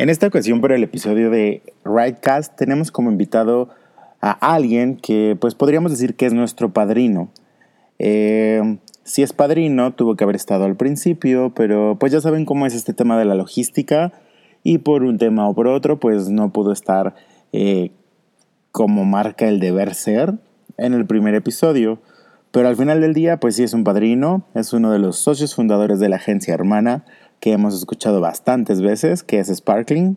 En 0.00 0.08
esta 0.08 0.28
ocasión, 0.28 0.62
por 0.62 0.72
el 0.72 0.82
episodio 0.82 1.28
de 1.28 1.60
Rightcast, 1.84 2.56
tenemos 2.56 2.90
como 2.90 3.10
invitado 3.10 3.68
a 4.22 4.54
alguien 4.54 4.96
que, 4.96 5.36
pues, 5.38 5.54
podríamos 5.54 5.90
decir 5.90 6.14
que 6.14 6.24
es 6.24 6.32
nuestro 6.32 6.72
padrino. 6.72 7.30
Eh, 7.98 8.78
si 9.04 9.22
es 9.22 9.34
padrino, 9.34 9.92
tuvo 9.92 10.16
que 10.16 10.24
haber 10.24 10.36
estado 10.36 10.64
al 10.64 10.74
principio, 10.74 11.52
pero 11.54 11.98
pues 12.00 12.12
ya 12.12 12.22
saben 12.22 12.46
cómo 12.46 12.64
es 12.64 12.74
este 12.74 12.94
tema 12.94 13.18
de 13.18 13.26
la 13.26 13.34
logística 13.34 14.14
y 14.62 14.78
por 14.78 15.02
un 15.02 15.18
tema 15.18 15.46
o 15.46 15.54
por 15.54 15.68
otro, 15.68 16.00
pues 16.00 16.30
no 16.30 16.50
pudo 16.50 16.72
estar 16.72 17.14
eh, 17.52 17.90
como 18.72 19.04
marca 19.04 19.48
el 19.48 19.60
deber 19.60 19.92
ser 19.92 20.32
en 20.78 20.94
el 20.94 21.04
primer 21.04 21.34
episodio. 21.34 22.00
Pero 22.52 22.68
al 22.68 22.76
final 22.76 23.02
del 23.02 23.12
día, 23.12 23.38
pues 23.38 23.56
sí 23.56 23.64
es 23.64 23.74
un 23.74 23.84
padrino, 23.84 24.46
es 24.54 24.72
uno 24.72 24.92
de 24.92 24.98
los 24.98 25.18
socios 25.18 25.54
fundadores 25.54 26.00
de 26.00 26.08
la 26.08 26.16
agencia 26.16 26.54
hermana 26.54 27.04
que 27.40 27.52
hemos 27.52 27.74
escuchado 27.74 28.20
bastantes 28.20 28.80
veces, 28.80 29.22
que 29.22 29.38
es 29.38 29.48
Sparkling. 29.48 30.16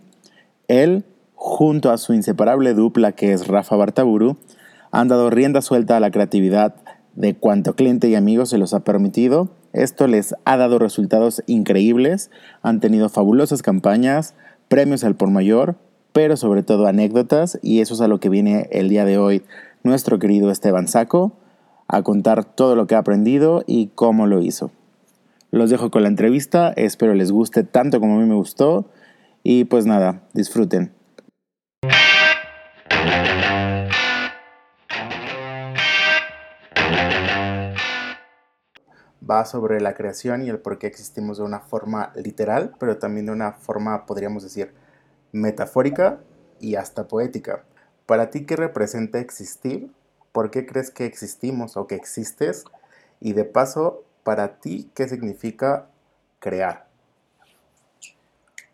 Él, 0.67 1.05
junto 1.35 1.91
a 1.91 1.97
su 1.97 2.13
inseparable 2.13 2.73
dupla 2.73 3.13
que 3.13 3.33
es 3.33 3.47
Rafa 3.47 3.75
Bartaburu, 3.75 4.37
han 4.91 5.07
dado 5.07 5.29
rienda 5.29 5.61
suelta 5.61 5.97
a 5.97 5.99
la 5.99 6.11
creatividad 6.11 6.75
de 7.15 7.35
cuanto 7.35 7.75
cliente 7.75 8.09
y 8.09 8.15
amigo 8.15 8.45
se 8.45 8.57
los 8.57 8.73
ha 8.73 8.83
permitido. 8.83 9.49
Esto 9.71 10.07
les 10.07 10.35
ha 10.45 10.57
dado 10.57 10.77
resultados 10.77 11.43
increíbles, 11.47 12.29
han 12.61 12.79
tenido 12.79 13.09
fabulosas 13.09 13.61
campañas, 13.61 14.35
premios 14.67 15.03
al 15.03 15.15
por 15.15 15.29
mayor, 15.29 15.77
pero 16.11 16.37
sobre 16.37 16.61
todo 16.61 16.85
anécdotas, 16.85 17.57
y 17.63 17.81
eso 17.81 17.95
es 17.95 18.01
a 18.01 18.07
lo 18.07 18.19
que 18.19 18.29
viene 18.29 18.67
el 18.71 18.89
día 18.89 19.05
de 19.05 19.17
hoy 19.17 19.43
nuestro 19.83 20.19
querido 20.19 20.51
Esteban 20.51 20.87
Saco 20.87 21.33
a 21.87 22.01
contar 22.03 22.45
todo 22.45 22.75
lo 22.75 22.87
que 22.87 22.95
ha 22.95 22.99
aprendido 22.99 23.63
y 23.67 23.87
cómo 23.95 24.27
lo 24.27 24.41
hizo. 24.41 24.71
Los 25.53 25.69
dejo 25.69 25.91
con 25.91 26.01
la 26.01 26.09
entrevista, 26.09 26.73
espero 26.75 27.13
les 27.13 27.31
guste 27.31 27.63
tanto 27.63 27.99
como 27.99 28.15
a 28.15 28.19
mí 28.19 28.27
me 28.27 28.33
gustó 28.33 28.89
y 29.43 29.65
pues 29.65 29.85
nada, 29.85 30.23
disfruten. 30.33 30.95
Va 39.29 39.45
sobre 39.45 39.79
la 39.79 39.93
creación 39.93 40.43
y 40.43 40.49
el 40.49 40.57
por 40.57 40.79
qué 40.79 40.87
existimos 40.87 41.37
de 41.37 41.43
una 41.43 41.59
forma 41.59 42.11
literal, 42.15 42.73
pero 42.79 42.97
también 42.97 43.27
de 43.27 43.33
una 43.33 43.51
forma, 43.51 44.07
podríamos 44.07 44.41
decir, 44.41 44.73
metafórica 45.33 46.17
y 46.59 46.77
hasta 46.77 47.07
poética. 47.07 47.63
Para 48.07 48.31
ti, 48.31 48.47
¿qué 48.47 48.55
representa 48.55 49.19
existir 49.19 49.91
¿Por 50.31 50.49
qué 50.49 50.65
crees 50.65 50.89
que 50.89 51.05
existimos 51.05 51.77
o 51.77 51.85
que 51.85 51.93
existes? 51.93 52.65
Y 53.19 53.33
de 53.33 53.45
paso, 53.45 54.03
para 54.23 54.59
ti, 54.59 54.89
¿qué 54.95 55.07
significa 55.07 55.87
crear? 56.39 56.87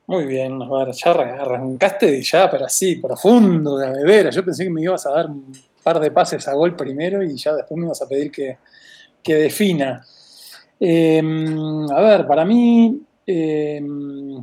Muy 0.07 0.25
bien, 0.25 0.59
ya 0.91 1.11
arrancaste 1.11 2.21
ya, 2.23 2.49
pero 2.49 2.65
así, 2.65 2.95
profundo, 2.95 3.77
de 3.77 4.03
veras. 4.03 4.35
Yo 4.35 4.43
pensé 4.43 4.63
que 4.63 4.69
me 4.69 4.81
ibas 4.81 5.05
a 5.05 5.11
dar 5.11 5.27
un 5.27 5.53
par 5.83 5.99
de 5.99 6.09
pases 6.09 6.47
a 6.47 6.53
gol 6.53 6.75
primero 6.75 7.21
y 7.21 7.37
ya 7.37 7.53
después 7.53 7.77
me 7.77 7.85
ibas 7.85 8.01
a 8.01 8.07
pedir 8.07 8.31
que, 8.31 8.57
defina. 9.23 10.03
Em, 10.79 11.91
a 11.91 12.01
ver, 12.01 12.25
para 12.25 12.43
mí, 12.43 12.99
em, 13.27 14.37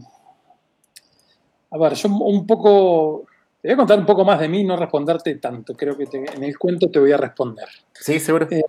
a 1.71 1.79
ver, 1.79 1.95
yo 1.95 2.09
un 2.11 2.47
poco 2.47 3.27
te 3.67 3.71
voy 3.71 3.75
a 3.75 3.77
contar 3.79 3.99
un 3.99 4.07
poco 4.07 4.25
más 4.25 4.39
de 4.39 4.49
mí, 4.49 4.63
no 4.63 4.77
responderte 4.77 5.35
tanto. 5.37 5.75
Creo 5.75 5.97
que 5.97 6.07
en 6.13 6.45
el 6.45 6.57
cuento 6.57 6.89
te 6.89 7.01
voy 7.01 7.11
a 7.11 7.17
responder. 7.17 7.67
Sí, 7.93 8.21
seguro. 8.21 8.47
Eh, 8.49 8.63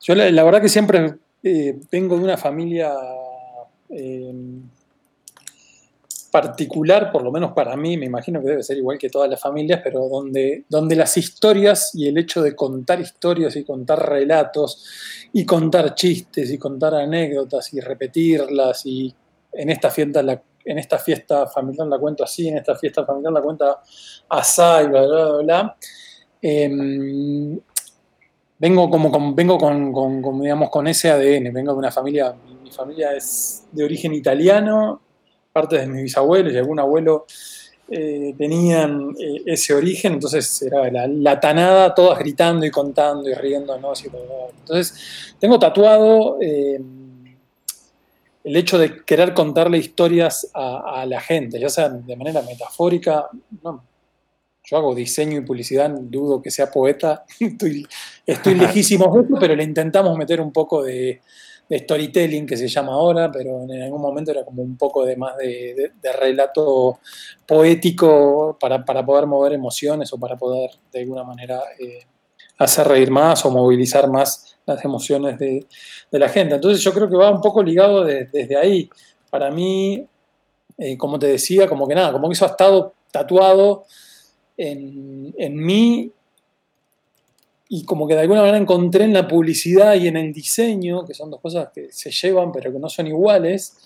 yo 0.00 0.14
la, 0.14 0.44
verdad 0.44 0.62
que 0.62 0.68
siempre 0.68 1.14
eh, 1.42 1.78
vengo 1.90 2.16
de 2.16 2.24
una 2.24 2.36
familia 2.36 2.92
eh, 3.88 4.32
particular, 6.30 7.10
por 7.10 7.22
lo 7.22 7.32
menos 7.32 7.52
para 7.52 7.76
mí, 7.76 7.96
me 7.96 8.06
imagino 8.06 8.40
que 8.40 8.48
debe 8.48 8.62
ser 8.62 8.76
igual 8.76 8.98
que 8.98 9.10
todas 9.10 9.28
las 9.28 9.40
familias, 9.40 9.80
pero 9.82 10.08
donde, 10.08 10.64
donde 10.68 10.96
las 10.96 11.16
historias 11.16 11.90
y 11.94 12.06
el 12.08 12.18
hecho 12.18 12.42
de 12.42 12.54
contar 12.54 13.00
historias 13.00 13.56
y 13.56 13.64
contar 13.64 14.08
relatos 14.08 14.84
y 15.32 15.44
contar 15.44 15.94
chistes 15.94 16.50
y 16.50 16.58
contar 16.58 16.94
anécdotas 16.94 17.72
y 17.74 17.80
repetirlas 17.80 18.86
y 18.86 19.14
en 19.52 19.70
esta 19.70 19.90
fiesta 19.90 20.22
la 20.22 20.40
en 20.64 20.78
esta 20.78 20.98
fiesta 20.98 21.46
familiar 21.46 21.86
la 21.86 21.98
cuento 21.98 22.24
así, 22.24 22.48
en 22.48 22.58
esta 22.58 22.76
fiesta 22.76 23.04
familiar 23.04 23.32
la 23.32 23.42
cuenta 23.42 23.80
así, 24.28 24.62
y 24.84 24.88
bla, 24.88 25.06
bla, 25.06 25.36
bla, 25.42 25.76
em, 26.42 27.58
vengo 28.60 28.90
como 28.90 29.10
con, 29.10 29.34
vengo 29.34 29.58
con, 29.58 30.40
digamos, 30.42 30.68
con 30.68 30.86
ese 30.86 31.10
ADN, 31.10 31.52
vengo 31.52 31.72
de 31.72 31.78
una 31.78 31.90
familia, 31.90 32.34
mi, 32.62 32.70
familia 32.70 33.16
es 33.16 33.64
de 33.72 33.82
origen 33.82 34.12
italiano, 34.14 35.00
parte 35.50 35.78
de 35.78 35.86
mis 35.86 36.02
bisabuelos 36.04 36.52
y 36.52 36.58
algún 36.58 36.78
abuelo 36.78 37.24
eh, 37.88 38.34
tenían 38.36 39.16
eh, 39.18 39.42
ese 39.46 39.74
origen, 39.74 40.12
entonces 40.12 40.62
era 40.62 40.90
la, 41.08 41.40
tanada, 41.40 41.94
todas 41.94 42.18
gritando 42.18 42.64
y 42.66 42.70
contando 42.70 43.28
y 43.28 43.34
riéndonos. 43.34 44.04
Y 44.04 44.08
entonces, 44.60 45.34
tengo 45.40 45.58
tatuado 45.58 46.36
em, 46.40 47.34
el 48.44 48.56
hecho 48.56 48.78
de 48.78 49.04
querer 49.04 49.32
contarle 49.32 49.78
historias 49.78 50.50
a, 50.52 51.04
la 51.06 51.20
gente, 51.20 51.58
ya 51.58 51.70
sea 51.70 51.88
de 51.88 52.14
manera 52.14 52.42
metafórica, 52.42 53.26
no, 53.62 53.82
yo 54.70 54.76
hago 54.76 54.94
diseño 54.94 55.38
y 55.38 55.44
publicidad, 55.44 55.90
dudo 55.90 56.40
que 56.40 56.50
sea 56.50 56.70
poeta, 56.70 57.24
estoy, 57.40 57.86
estoy 58.24 58.54
lejísimo 58.54 59.12
de 59.22 59.40
pero 59.40 59.56
le 59.56 59.64
intentamos 59.64 60.16
meter 60.16 60.40
un 60.40 60.52
poco 60.52 60.84
de, 60.84 61.20
storytelling, 61.72 62.46
que 62.46 62.56
se 62.56 62.66
llama 62.66 62.94
ahora, 62.94 63.30
pero 63.30 63.62
en 63.62 63.82
algún 63.82 64.02
momento 64.02 64.32
era 64.32 64.44
como 64.44 64.60
un 64.60 64.76
poco 64.76 65.04
de 65.04 65.16
más 65.16 65.36
de, 65.36 65.92
relato 66.18 66.98
poético 67.46 68.56
para, 68.58 68.84
poder 68.84 69.26
mover 69.26 69.52
emociones 69.52 70.12
o 70.12 70.18
para 70.18 70.36
poder 70.36 70.70
de 70.92 71.00
alguna 71.00 71.22
manera 71.22 71.62
eh, 71.78 72.06
hacer 72.58 72.88
reír 72.88 73.12
más 73.12 73.44
o 73.44 73.52
movilizar 73.52 74.08
más 74.08 74.58
las 74.66 74.84
emociones 74.84 75.38
de, 75.38 75.64
la 76.10 76.28
gente. 76.28 76.56
Entonces 76.56 76.82
yo 76.82 76.92
creo 76.92 77.08
que 77.08 77.16
va 77.16 77.30
un 77.30 77.40
poco 77.40 77.62
ligado 77.62 78.04
desde 78.04 78.56
ahí. 78.56 78.90
Para 79.30 79.52
mí, 79.52 80.04
eh, 80.76 80.98
como 80.98 81.20
te 81.20 81.28
decía, 81.28 81.68
como 81.68 81.86
que 81.86 81.94
nada, 81.94 82.10
como 82.10 82.28
que 82.28 82.32
eso 82.32 82.46
ha 82.46 82.48
estado 82.48 82.94
tatuado 83.12 83.84
en, 84.60 85.56
mí 85.56 86.12
y 87.68 87.84
como 87.84 88.06
que 88.06 88.14
de 88.14 88.20
alguna 88.20 88.40
manera 88.40 88.58
encontré 88.58 89.04
en 89.04 89.12
la 89.12 89.26
publicidad 89.26 89.94
y 89.94 90.08
en 90.08 90.16
el 90.16 90.32
diseño, 90.32 91.04
que 91.04 91.14
son 91.14 91.30
dos 91.30 91.40
cosas 91.40 91.68
que 91.74 91.88
se 91.90 92.10
llevan 92.10 92.52
pero 92.52 92.72
que 92.72 92.78
no 92.78 92.88
son 92.88 93.06
iguales, 93.06 93.76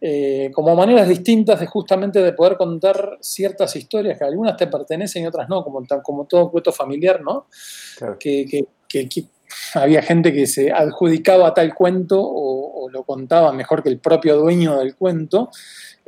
eh, 0.00 0.50
como 0.54 0.74
maneras 0.74 1.08
distintas 1.08 1.60
de 1.60 1.66
justamente 1.66 2.22
de 2.22 2.32
poder 2.32 2.56
contar 2.56 3.18
ciertas 3.20 3.76
historias 3.76 4.18
que 4.18 4.24
algunas 4.24 4.56
te 4.56 4.66
pertenecen 4.66 5.24
y 5.24 5.26
otras 5.26 5.48
no, 5.48 5.62
como, 5.62 5.82
como 6.02 6.24
todo 6.26 6.50
cuento 6.50 6.72
familiar, 6.72 7.22
¿no? 7.22 7.46
que, 8.18 8.66
había 9.74 10.02
gente 10.02 10.32
que 10.32 10.46
se 10.46 10.72
adjudicaba 10.72 11.48
a 11.48 11.54
tal 11.54 11.74
cuento 11.74 12.20
o, 12.20 12.88
lo 12.90 13.02
contaba 13.02 13.52
mejor 13.52 13.82
que 13.82 13.88
el 13.88 13.98
propio 13.98 14.36
dueño 14.36 14.78
del 14.78 14.94
cuento. 14.94 15.50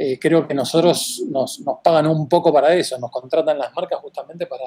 Eh, 0.00 0.16
creo 0.16 0.46
que 0.46 0.54
nosotros 0.54 1.24
nos, 1.28 1.60
pagan 1.82 2.06
un 2.06 2.28
poco 2.28 2.52
para 2.52 2.72
eso, 2.72 2.96
nos 3.00 3.10
contratan 3.10 3.58
las 3.58 3.74
marcas 3.74 3.98
justamente 4.00 4.46
para, 4.46 4.64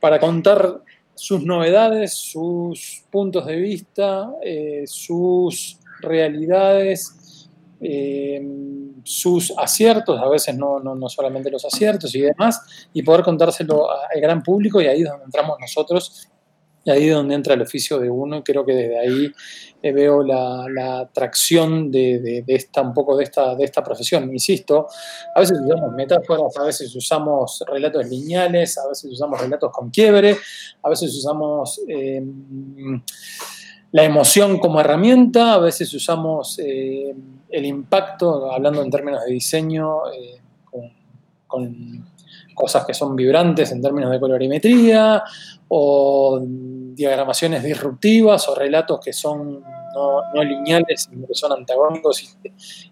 para 0.00 0.18
contar 0.18 0.80
sus 1.14 1.44
novedades, 1.44 2.14
sus 2.14 3.04
puntos 3.10 3.44
de 3.44 3.56
vista, 3.56 4.32
eh, 4.42 4.84
sus 4.86 5.78
realidades, 6.00 7.50
eh, 7.82 8.42
sus 9.04 9.52
aciertos, 9.58 10.18
a 10.18 10.28
veces 10.30 10.56
no, 10.56 10.80
no, 10.80 10.94
no, 10.94 11.10
solamente 11.10 11.50
los 11.50 11.66
aciertos 11.66 12.14
y 12.14 12.22
demás, 12.22 12.88
y 12.94 13.02
poder 13.02 13.22
contárselo 13.22 13.90
al 13.90 14.20
gran 14.22 14.42
público 14.42 14.80
y 14.80 14.86
ahí 14.86 15.02
es 15.02 15.08
donde 15.10 15.26
entramos 15.26 15.58
nosotros 15.60 16.30
ahí 16.90 17.08
es 17.08 17.14
donde 17.14 17.34
entra 17.34 17.54
el 17.54 17.62
oficio 17.62 17.98
de 17.98 18.10
uno 18.10 18.38
y 18.38 18.42
creo 18.42 18.64
que 18.64 18.72
desde 18.72 18.98
ahí 18.98 19.32
eh, 19.82 19.92
veo 19.92 20.22
la, 20.22 21.00
atracción 21.00 21.90
de, 21.90 22.44
esta, 22.46 22.82
un 22.82 22.92
poco 22.92 23.16
de 23.16 23.24
esta, 23.24 23.54
de 23.54 23.64
esta 23.64 23.82
profesión. 23.82 24.30
Insisto, 24.32 24.86
a 25.34 25.40
veces 25.40 25.58
usamos 25.64 25.92
metáforas, 25.92 26.56
a 26.56 26.64
veces 26.64 26.94
usamos 26.94 27.64
relatos 27.66 28.06
lineales, 28.06 28.78
a 28.78 28.88
veces 28.88 29.10
usamos 29.10 29.40
relatos 29.40 29.70
con 29.72 29.90
quiebre, 29.90 30.36
a 30.82 30.88
veces 30.88 31.14
usamos 31.16 31.80
em, 31.88 33.02
la 33.92 34.04
emoción 34.04 34.58
como 34.58 34.80
herramienta, 34.80 35.54
a 35.54 35.58
veces 35.58 35.92
usamos 35.94 36.58
eh, 36.58 37.14
el 37.48 37.66
impacto, 37.66 38.52
hablando 38.52 38.82
en 38.82 38.90
términos 38.90 39.24
de 39.24 39.32
diseño, 39.32 40.10
eh, 40.12 40.40
con 41.46 42.04
cosas 42.54 42.84
que 42.84 42.94
son 42.94 43.16
vibrantes 43.16 43.72
en 43.72 43.80
términos 43.80 44.10
de 44.10 44.20
colorimetría, 44.20 45.22
o 45.72 46.40
diagramaciones 46.42 47.62
disruptivas, 47.62 48.48
o 48.48 48.54
relatos 48.56 48.98
que 49.00 49.12
son 49.12 49.62
no, 49.94 50.42
lineales, 50.42 51.08
sino 51.08 51.26
que 51.26 51.34
son 51.34 51.52
antagónicos, 51.52 52.36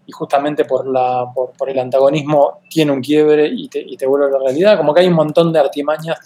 y, 0.06 0.12
justamente 0.12 0.64
por, 0.64 0.86
la, 0.86 1.26
por, 1.34 1.68
el 1.68 1.78
antagonismo 1.78 2.60
tiene 2.70 2.92
un 2.92 3.00
quiebre 3.00 3.48
y 3.52 3.68
te, 3.68 4.06
vuelve 4.06 4.26
a 4.26 4.30
la 4.30 4.38
realidad. 4.38 4.76
Como 4.76 4.94
que 4.94 5.00
hay 5.00 5.08
un 5.08 5.14
montón 5.14 5.52
de 5.52 5.58
artimañas 5.58 6.18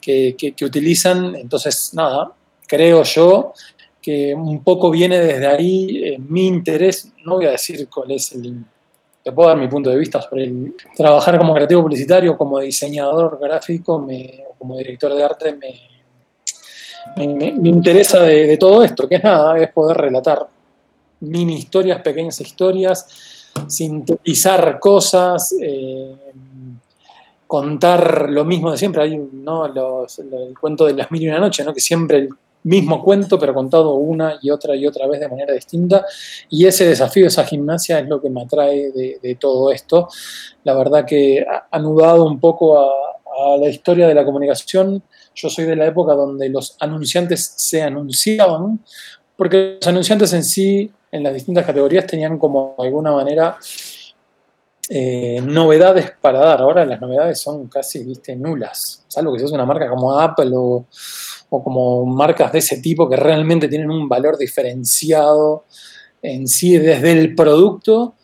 que, 0.00 0.54
utilizan, 0.62 1.34
entonces, 1.36 1.92
nada, 1.94 2.32
creo 2.66 3.02
yo 3.02 3.52
que 4.00 4.34
un 4.34 4.64
poco 4.64 4.90
viene 4.90 5.20
desde 5.20 5.46
ahí 5.46 6.16
mi 6.18 6.46
interés, 6.46 7.12
no 7.24 7.34
voy 7.34 7.44
a 7.44 7.50
decir 7.50 7.86
cuál 7.90 8.12
es 8.12 8.32
el 8.32 8.64
te 9.22 9.32
puedo 9.32 9.50
dar 9.50 9.58
mi 9.58 9.68
punto 9.68 9.90
de 9.90 9.98
vista 9.98 10.22
sobre 10.22 10.44
el, 10.44 10.74
trabajar 10.96 11.36
como 11.36 11.54
creativo 11.54 11.82
publicitario, 11.82 12.38
como 12.38 12.58
diseñador 12.58 13.38
gráfico, 13.38 13.98
me, 13.98 14.44
como 14.58 14.78
director 14.78 15.14
de 15.14 15.22
arte, 15.22 15.54
me, 15.54 15.89
me, 17.16 17.68
interesa 17.68 18.22
de, 18.22 18.56
todo 18.56 18.82
esto, 18.82 19.08
que 19.08 19.16
es 19.16 19.24
nada, 19.24 19.58
es 19.58 19.70
poder 19.72 19.96
relatar 19.96 20.46
mini 21.20 21.56
historias, 21.56 22.00
pequeñas 22.02 22.40
historias, 22.40 23.50
sintetizar 23.66 24.78
cosas, 24.78 25.54
eh, 25.60 26.14
contar 27.46 28.30
lo 28.30 28.44
mismo 28.44 28.70
de 28.70 28.78
siempre. 28.78 29.02
Hay 29.02 29.16
¿no? 29.16 29.66
el 29.66 30.58
cuento 30.58 30.86
de 30.86 30.94
las 30.94 31.10
mil 31.10 31.22
y 31.22 31.28
una 31.28 31.40
noche, 31.40 31.64
¿no? 31.64 31.74
que 31.74 31.80
siempre 31.80 32.18
el 32.18 32.28
mismo 32.62 33.02
cuento, 33.02 33.38
pero 33.38 33.54
contado 33.54 33.94
una 33.94 34.38
y 34.40 34.50
otra 34.50 34.76
y 34.76 34.86
otra 34.86 35.06
vez 35.06 35.20
de 35.20 35.28
manera 35.28 35.52
distinta. 35.52 36.04
Y 36.48 36.66
ese 36.66 36.86
desafío, 36.86 37.26
esa 37.26 37.44
gimnasia 37.44 37.98
es 38.00 38.08
lo 38.08 38.20
que 38.20 38.30
me 38.30 38.42
atrae 38.42 38.92
de, 38.92 39.36
todo 39.40 39.70
esto. 39.72 40.08
La 40.64 40.74
verdad 40.74 41.04
que 41.06 41.44
anudado 41.70 42.24
un 42.24 42.38
poco 42.38 42.78
a, 42.78 43.09
la 43.58 43.68
historia 43.68 44.06
de 44.06 44.14
la 44.14 44.24
comunicación. 44.24 45.02
Yo 45.34 45.48
soy 45.48 45.64
de 45.64 45.76
la 45.76 45.86
época 45.86 46.14
donde 46.14 46.48
los 46.48 46.76
anunciantes 46.80 47.54
se 47.56 47.82
anunciaban, 47.82 48.80
porque 49.36 49.78
los 49.80 49.86
anunciantes 49.86 50.32
en 50.32 50.44
sí, 50.44 50.90
en 51.10 51.22
las 51.22 51.34
distintas 51.34 51.64
categorías, 51.64 52.06
tenían 52.06 52.38
como 52.38 52.74
de 52.78 52.86
alguna 52.86 53.12
manera 53.12 53.56
eh, 54.88 55.40
novedades 55.42 56.12
para 56.20 56.40
dar. 56.40 56.60
Ahora 56.60 56.84
las 56.84 57.00
novedades 57.00 57.40
son 57.40 57.68
casi 57.68 58.04
¿viste? 58.04 58.36
nulas, 58.36 59.04
salvo 59.08 59.32
que 59.32 59.38
seas 59.38 59.52
una 59.52 59.64
marca 59.64 59.88
como 59.88 60.18
Apple 60.18 60.50
o 60.54 60.86
o 61.50 61.62
como 61.62 62.06
marcas 62.06 62.52
de 62.52 62.60
ese 62.60 62.78
tipo 62.78 63.08
que 63.08 63.16
realmente 63.16 63.68
tienen 63.68 63.90
un 63.90 64.08
valor 64.08 64.38
diferenciado 64.38 65.64
en 66.22 66.46
sí 66.46 66.78
desde 66.78 67.12
el 67.12 67.34
producto. 67.34 68.14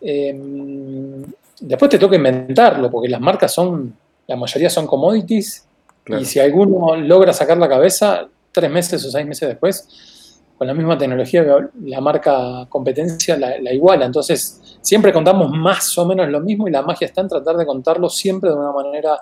Em, 0.00 1.22
después 1.60 1.90
te 1.90 1.98
toca 1.98 2.16
inventarlo, 2.16 2.90
porque 2.90 3.08
las 3.08 3.20
marcas 3.20 3.52
son, 3.52 3.94
la 4.32 4.36
mayoría 4.36 4.70
son 4.70 4.86
commodities, 4.86 5.66
y 6.06 6.24
si 6.24 6.40
alguno 6.40 6.96
logra 6.96 7.32
sacar 7.32 7.58
la 7.58 7.68
cabeza, 7.68 8.28
tres 8.50 8.70
meses 8.70 9.04
o 9.04 9.10
seis 9.10 9.26
meses 9.26 9.48
después, 9.48 10.38
con 10.58 10.66
la 10.66 10.74
misma 10.74 10.96
tecnología, 10.96 11.44
la 11.84 12.00
marca 12.00 12.66
competencia 12.68 13.36
la, 13.36 13.58
la, 13.58 13.72
iguala. 13.72 14.06
Entonces, 14.06 14.78
siempre 14.80 15.12
contamos 15.12 15.50
más 15.50 15.96
o 15.98 16.06
menos 16.06 16.28
lo 16.28 16.40
mismo 16.40 16.68
y 16.68 16.70
la 16.70 16.82
magia 16.82 17.06
está 17.06 17.20
en 17.20 17.28
tratar 17.28 17.56
de 17.56 17.66
contarlo 17.66 18.08
siempre 18.08 18.50
de 18.50 18.56
una 18.56 18.72
manera 18.72 19.18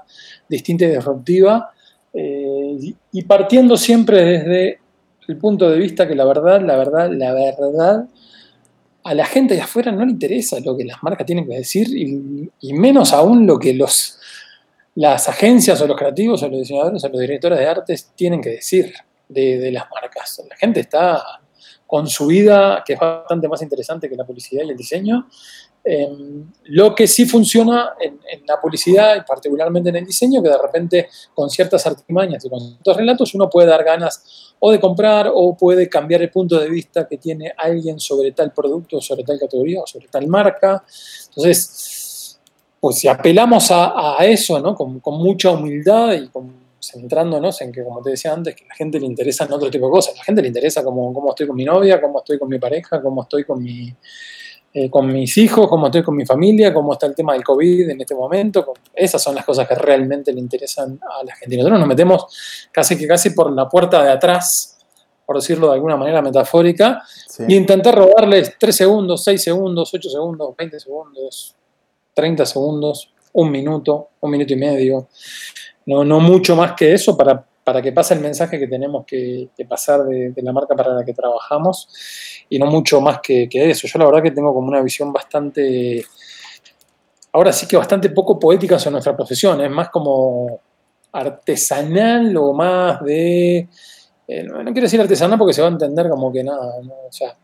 distinta 0.49 0.85
y 0.85 0.89
disruptiva 0.89 1.71
eh, 2.13 2.95
y 3.13 3.23
partiendo 3.23 3.77
siempre 3.77 4.25
desde 4.25 4.81
el 5.29 5.37
punto 5.37 5.71
de 5.71 5.79
vista 5.79 6.09
que 6.09 6.15
la 6.15 6.25
verdad, 6.25 6.61
la 6.61 6.77
verdad, 6.77 7.11
la 7.11 7.33
verdad, 7.33 8.09
a 9.05 9.15
la 9.15 9.25
gente 9.25 9.55
de 9.55 9.61
afuera 9.61 9.93
no 9.93 10.05
le 10.05 10.13
interesa 10.13 10.59
lo 10.61 10.77
que 10.77 10.85
las 10.85 11.03
marcas 11.03 11.27
tienen 11.27 11.47
que 11.47 11.55
decir 11.55 11.89
y, 11.89 12.73
menos 12.73 13.13
aún 13.13 13.47
lo 13.47 13.59
que 13.59 13.75
los, 13.75 14.19
las 14.95 15.29
agencias 15.29 15.81
o 15.81 15.87
los 15.87 15.97
creativos 15.97 16.43
o 16.43 16.49
los 16.49 16.61
diseñadores 16.61 17.05
o 17.05 17.09
los 17.09 17.21
directores 17.21 17.59
de 17.59 17.67
artes 17.67 18.13
tienen 18.15 18.41
que 18.41 18.51
decir 18.51 18.93
de, 19.29 19.71
las 19.71 19.85
marcas. 19.91 20.43
La 20.49 20.57
gente 20.57 20.81
está 20.81 21.23
con 21.87 22.07
su 22.07 22.27
vida, 22.27 22.83
que 22.85 22.95
es 22.95 23.01
bastante 23.01 23.49
más 23.49 23.63
interesante 23.63 24.09
que 24.09 24.17
la 24.17 24.25
publicidad 24.25 24.65
y 24.65 24.71
el 24.71 24.77
diseño, 24.77 25.27
Em, 25.83 26.53
lo 26.65 26.95
que 26.95 27.07
sí 27.07 27.25
funciona 27.25 27.95
en, 27.99 28.21
la 28.47 28.61
publicidad 28.61 29.17
y 29.17 29.23
particularmente 29.23 29.89
en 29.89 29.97
el 29.97 30.05
diseño, 30.05 30.43
que 30.43 30.51
de 30.51 30.59
repente 30.59 31.09
con 31.35 31.49
ciertas 31.49 31.87
artimañas 31.87 32.45
y 32.45 32.51
con 32.51 32.61
ciertos 32.61 32.97
relatos 32.97 33.35
uno 33.35 33.49
puede 33.49 33.69
dar 33.69 33.83
ganas 33.83 34.55
o 34.59 34.71
de 34.71 34.79
comprar 34.79 35.31
o 35.33 35.57
puede 35.57 35.89
cambiar 35.89 36.21
el 36.21 36.31
punto 36.31 36.59
de 36.59 36.69
vista 36.69 37.09
que 37.09 37.17
tiene 37.17 37.55
alguien 37.57 37.99
sobre 37.99 38.33
tal 38.33 38.53
producto, 38.53 39.01
sobre 39.01 39.25
tal 39.25 39.39
categoría 39.39 39.81
o 39.81 39.87
sobre 39.87 40.09
tal 40.09 40.27
marca. 40.27 40.85
Entonces, 41.29 42.00
pues 42.81 42.99
si 42.99 43.09
apelamos 43.09 43.71
a, 43.71 44.17
eso, 44.23 44.59
¿no? 44.61 44.75
Con, 44.75 45.01
mucha 45.05 45.51
humildad 45.51 46.15
y 46.15 46.31
centrándonos 46.83 47.61
en 47.61 47.73
que, 47.73 47.85
como 47.85 48.01
te 48.01 48.11
decía 48.11 48.33
antes, 48.33 48.57
que 48.57 48.65
a 48.65 48.69
la 48.69 48.75
gente 48.75 48.99
le 48.99 49.07
interesan 49.07 49.53
otro 49.53 49.71
tipo 49.71 49.87
de 49.87 49.93
cosas. 49.93 50.15
A 50.15 50.19
la 50.19 50.25
gente 50.25 50.43
le 50.43 50.49
interesa 50.49 50.83
cómo, 50.83 51.13
cómo 51.13 51.31
estoy 51.31 51.47
con 51.47 51.57
mi 51.57 51.65
novia, 51.65 52.01
cómo 52.01 52.21
estoy 52.21 52.39
con 52.39 52.49
mi 52.49 52.59
pareja, 52.59 53.03
cómo 53.03 53.23
estoy 53.23 53.45
con 53.45 53.63
mi 53.63 53.95
eh, 54.73 54.89
con 54.89 55.13
mis 55.13 55.37
hijos, 55.37 55.67
cómo 55.67 55.87
estoy 55.87 56.05
con 56.05 56.15
mi 56.15 56.25
familia, 56.25 56.73
cómo 56.73 56.93
está 56.93 57.07
el 57.07 57.15
tema 57.17 57.33
del 57.33 57.43
COVID 57.43 57.91
en 57.91 58.01
este 58.01 58.15
momento. 58.15 58.73
Esas 58.95 59.21
son 59.21 59.35
las 59.35 59.45
cosas 59.45 59.67
que 59.67 59.75
realmente 59.75 60.33
le 60.33 60.39
interesan 60.39 60.97
a 61.03 61.25
la 61.25 61.35
gente. 61.35 61.57
Nosotros 61.57 61.81
nos 61.81 61.89
metemos 61.89 62.69
casi 62.71 62.97
que 62.97 63.09
casi 63.09 63.31
por 63.31 63.51
la 63.51 63.69
puerta 63.69 64.01
de 64.05 64.13
atrás, 64.13 64.79
por 65.27 65.35
decirlo 65.37 65.71
de 65.71 65.75
alguna 65.75 65.97
manera 65.97 66.23
metafórica, 66.23 67.03
y 67.49 67.57
intentar 67.57 67.97
robarles 67.97 68.55
3 68.61 68.77
segundos, 68.77 69.25
6 69.25 69.43
segundos, 69.43 69.93
8 69.93 70.09
segundos, 70.09 70.55
20 70.57 70.79
segundos, 70.79 71.57
30 72.21 72.45
segundos, 72.47 73.13
un 73.33 73.51
minuto, 73.51 74.11
un 74.21 74.31
minuto 74.31 74.53
y 74.53 74.57
medio. 74.57 75.09
No, 75.87 76.05
no 76.05 76.21
mucho 76.21 76.55
más 76.55 76.73
que 76.73 76.93
eso 76.93 77.17
para 77.17 77.45
para 77.71 77.83
que 77.83 77.93
pase 77.93 78.15
el 78.15 78.21
mensaje 78.21 78.59
que 78.59 78.67
tenemos 78.67 79.05
que, 79.07 79.51
pasar 79.69 80.03
de, 80.05 80.35
la 80.43 80.53
marca 80.53 80.75
para 80.75 80.93
la 80.93 81.05
que 81.05 81.13
trabajamos 81.13 81.89
y 82.49 82.59
no 82.59 82.67
mucho 82.67 83.01
más 83.01 83.21
que, 83.21 83.49
eso. 83.53 83.87
Yo 83.87 83.99
la 83.99 84.07
verdad 84.07 84.23
que 84.23 84.31
tengo 84.33 84.53
como 84.53 84.67
una 84.67 84.83
visión 84.83 85.13
bastante, 85.13 86.05
ahora 87.33 87.53
sí 87.53 87.69
que 87.69 87.77
bastante 87.77 88.11
poco 88.11 88.41
poética 88.41 88.77
sobre 88.77 88.95
nuestra 88.95 89.17
profesión, 89.17 89.61
es 89.61 89.71
más 89.71 89.89
como 89.91 90.59
artesanal 91.13 92.37
o 92.37 92.53
más 92.53 93.05
de, 93.05 93.69
eh, 94.27 94.43
no, 94.43 94.65
quiero 94.65 94.83
decir 94.83 95.01
artesanal 95.01 95.39
porque 95.39 95.55
se 95.55 95.63
va 95.63 95.69
a 95.69 95.73
entender 95.73 96.09
como 96.09 96.33
que 96.33 96.43
nada, 96.43 96.75
o 96.81 97.13
sea, 97.13 97.37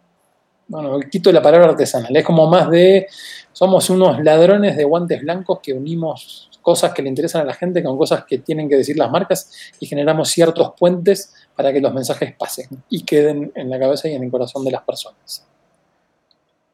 bueno, 0.68 0.98
quito 1.10 1.30
la 1.32 1.42
palabra 1.42 1.70
artesanal, 1.70 2.14
es 2.16 2.24
como 2.24 2.48
más 2.48 2.70
de, 2.70 3.06
somos 3.52 3.88
unos 3.90 4.22
ladrones 4.22 4.76
de 4.76 4.84
guantes 4.84 5.22
blancos 5.22 5.60
que 5.62 5.72
unimos 5.72 6.50
cosas 6.66 6.92
que 6.92 7.00
le 7.00 7.08
interesan 7.08 7.42
a 7.42 7.44
la 7.44 7.54
gente 7.54 7.80
con 7.80 7.96
cosas 7.96 8.24
que 8.24 8.38
tienen 8.38 8.68
que 8.68 8.74
decir 8.74 8.98
las 8.98 9.08
marcas 9.08 9.52
y 9.78 9.86
generamos 9.86 10.30
ciertos 10.30 10.72
puentes 10.76 11.32
para 11.54 11.72
que 11.72 11.80
los 11.80 11.94
mensajes 11.94 12.34
pasen 12.36 12.66
y 12.90 13.04
queden 13.04 13.52
en 13.54 13.70
la 13.70 13.78
cabeza 13.78 14.08
y 14.08 14.14
en 14.14 14.24
el 14.24 14.30
corazón 14.32 14.64
de 14.64 14.72
las 14.72 14.82
personas. 14.82 15.46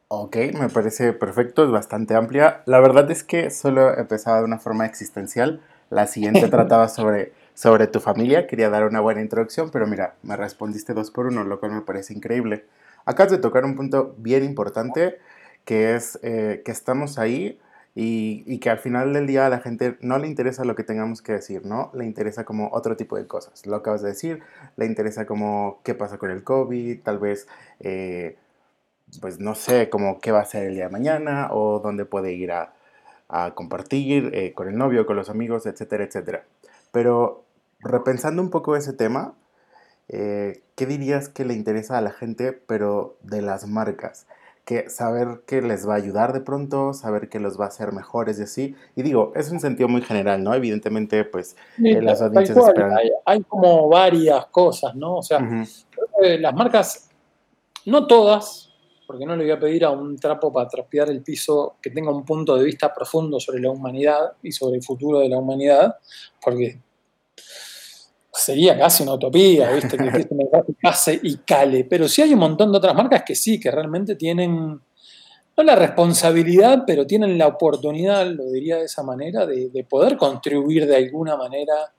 Ok, 0.07 0.35
me 0.59 0.69
parece 0.69 1.13
perfecto, 1.13 1.63
es 1.63 1.69
bastante 1.69 2.15
amplia. 2.15 2.63
La 2.65 2.79
verdad 2.79 3.09
es 3.11 3.23
que 3.23 3.51
solo 3.51 3.95
empezaba 3.95 4.39
de 4.39 4.45
una 4.45 4.57
forma 4.57 4.87
existencial. 4.87 5.61
La 5.91 6.07
siguiente 6.07 6.47
trataba 6.49 6.87
sobre, 6.89 7.33
sobre 7.53 7.85
tu 7.85 7.99
familia. 7.99 8.47
Quería 8.47 8.71
dar 8.71 8.85
una 8.85 8.99
buena 8.99 9.21
introducción, 9.21 9.69
pero 9.71 9.85
mira, 9.85 10.15
me 10.23 10.35
respondiste 10.35 10.95
dos 10.95 11.11
por 11.11 11.27
uno, 11.27 11.43
lo 11.43 11.59
cual 11.59 11.71
me 11.71 11.81
parece 11.81 12.13
increíble. 12.13 12.65
Acabas 13.05 13.31
de 13.31 13.37
tocar 13.37 13.65
un 13.65 13.75
punto 13.75 14.15
bien 14.17 14.43
importante, 14.43 15.19
que 15.65 15.95
es 15.95 16.19
eh, 16.23 16.61
que 16.65 16.71
estamos 16.71 17.17
ahí 17.17 17.59
y, 17.95 18.57
que 18.59 18.69
al 18.69 18.79
final 18.79 19.13
del 19.13 19.27
día 19.27 19.45
a 19.45 19.49
la 19.49 19.59
gente 19.59 19.97
no 20.01 20.17
le 20.17 20.27
interesa 20.27 20.65
lo 20.65 20.75
que 20.75 20.83
tengamos 20.83 21.21
que 21.21 21.33
decir, 21.33 21.65
¿no? 21.65 21.91
Le 21.93 22.05
interesa 22.05 22.43
como 22.43 22.69
otro 22.71 22.95
tipo 22.95 23.17
de 23.17 23.27
cosas. 23.27 23.65
Lo 23.65 23.75
acabas 23.75 24.01
de 24.01 24.09
decir, 24.09 24.41
le 24.77 24.85
interesa 24.85 25.25
como 25.25 25.79
qué 25.83 25.93
pasa 25.93 26.17
con 26.17 26.31
el 26.31 26.43
COVID, 26.43 27.01
tal 27.03 27.19
vez, 27.19 27.47
eh, 27.81 28.37
pues 29.21 29.39
no 29.39 29.55
sé, 29.55 29.89
como 29.89 30.19
qué 30.19 30.31
va 30.31 30.41
a 30.41 30.45
ser 30.45 30.63
el 30.63 30.75
día 30.75 30.85
de 30.85 30.91
mañana 30.91 31.49
o 31.51 31.79
dónde 31.79 32.05
puede 32.05 32.33
ir 32.33 32.51
a, 32.51 32.73
compartir 33.55 34.29
eh, 34.33 34.53
con 34.53 34.67
el 34.67 34.77
novio, 34.77 35.07
con 35.07 35.15
los 35.15 35.29
amigos, 35.29 35.65
etcétera, 35.65 36.03
etcétera. 36.03 36.45
Pero 36.91 37.43
repensando 37.79 38.41
un 38.43 38.51
poco 38.51 38.75
ese 38.75 38.93
tema, 38.93 39.33
eh, 40.09 40.61
¿qué 40.75 40.85
dirías 40.85 41.29
que 41.29 41.45
le 41.45 41.53
interesa 41.53 41.97
a 41.97 42.01
la 42.01 42.11
gente, 42.11 42.53
pero 42.53 43.17
de 43.21 43.41
las 43.41 43.67
marcas? 43.67 44.27
que 44.65 44.89
saber 44.89 45.41
que 45.45 45.61
les 45.61 45.87
va 45.87 45.93
a 45.93 45.97
ayudar 45.97 46.31
de 46.31 46.39
pronto, 46.39 46.93
saber 46.93 47.27
que 47.27 47.39
los 47.39 47.59
va 47.59 47.65
a 47.65 47.67
hacer 47.67 47.91
mejores 47.91 48.39
y 48.39 48.43
así. 48.43 48.75
Y 48.95 49.01
digo, 49.01 49.33
es 49.35 49.51
un 49.51 49.59
sentido 49.59 49.89
muy 49.89 50.01
general, 50.01 50.41
¿no? 50.41 50.53
Evidentemente, 50.53 51.25
pues 51.25 51.57
eh, 51.83 52.01
las 52.01 52.21
audiencias 52.21 52.57
esperan. 52.57 52.97
Hay, 53.25 53.43
como 53.43 53.89
varias 53.89 54.45
cosas, 54.47 54.95
¿no? 54.95 55.17
O 55.17 55.21
sea, 55.21 55.39
las 56.39 56.53
marcas, 56.53 57.09
no 57.85 58.07
todas, 58.07 58.69
porque 59.05 59.25
no 59.25 59.35
le 59.35 59.43
voy 59.43 59.51
a 59.51 59.59
pedir 59.59 59.83
a 59.83 59.89
un 59.89 60.17
trapo 60.17 60.53
para 60.53 60.69
trapear 60.69 61.09
el 61.09 61.21
piso 61.21 61.75
que 61.81 61.89
tenga 61.89 62.11
un 62.11 62.23
punto 62.23 62.55
de 62.55 62.63
vista 62.63 62.93
profundo 62.93 63.41
sobre 63.41 63.59
la 63.59 63.69
humanidad 63.69 64.31
y 64.41 64.53
sobre 64.53 64.77
el 64.77 64.83
futuro 64.83 65.19
de 65.19 65.27
la 65.27 65.39
humanidad, 65.39 65.97
porque 66.41 66.79
sería 68.33 68.77
casi 68.77 69.03
una 69.03 69.13
utopía, 69.13 69.71
¿viste? 69.71 69.97
Que 69.97 70.07
este 70.17 70.35
mensaje 70.35 70.73
pase 70.81 71.19
y 71.21 71.37
cale. 71.37 71.85
Pero 71.85 72.07
sí 72.07 72.21
hay 72.21 72.33
un 72.33 72.39
montón 72.39 72.71
de 72.71 72.77
otras 72.77 72.95
marcas 72.95 73.23
que 73.25 73.35
sí, 73.35 73.59
que 73.59 73.71
realmente 73.71 74.15
tienen, 74.15 74.81
no 75.57 75.63
la 75.63 75.75
responsabilidad, 75.75 76.83
pero 76.85 77.05
tienen 77.05 77.37
la 77.37 77.47
oportunidad, 77.47 78.25
lo 78.27 78.45
diría 78.51 78.77
de 78.77 78.85
esa 78.85 79.03
manera, 79.03 79.45
de, 79.45 79.85
poder 79.87 80.17
contribuir 80.17 80.87
de 80.87 80.95
alguna 80.95 81.37
manera 81.37 81.93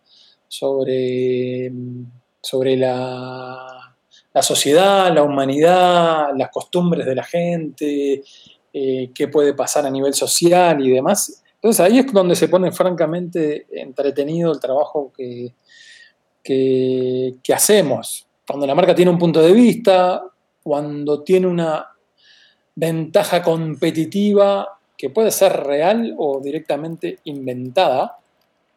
sobre, 0.48 1.72
sobre 2.40 2.76
la, 2.76 3.96
la, 4.32 4.42
sociedad, 4.42 5.12
la 5.14 5.22
humanidad, 5.22 6.28
las 6.36 6.50
costumbres 6.50 7.06
de 7.06 7.14
la 7.14 7.24
gente, 7.24 8.22
eh, 8.72 9.10
qué 9.14 9.28
puede 9.28 9.54
pasar 9.54 9.86
a 9.86 9.90
nivel 9.90 10.14
social 10.14 10.84
y 10.84 10.90
demás. 10.90 11.42
Entonces 11.54 11.80
ahí 11.80 12.00
es 12.00 12.12
donde 12.12 12.34
se 12.34 12.48
pone 12.48 12.72
francamente 12.72 13.66
entretenido 13.70 14.52
el 14.52 14.60
trabajo 14.60 15.12
que, 15.16 15.54
que, 16.44 17.52
hacemos. 17.52 18.26
Cuando 18.46 18.66
la 18.66 18.74
marca 18.74 18.94
tiene 18.94 19.10
un 19.10 19.18
punto 19.18 19.40
de 19.40 19.52
vista, 19.52 20.22
cuando 20.62 21.22
tiene 21.22 21.46
una 21.46 21.88
ventaja 22.74 23.42
competitiva 23.42 24.78
que 24.96 25.10
puede 25.10 25.30
ser 25.30 25.52
real 25.52 26.14
o 26.18 26.40
directamente 26.40 27.18
inventada 27.24 28.18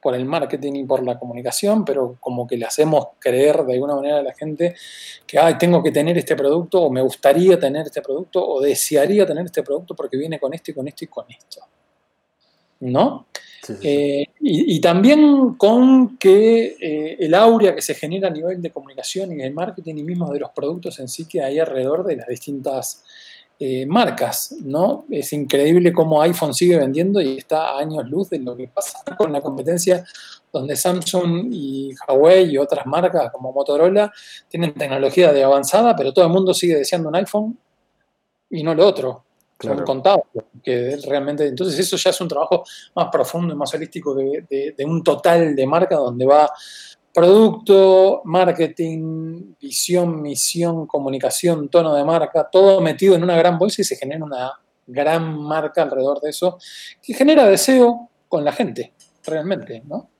por 0.01 0.15
el 0.15 0.25
marketing 0.25 0.73
y 0.73 0.83
por 0.85 1.03
la 1.03 1.19
comunicación, 1.19 1.83
pero 1.83 2.15
como 2.19 2.47
que 2.47 2.55
le 2.55 2.65
hacemos 2.65 3.07
creer 3.19 3.63
de 3.65 3.73
alguna 3.73 3.95
manera 3.95 4.19
a 4.19 4.23
la 4.23 4.33
gente 4.33 4.75
que 5.25 5.37
Ay, 5.37 5.57
tengo 5.57 5.83
que 5.83 5.91
tener 5.91 6.17
este 6.17 6.35
producto 6.35 6.83
o 6.83 6.89
me 6.89 7.01
gustaría 7.01 7.59
tener 7.59 7.87
este 7.87 8.01
producto 8.01 8.47
o 8.47 8.61
desearía 8.61 9.25
tener 9.25 9.45
este 9.45 9.63
producto 9.63 9.95
porque 9.95 10.15
viene 10.15 10.39
con 10.39 10.53
esto 10.53 10.71
y 10.71 10.73
con 10.73 10.87
esto 10.87 11.03
y 11.03 11.07
con 11.07 11.25
esto. 11.29 11.61
¿No? 12.79 13.25
Eh, 13.81 14.25
y, 14.39 14.79
también 14.81 15.55
con 15.55 16.17
que 16.17 16.77
eh, 16.79 17.17
el 17.19 17.33
aurea 17.33 17.75
que 17.75 17.81
se 17.81 17.95
genera 17.95 18.27
a 18.27 18.31
nivel 18.31 18.61
de 18.61 18.71
comunicación 18.71 19.31
y 19.33 19.35
de 19.35 19.49
marketing 19.49 19.95
y 19.97 20.03
mismo 20.03 20.31
de 20.31 20.39
los 20.39 20.51
productos 20.51 20.99
en 20.99 21.07
sí 21.07 21.25
que 21.25 21.41
hay 21.41 21.59
alrededor 21.59 22.05
de 22.05 22.17
las 22.17 22.27
distintas 22.27 23.03
eh, 23.59 23.87
marcas, 23.87 24.55
¿no? 24.63 25.05
Es 25.09 25.33
increíble 25.33 25.91
cómo 25.91 26.21
iPhone 26.21 26.53
sigue 26.53 26.77
vendiendo 26.77 27.19
y 27.19 27.39
está 27.39 27.71
a 27.71 27.79
años 27.79 28.07
luz 28.07 28.29
de 28.29 28.37
lo 28.39 28.55
que 28.55 28.67
pasa 28.67 28.99
con 29.17 29.33
la 29.33 29.41
competencia, 29.41 30.05
donde 30.53 30.75
Samsung 30.75 31.49
y 31.51 31.91
Huawei 32.07 32.51
y 32.51 32.57
otras 32.59 32.85
marcas 32.85 33.31
como 33.31 33.51
Motorola 33.51 34.13
tienen 34.47 34.75
tecnología 34.75 35.33
de 35.33 35.43
avanzada, 35.43 35.95
pero 35.95 36.13
todo 36.13 36.25
el 36.25 36.31
mundo 36.31 36.53
sigue 36.53 36.75
deseando 36.75 37.09
un 37.09 37.15
iPhone 37.15 37.57
y 38.51 38.61
no 38.61 38.75
lo 38.75 38.85
otro. 38.87 39.26
Son 39.59 39.83
contados. 39.83 40.21
Que 40.63 40.97
realmente, 41.07 41.47
entonces 41.47 41.79
eso 41.79 41.97
ya 41.97 42.11
es 42.11 42.21
un 42.21 42.27
trabajo 42.27 42.63
más 42.95 43.09
profundo 43.11 43.53
y 43.53 43.57
más 43.57 43.73
holístico 43.73 44.13
de, 44.13 44.73
de 44.77 44.85
un 44.85 45.03
total 45.03 45.55
de 45.55 45.65
marca 45.65 45.95
donde 45.95 46.25
va 46.25 46.49
producto, 47.17 48.21
marketing, 48.25 49.55
visión, 49.59 50.21
misión, 50.21 50.85
comunicación, 50.85 51.67
tono 51.67 51.95
de 51.95 52.03
marca, 52.03 52.47
todo 52.51 52.79
metido 52.79 53.15
en 53.15 53.23
una 53.23 53.35
gran 53.35 53.57
bolsa 53.57 53.81
y 53.81 53.85
se 53.85 53.95
genera 53.95 54.23
una 54.23 54.51
gran 54.85 55.35
marca 55.35 55.81
alrededor 55.81 56.21
de 56.21 56.29
eso 56.29 56.59
que 57.01 57.15
genera 57.15 57.45
deseo 57.47 58.11
con 58.27 58.45
la 58.45 58.51
gente, 58.51 58.93
realmente, 59.25 59.81
¿no? 59.87 60.11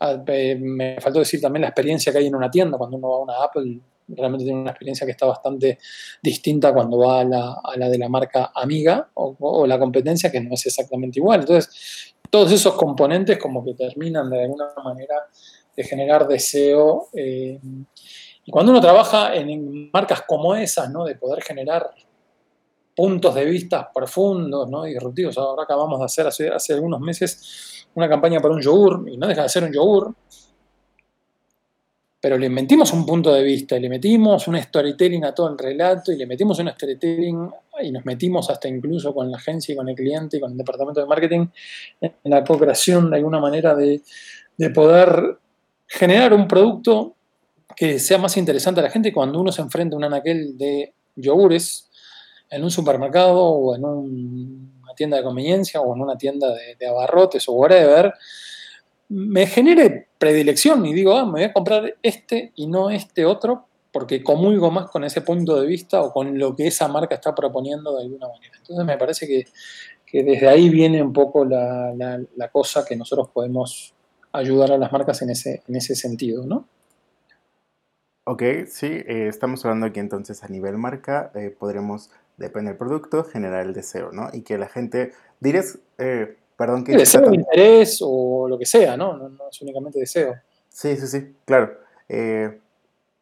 Ah, 0.00 0.16
me 0.26 0.98
faltó 1.02 1.18
decir 1.18 1.38
también 1.38 1.60
la 1.60 1.68
experiencia 1.68 2.12
que 2.12 2.18
hay 2.18 2.28
en 2.28 2.34
una 2.34 2.50
tienda 2.50 2.78
cuando 2.78 2.96
uno 2.96 3.10
va 3.10 3.16
a 3.16 3.20
una 3.20 3.44
Apple, 3.44 3.80
realmente 4.08 4.44
tiene 4.44 4.60
una 4.60 4.70
experiencia 4.70 5.06
que 5.06 5.12
está 5.12 5.26
bastante 5.26 5.78
distinta 6.22 6.72
cuando 6.72 6.98
va 6.98 7.20
a 7.20 7.24
la, 7.24 7.88
de 7.88 7.98
la 7.98 8.08
marca 8.08 8.52
amiga 8.54 9.10
o, 9.14 9.36
o, 9.38 9.66
la 9.66 9.78
competencia 9.78 10.30
que 10.30 10.40
no 10.40 10.54
es 10.54 10.66
exactamente 10.66 11.18
igual. 11.18 11.40
Entonces, 11.40 12.14
todos 12.30 12.52
esos 12.52 12.74
componentes 12.74 13.38
como 13.38 13.64
que 13.64 13.74
terminan 13.74 14.30
de 14.30 14.42
alguna 14.42 14.72
manera 14.82 15.26
de 15.76 15.84
generar 15.84 16.26
deseo. 16.26 17.08
Eh, 17.12 17.58
y 18.44 18.50
cuando 18.50 18.72
uno 18.72 18.80
trabaja 18.80 19.34
en, 19.34 19.90
marcas 19.92 20.22
como 20.26 20.54
esas, 20.54 20.90
¿no? 20.90 21.04
de 21.04 21.14
poder 21.14 21.42
generar 21.42 21.90
puntos 22.96 23.34
de 23.34 23.44
vista 23.44 23.90
profundos 23.92 24.68
¿no? 24.68 24.82
disruptivos. 24.82 25.38
Ahora 25.38 25.62
acabamos 25.62 26.00
de 26.00 26.04
hacer 26.04 26.26
hace, 26.26 26.48
hace 26.48 26.74
algunos 26.74 27.00
meses 27.00 27.86
una 27.94 28.08
campaña 28.08 28.40
para 28.40 28.54
un 28.54 28.60
yogur, 28.60 29.08
y 29.08 29.16
no 29.16 29.26
deja 29.26 29.42
de 29.42 29.48
ser 29.48 29.64
un 29.64 29.72
yogur, 29.72 30.14
pero 32.20 32.36
le 32.36 32.48
metimos 32.48 32.92
un 32.92 33.06
punto 33.06 33.32
de 33.32 33.42
vista, 33.42 33.78
le 33.78 33.88
metimos 33.88 34.48
un 34.48 34.60
storytelling 34.60 35.24
a 35.24 35.34
todo 35.34 35.50
el 35.50 35.58
relato, 35.58 36.12
y 36.12 36.16
le 36.16 36.26
metimos 36.26 36.58
un 36.58 36.68
storytelling, 36.68 37.50
y 37.82 37.92
nos 37.92 38.04
metimos 38.04 38.50
hasta 38.50 38.68
incluso 38.68 39.14
con 39.14 39.30
la 39.30 39.36
agencia 39.36 39.72
y 39.72 39.76
con 39.76 39.88
el 39.88 39.94
cliente 39.94 40.36
y 40.36 40.40
con 40.40 40.52
el 40.52 40.56
departamento 40.56 41.00
de 41.00 41.06
marketing 41.06 41.46
en 42.00 42.12
la 42.24 42.42
cooperación 42.42 43.10
de 43.10 43.16
alguna 43.16 43.38
manera 43.38 43.74
de, 43.74 44.02
de 44.56 44.70
poder 44.70 45.38
generar 45.86 46.34
un 46.34 46.48
producto 46.48 47.14
que 47.76 47.98
sea 48.00 48.18
más 48.18 48.36
interesante 48.36 48.80
a 48.80 48.82
la 48.82 48.90
gente 48.90 49.12
cuando 49.12 49.40
uno 49.40 49.52
se 49.52 49.62
enfrenta 49.62 49.94
a 49.94 49.98
un 49.98 50.04
anaquel 50.04 50.58
de 50.58 50.92
yogures 51.14 51.88
en 52.50 52.64
un 52.64 52.70
supermercado 52.70 53.40
o 53.40 53.76
en 53.76 53.84
una 53.84 54.94
tienda 54.96 55.16
de 55.16 55.22
conveniencia 55.22 55.80
o 55.80 55.94
en 55.94 56.02
una 56.02 56.16
tienda 56.16 56.48
de, 56.78 56.86
abarrotes 56.86 57.48
o 57.48 57.52
whatever, 57.52 58.12
me 59.10 59.46
genere 59.46 60.07
predilección 60.18 60.84
y 60.86 60.94
digo, 60.94 61.16
ah, 61.16 61.24
me 61.24 61.32
voy 61.32 61.42
a 61.44 61.52
comprar 61.52 61.96
este 62.02 62.52
y 62.56 62.66
no 62.66 62.90
este 62.90 63.24
otro 63.24 63.66
porque 63.92 64.22
comulgo 64.22 64.70
más 64.70 64.90
con 64.90 65.04
ese 65.04 65.22
punto 65.22 65.60
de 65.60 65.66
vista 65.66 66.02
o 66.02 66.12
con 66.12 66.38
lo 66.38 66.54
que 66.54 66.66
esa 66.66 66.88
marca 66.88 67.14
está 67.14 67.34
proponiendo 67.34 67.96
de 67.96 68.04
alguna 68.04 68.28
manera. 68.28 68.52
Entonces 68.58 68.84
me 68.84 68.98
parece 68.98 69.26
que, 69.26 69.46
desde 70.22 70.48
ahí 70.48 70.68
viene 70.68 71.02
un 71.02 71.12
poco 71.12 71.44
la, 71.44 71.92
la 71.94 72.48
cosa 72.48 72.84
que 72.84 72.96
nosotros 72.96 73.30
podemos 73.30 73.94
ayudar 74.32 74.72
a 74.72 74.78
las 74.78 74.92
marcas 74.92 75.22
en 75.22 75.30
ese, 75.30 75.62
en 75.66 75.76
ese 75.76 75.94
sentido, 75.94 76.44
¿no? 76.46 76.66
Ok, 78.24 78.42
sí, 78.66 78.86
eh, 78.86 79.26
estamos 79.28 79.64
hablando 79.64 79.86
aquí 79.86 80.00
entonces 80.00 80.44
a 80.44 80.48
nivel 80.48 80.76
marca, 80.76 81.32
eh, 81.34 81.48
podremos, 81.48 82.10
depende 82.36 82.70
del 82.70 82.76
producto, 82.76 83.24
generar 83.24 83.64
el 83.64 83.72
deseo, 83.72 84.12
¿no? 84.12 84.28
Y 84.34 84.42
que 84.42 84.58
la 84.58 84.68
gente, 84.68 85.12
dirías, 85.40 85.78
eh, 85.96 86.36
perdón 86.58 86.84
que... 86.84 86.94
Deseo, 86.94 87.32
interés 87.32 88.00
o 88.02 88.46
lo 88.46 88.58
que 88.58 88.66
sea, 88.66 88.98
¿no? 88.98 89.16
¿no? 89.16 89.48
es 89.50 89.62
únicamente 89.62 89.98
deseo. 89.98 90.34
Sí, 90.68 90.94
sí, 90.96 91.06
sí, 91.06 91.34
claro. 91.46 91.78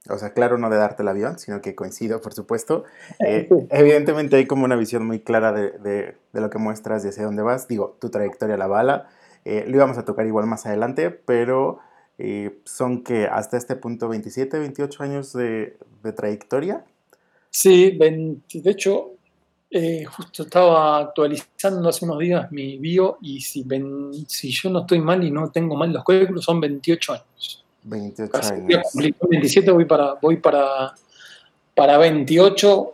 o 0.09 0.19
sea, 0.19 0.33
claro, 0.35 0.59
no 0.59 0.69
de 0.69 0.77
darte 0.77 1.03
el 1.03 1.09
avión, 1.09 1.39
sino 1.39 1.61
que 1.61 1.77
coincido, 1.77 2.21
por 2.21 2.35
supuesto. 2.35 2.83
evidentemente 3.21 4.35
hay 4.35 4.47
como 4.47 4.65
una 4.65 4.75
visión 4.75 5.07
muy 5.07 5.21
clara 5.21 5.53
de, 5.53 5.71
de, 5.71 6.17
de, 6.33 6.41
lo 6.41 6.51
que 6.51 6.59
muestras 6.59 7.05
y 7.05 7.09
hacia 7.09 7.25
dónde 7.25 7.43
vas. 7.43 7.69
Digo, 7.69 7.97
tu 8.01 8.11
trayectoria 8.11 8.57
la 8.57 8.67
bala. 8.67 9.09
Eh, 9.47 9.65
lo 9.69 9.77
íbamos 9.77 9.97
a 9.97 10.05
tocar 10.05 10.27
igual 10.27 10.47
más 10.47 10.67
adelante, 10.67 11.11
pero 11.11 11.79
eh, 12.19 12.59
son 12.65 13.05
que 13.05 13.27
hasta 13.27 13.57
este 13.57 13.77
punto 13.77 14.09
27, 14.09 14.59
28 14.59 15.03
años 15.05 15.33
de, 15.33 15.77
trayectoria. 16.17 16.85
Sí, 17.51 17.97
de 17.97 18.71
hecho, 18.71 19.13
eh, 19.71 20.05
justo 20.05 20.45
estaba 20.45 20.99
actualizando 20.99 21.89
hace 21.89 22.05
unos 22.05 22.21
días 22.21 22.53
mi 22.53 22.79
bio 22.79 23.19
y 23.21 23.41
si, 23.41 23.67
si 24.29 24.51
yo 24.51 24.71
no 24.71 24.81
estoy 24.81 25.01
mal 25.01 25.25
y 25.25 25.31
no 25.31 25.51
tengo 25.51 25.75
mal 25.75 25.93
los 25.93 26.05
cálculos, 26.05 26.45
son 26.45 26.61
28 26.61 27.13
años. 27.13 27.65
28 27.83 28.37
años. 28.37 28.83
27 28.95 29.71
voy 29.71 29.85
para, 29.85 30.15
voy 30.15 30.37
para, 30.37 30.95
para 31.75 31.99
28. 31.99 32.93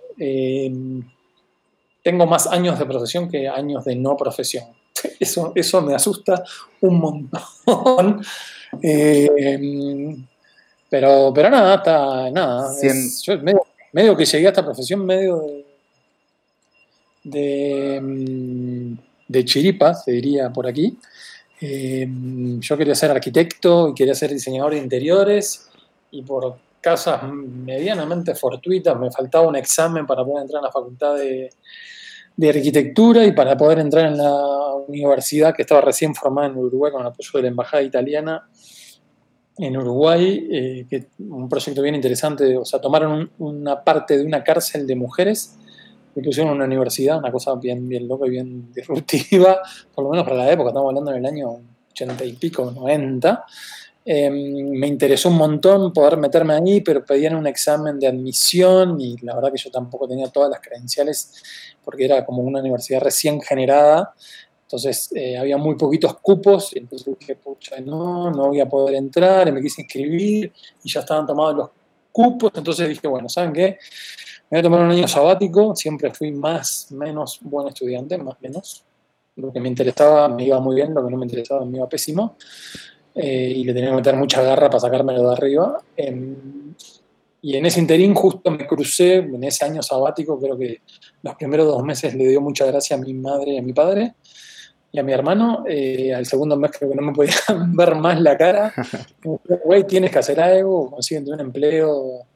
tengo 2.02 2.26
más 2.26 2.46
años 2.46 2.78
de 2.78 2.86
profesión 2.86 3.28
que 3.28 3.48
años 3.48 3.84
de 3.84 3.96
no 3.96 4.16
profesión. 4.16 4.64
Eso, 5.20 5.52
eso 5.54 5.82
me 5.82 5.94
asusta 5.94 6.42
un 6.80 6.98
montón. 6.98 8.22
Eh, 8.80 10.16
pero, 10.88 11.30
pero 11.34 11.50
nada, 11.50 11.74
está, 11.74 12.30
nada. 12.30 12.70
yo 13.22 13.34
medio, 13.92 14.16
que 14.16 14.24
llegué 14.24 14.46
a 14.46 14.48
esta 14.48 14.64
profesión 14.64 15.04
medio 15.04 15.40
de, 15.40 15.71
de, 17.24 18.96
chiripa, 19.44 19.94
se 19.94 20.12
diría 20.12 20.50
por 20.50 20.66
aquí. 20.66 20.98
Eh, 21.60 22.08
yo 22.58 22.76
quería 22.76 22.94
ser 22.94 23.10
arquitecto 23.10 23.88
y 23.88 23.94
quería 23.94 24.14
ser 24.14 24.30
diseñador 24.30 24.72
de 24.72 24.78
interiores 24.78 25.68
y 26.10 26.22
por 26.22 26.56
casas 26.80 27.22
medianamente 27.32 28.34
fortuitas 28.34 28.98
me 28.98 29.12
faltaba 29.12 29.46
un 29.46 29.54
examen 29.54 30.04
para 30.04 30.24
poder 30.24 30.42
entrar 30.42 30.60
a 30.60 30.66
la 30.66 30.72
facultad 30.72 31.14
de, 31.16 31.50
de 32.36 32.48
arquitectura 32.48 33.24
y 33.24 33.32
para 33.32 33.56
poder 33.56 33.78
entrar 33.78 34.06
en 34.06 34.18
la 34.18 34.74
universidad 34.88 35.54
que 35.54 35.62
estaba 35.62 35.80
recién 35.80 36.14
formada 36.14 36.48
en 36.48 36.56
Uruguay 36.56 36.90
con 36.90 37.02
el 37.02 37.06
apoyo 37.06 37.30
de 37.34 37.42
la 37.42 37.48
Embajada 37.48 37.82
Italiana 37.82 38.48
en 39.58 39.76
Uruguay, 39.76 40.48
eh, 40.50 41.06
un 41.18 41.48
proyecto 41.48 41.82
bien 41.82 41.94
interesante, 41.94 42.56
o 42.56 42.64
sea, 42.64 42.80
tomaron 42.80 43.30
una 43.38 43.84
parte 43.84 44.16
de 44.16 44.24
una 44.24 44.42
cárcel 44.42 44.86
de 44.86 44.96
mujeres 44.96 45.58
y 46.14 46.22
pusieron 46.22 46.52
una 46.52 46.64
universidad, 46.64 47.18
una 47.18 47.32
cosa 47.32 47.54
bien, 47.54 47.88
bien 47.88 48.06
loca 48.06 48.26
y 48.26 48.30
bien 48.30 48.72
disruptiva, 48.72 49.60
por 49.94 50.04
lo 50.04 50.10
menos 50.10 50.24
para 50.24 50.36
la 50.36 50.52
época, 50.52 50.68
estamos 50.68 50.88
hablando 50.88 51.10
en 51.12 51.18
el 51.18 51.26
año 51.26 51.60
80 51.90 52.24
y 52.24 52.32
pico, 52.34 52.70
90, 52.70 53.44
Em, 54.04 54.70
me 54.70 54.88
interesó 54.88 55.28
un 55.28 55.36
montón 55.36 55.92
poder 55.92 56.16
meterme 56.16 56.54
ahí, 56.54 56.80
pero 56.80 57.04
pedían 57.04 57.36
un 57.36 57.46
examen 57.46 58.00
de 58.00 58.08
admisión 58.08 59.00
y 59.00 59.16
la 59.18 59.36
verdad 59.36 59.52
que 59.52 59.58
yo 59.58 59.70
tampoco 59.70 60.08
tenía 60.08 60.26
todas 60.26 60.50
las 60.50 60.60
credenciales 60.60 61.40
porque 61.84 62.06
era 62.06 62.24
como 62.24 62.42
una 62.42 62.58
universidad 62.58 63.00
recién 63.00 63.40
generada. 63.40 64.12
Entonces 64.62 65.10
eh, 65.14 65.36
había 65.38 65.56
muy 65.56 65.76
poquitos 65.76 66.18
cupos, 66.18 66.74
entonces 66.74 67.14
dije, 67.18 67.36
pucha, 67.36 67.78
no, 67.80 68.30
no 68.30 68.48
voy 68.48 68.58
a 68.60 68.68
poder 68.68 68.96
entrar, 68.96 69.46
y 69.46 69.52
me 69.52 69.60
quise 69.60 69.82
inscribir 69.82 70.50
y 70.82 70.90
ya 70.90 71.00
estaban 71.00 71.26
tomados 71.26 71.54
los 71.54 71.70
cupos, 72.10 72.50
entonces 72.54 72.88
dije, 72.88 73.06
bueno, 73.06 73.28
¿saben 73.28 73.52
qué? 73.52 73.78
Me 74.52 74.58
voy 74.58 74.60
a 74.60 74.64
tomar 74.64 74.80
un 74.82 74.90
año 74.90 75.08
sabático, 75.08 75.74
siempre 75.74 76.12
fui 76.12 76.30
más, 76.30 76.88
menos 76.90 77.38
buen 77.40 77.68
estudiante, 77.68 78.18
más, 78.18 78.36
menos. 78.42 78.84
Lo 79.36 79.50
que 79.50 79.58
me 79.60 79.68
interesaba 79.70 80.28
me 80.28 80.44
iba 80.44 80.60
muy 80.60 80.76
bien, 80.76 80.92
lo 80.92 81.02
que 81.02 81.10
no 81.10 81.16
me 81.16 81.24
interesaba 81.24 81.64
me 81.64 81.78
iba 81.78 81.88
pésimo. 81.88 82.36
Eh, 83.14 83.54
y 83.56 83.64
le 83.64 83.72
tenía 83.72 83.88
que 83.88 83.96
meter 83.96 84.14
mucha 84.14 84.42
garra 84.42 84.68
para 84.68 84.80
sacármelo 84.80 85.26
de 85.26 85.32
arriba. 85.32 85.78
Em, 85.96 86.74
y 87.40 87.56
en 87.56 87.64
ese 87.64 87.80
interín 87.80 88.12
justo 88.14 88.50
me 88.50 88.66
crucé, 88.66 89.14
en 89.14 89.42
ese 89.42 89.64
año 89.64 89.82
sabático, 89.82 90.38
creo 90.38 90.58
que 90.58 90.82
los 91.22 91.34
primeros 91.36 91.66
dos 91.68 91.82
meses 91.82 92.14
le 92.14 92.28
dio 92.28 92.42
mucha 92.42 92.66
gracia 92.66 92.96
a 92.96 93.00
mi 93.00 93.14
madre 93.14 93.52
y 93.52 93.58
a 93.58 93.62
mi 93.62 93.72
padre 93.72 94.16
y 94.92 94.98
a 94.98 95.02
mi 95.02 95.14
hermano. 95.14 95.64
Eh, 95.66 96.12
al 96.14 96.26
segundo 96.26 96.58
mes 96.58 96.72
creo 96.78 96.90
que 96.90 96.96
no 96.96 97.00
me 97.00 97.14
podían 97.14 97.34
ver 97.74 97.94
más 97.94 98.20
la 98.20 98.36
cara. 98.36 98.70
Güey, 99.64 99.86
tienes 99.86 100.10
que 100.10 100.18
hacer 100.18 100.38
algo, 100.38 100.90
consíguete 100.90 101.30
un 101.30 101.40
empleo 101.40 102.26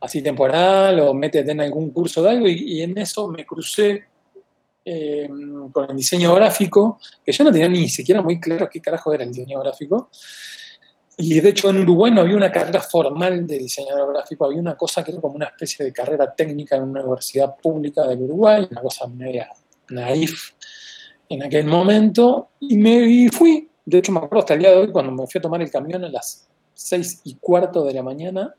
así 0.00 0.22
temporal 0.22 1.00
o 1.00 1.14
métete 1.14 1.52
en 1.52 1.60
algún 1.60 1.90
curso 1.90 2.22
de 2.22 2.30
algo. 2.30 2.48
Y, 2.48 2.78
y 2.78 2.82
en 2.82 2.96
eso 2.98 3.28
me 3.28 3.44
crucé 3.44 4.04
eh, 4.90 5.28
con 5.70 5.90
el 5.90 5.94
diseño 5.94 6.34
gráfico, 6.34 6.98
que 7.22 7.30
yo 7.30 7.44
no 7.44 7.52
tenía 7.52 7.68
ni 7.68 7.90
siquiera 7.90 8.22
muy 8.22 8.40
claro 8.40 8.70
qué 8.70 8.80
carajo 8.80 9.12
era 9.12 9.24
el 9.24 9.30
diseño 9.30 9.60
gráfico. 9.60 10.08
Y 11.18 11.38
de 11.40 11.48
hecho 11.50 11.68
en 11.68 11.80
Uruguay 11.80 12.10
no 12.10 12.22
había 12.22 12.36
una 12.36 12.50
carrera 12.50 12.80
formal 12.80 13.46
de 13.46 13.58
diseñador 13.58 14.14
gráfico, 14.14 14.46
había 14.46 14.60
una 14.60 14.76
cosa 14.78 15.04
que 15.04 15.10
era 15.10 15.20
como 15.20 15.34
una 15.34 15.44
especie 15.44 15.84
de 15.84 15.92
carrera 15.92 16.34
técnica 16.34 16.76
en 16.76 16.84
una 16.84 17.02
universidad 17.02 17.54
pública 17.56 18.06
del 18.06 18.22
Uruguay, 18.22 18.66
una 18.70 18.80
cosa 18.80 19.06
media 19.08 19.50
naif 19.90 20.52
en 21.28 21.42
aquel 21.42 21.66
momento, 21.66 22.52
y 22.60 22.78
me 22.78 23.28
fui. 23.30 23.68
De 23.84 23.98
hecho 23.98 24.12
me 24.12 24.18
acuerdo 24.20 24.38
hasta 24.38 24.54
el 24.54 24.60
día 24.60 24.70
de 24.70 24.76
hoy 24.76 24.90
cuando 24.90 25.12
me 25.12 25.26
fui 25.26 25.38
a 25.38 25.42
tomar 25.42 25.60
el 25.60 25.70
camión 25.70 26.02
a 26.02 26.08
las 26.08 26.48
seis 26.72 27.20
y 27.24 27.34
cuarto 27.34 27.84
de 27.84 27.92
la 27.92 28.02
mañana, 28.02 28.54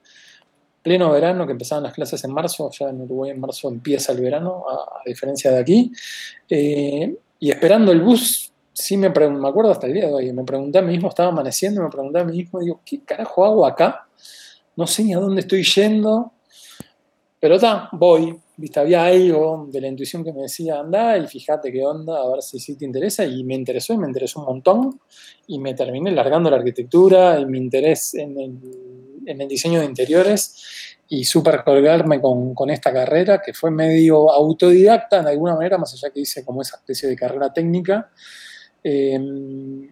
pleno 0.90 1.12
verano, 1.12 1.46
que 1.46 1.52
empezaban 1.52 1.84
las 1.84 1.94
clases 1.94 2.24
en 2.24 2.34
marzo, 2.34 2.72
ya 2.72 2.90
en 2.90 3.02
Uruguay 3.02 3.30
en 3.30 3.40
marzo 3.40 3.70
empieza 3.70 4.12
el 4.12 4.22
verano, 4.22 4.66
a, 4.68 5.04
diferencia 5.06 5.52
de 5.52 5.60
aquí, 5.60 5.92
eh, 6.50 7.16
y 7.38 7.52
esperando 7.52 7.92
el 7.92 8.02
bus, 8.02 8.52
sí 8.74 8.98
me, 8.98 9.10
me 9.10 9.48
acuerdo 9.48 9.70
hasta 9.70 9.86
el 9.86 9.94
día 9.94 10.08
de 10.08 10.14
hoy, 10.16 10.34
me 10.34 10.44
pregunté 10.44 10.80
a 10.80 10.82
mí 10.82 10.94
mismo, 10.94 11.10
estaba 11.10 11.30
amaneciendo, 11.30 11.84
me 11.84 11.90
pregunté 11.90 12.22
a 12.22 12.24
mí 12.24 12.38
mismo, 12.38 12.60
digo, 12.60 12.82
¿qué 12.84 13.02
carajo 13.02 13.46
hago 13.46 13.68
acá? 13.68 14.08
No 14.76 14.88
sé 14.88 15.04
ni 15.04 15.14
a 15.14 15.20
dónde 15.20 15.42
estoy 15.42 15.64
yendo, 15.64 16.32
pero 17.40 17.58
está, 17.58 17.90
voy, 17.92 18.36
viste, 18.60 18.80
había 18.80 19.06
algo 19.06 19.68
de 19.72 19.82
la 19.82 19.88
intuición 19.88 20.24
que 20.24 20.34
me 20.34 20.44
decía, 20.44 20.80
anda 20.80 21.18
y 21.18 21.28
fíjate 21.28 21.72
qué 21.72 21.86
onda, 21.86 22.22
a 22.22 22.30
ver 22.30 22.42
si 22.42 22.60
sí 22.60 22.76
te 22.76 22.86
interesa, 22.86 23.26
y 23.26 23.44
me 23.44 23.56
interesó, 23.56 23.94
y 23.94 23.98
me 23.98 24.08
interesó 24.08 24.40
un 24.42 24.46
montón, 24.46 25.00
y 25.48 25.60
me 25.60 25.74
terminé 25.74 26.12
largando 26.12 26.50
la 26.50 26.58
arquitectura, 26.58 27.40
y 27.40 27.46
mi 27.46 27.58
interés 27.58 28.14
en 28.16 28.40
el 28.40 28.60
en 29.30 29.42
el 29.42 29.48
diseño 29.48 29.80
de 29.80 29.86
interiores 29.86 30.96
y 31.08 31.24
súper 31.24 31.64
colgarme 31.64 32.22
con, 32.22 32.70
esta 32.70 32.92
carrera, 32.94 33.42
que 33.44 33.54
fue 33.54 33.72
medio 33.72 34.32
autodidacta 34.32 35.24
de 35.24 35.32
alguna 35.32 35.56
manera, 35.56 35.78
más 35.78 35.94
allá 35.94 36.12
que 36.12 36.22
hice 36.22 36.46
como 36.46 36.62
esa 36.62 36.78
especie 36.78 37.10
de 37.10 37.16
carrera 37.16 37.52
técnica, 37.52 38.12
em, 38.84 39.90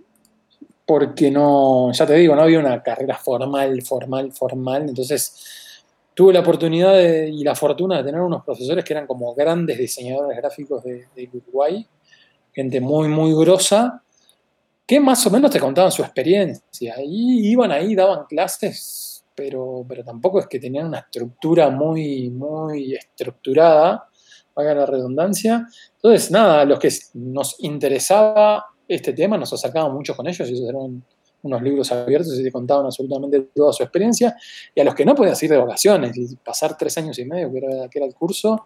porque 0.86 1.32
no, 1.32 1.92
ya 1.92 2.06
te 2.06 2.14
digo, 2.16 2.36
no 2.36 2.44
había 2.44 2.60
una 2.60 2.82
carrera 2.84 3.18
formal, 3.18 3.82
formal, 3.82 4.32
formal, 4.32 4.90
entonces 4.90 5.67
tuve 6.18 6.34
la 6.34 6.40
oportunidad 6.40 7.00
y 7.00 7.44
la 7.44 7.54
fortuna 7.54 7.98
de 7.98 8.04
tener 8.04 8.22
unos 8.22 8.44
profesores 8.44 8.84
que 8.84 8.92
eran 8.92 9.06
como 9.06 9.36
grandes 9.36 9.78
diseñadores 9.78 10.36
gráficos 10.36 10.84
de, 10.84 11.30
Uruguay, 11.32 11.86
gente 12.52 12.82
muy, 12.82 13.08
muy 13.08 13.36
grosa, 13.36 14.02
que 14.88 15.00
más 15.00 15.24
o 15.28 15.30
menos 15.30 15.52
te 15.52 15.60
contaban 15.60 15.92
su 15.92 16.02
experiencia. 16.02 16.96
Y 17.04 17.52
iban 17.52 17.72
ahí, 17.72 17.94
daban 17.94 18.26
clases 18.26 19.24
pero, 19.38 19.86
pero 19.88 20.04
tampoco 20.04 20.40
es 20.40 20.48
que 20.48 20.60
tenían 20.60 20.88
una 20.88 20.98
estructura 20.98 21.70
muy, 21.70 22.32
muy 22.32 22.96
estructurada, 22.96 24.10
valga 24.56 24.74
la 24.74 24.86
redundancia. 24.88 25.68
Entonces, 25.94 26.32
nada, 26.32 26.66
los 26.66 26.80
que 26.80 26.90
nos 27.14 27.56
interesaba 27.60 28.66
este 28.88 29.14
tema, 29.14 29.38
nos 29.38 29.54
acercábamos 29.54 29.94
mucho 29.94 30.16
con 30.16 30.28
ellos, 30.28 30.50
y 30.50 30.68
eran 30.68 31.04
unos 31.48 31.62
libros 31.62 31.92
abiertos 31.92 32.40
y 32.40 32.44
te 32.44 32.52
contaban 32.52 32.86
absolutamente 32.86 33.50
toda 33.54 33.74
su 33.74 33.84
experiencia, 33.84 34.36
y 34.74 34.82
a 34.82 34.84
los 34.84 34.96
que 34.96 35.06
no 35.06 35.16
podías 35.16 35.42
ir 35.44 35.50
de 35.50 35.58
vacaciones 35.58 36.16
y 36.16 36.36
pasar 36.38 36.78
tres 36.78 36.98
años 36.98 37.18
y 37.20 37.26
medio, 37.26 37.52
que 37.52 37.98
era, 37.98 38.06
el 38.06 38.14
curso, 38.14 38.66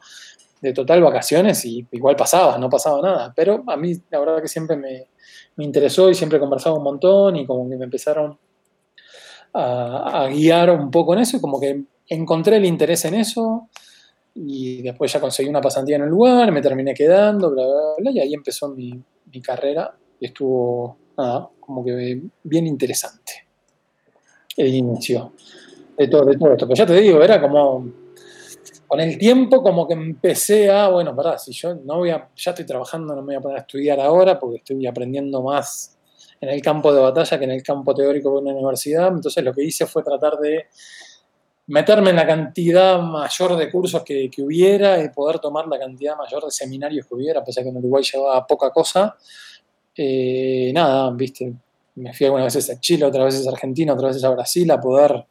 de 0.62 0.74
total 0.74 1.02
vacaciones, 1.02 1.66
y 1.66 1.88
igual 1.92 2.16
pasaba, 2.16 2.58
no 2.58 2.70
pasaba 2.70 3.02
nada. 3.02 3.34
Pero 3.36 3.64
a 3.68 3.78
mí, 3.78 3.94
la 4.12 4.20
verdad 4.20 4.42
que 4.42 4.48
siempre 4.48 4.78
me, 4.78 5.08
me 5.56 5.64
interesó 5.64 6.10
y 6.10 6.16
siempre 6.16 6.40
conversaba 6.40 6.78
un 6.78 6.84
montón, 6.84 7.36
y 7.36 7.46
como 7.46 7.70
que 7.70 7.78
me 7.78 7.86
empezaron 7.86 8.38
a, 9.54 10.28
guiar 10.30 10.70
un 10.72 10.92
poco 10.92 11.14
en 11.14 11.22
eso 11.22 11.38
y 11.38 11.42
como 11.42 11.60
que 11.60 11.84
encontré 12.08 12.58
el 12.58 12.66
interés 12.66 13.06
en 13.06 13.16
eso 13.16 13.70
y 14.34 14.82
después 14.82 15.12
ya 15.12 15.20
conseguí 15.20 15.50
una 15.50 15.62
pasantía 15.62 15.98
en 15.98 16.04
el 16.04 16.10
lugar, 16.10 16.52
me 16.52 16.62
terminé 16.62 16.94
quedando, 16.94 17.52
bla, 17.52 17.66
bla, 17.66 17.82
bla, 17.98 18.12
y 18.12 18.20
ahí 18.20 18.34
empezó 18.34 18.70
mi, 18.70 19.04
carrera 19.44 19.94
y 20.20 20.26
estuvo, 20.26 20.98
nada, 21.22 21.50
como 21.60 21.84
que 21.84 22.22
bien 22.44 22.68
interesante 22.68 23.48
el 24.58 24.74
inicio 24.74 25.34
de 25.98 26.08
todo, 26.08 26.26
de 26.26 26.38
todo 26.38 26.54
esto. 26.54 26.68
Pero 26.68 26.76
ya 26.76 26.86
te 26.86 27.00
digo, 27.00 27.22
era 27.24 27.42
como, 27.42 27.86
con 28.88 29.00
el 29.00 29.18
tiempo 29.18 29.64
como 29.64 29.88
que 29.88 29.94
empecé 29.94 30.70
a, 30.70 30.90
bueno, 30.90 31.16
verdad, 31.16 31.38
si 31.38 31.54
yo 31.54 31.76
no 31.76 32.00
voy 32.00 32.10
a, 32.10 32.30
ya 32.36 32.52
estoy 32.52 32.66
trabajando, 32.66 33.16
no 33.16 33.22
me 33.22 33.28
voy 33.28 33.36
a 33.36 33.42
poner 33.42 33.58
a 33.58 33.62
estudiar 33.62 34.00
ahora 34.00 34.40
porque 34.40 34.58
estoy 34.58 34.86
aprendiendo 34.86 35.42
más 35.42 35.98
en 36.42 36.50
el 36.50 36.62
campo 36.62 36.94
de 36.94 37.00
batalla 37.00 37.38
que 37.38 37.46
en 37.46 37.52
el 37.52 37.64
campo 37.64 37.94
teórico 37.94 38.32
de 38.32 38.38
una 38.40 38.52
universidad. 38.52 39.08
Entonces 39.08 39.44
lo 39.44 39.54
que 39.54 39.64
hice 39.64 39.86
fue 39.86 40.04
tratar 40.04 40.38
de 40.40 40.66
meterme 41.68 42.10
en 42.10 42.18
la 42.18 42.28
cantidad 42.28 43.00
mayor 43.00 43.56
de 43.56 43.72
cursos 43.72 44.04
que, 44.04 44.30
hubiera 44.40 45.02
y 45.02 45.10
poder 45.10 45.40
tomar 45.40 45.68
la 45.68 45.80
cantidad 45.80 46.18
mayor 46.18 46.44
de 46.44 46.52
seminarios 46.52 47.06
que 47.06 47.16
hubiera, 47.16 47.44
pese 47.44 47.62
a 47.62 47.64
que 47.64 47.70
en 47.70 47.78
Uruguay 47.78 48.04
llevaba 48.04 48.46
poca 48.46 48.72
cosa. 48.72 49.16
Eh, 49.96 50.72
nada, 50.74 51.12
viste, 51.12 51.54
me 51.96 52.14
fui 52.14 52.26
algunas 52.26 52.54
veces 52.54 52.76
a 52.76 52.80
Chile, 52.80 53.06
otras 53.06 53.26
veces 53.26 53.48
a 53.48 53.52
Argentina, 53.52 53.94
otras 53.94 54.12
veces 54.12 54.24
a 54.24 54.30
Brasil 54.30 54.70
a 54.72 54.80
poder 54.80 55.26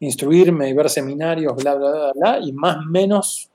instruirme 0.00 0.68
y 0.68 0.72
ver 0.72 0.88
seminarios, 0.90 1.54
bla, 1.54 1.74
bla, 1.74 1.90
bla, 1.90 2.12
bla, 2.14 2.38
y 2.42 2.52
más 2.52 2.76
o 2.76 2.90
menos 2.90 3.50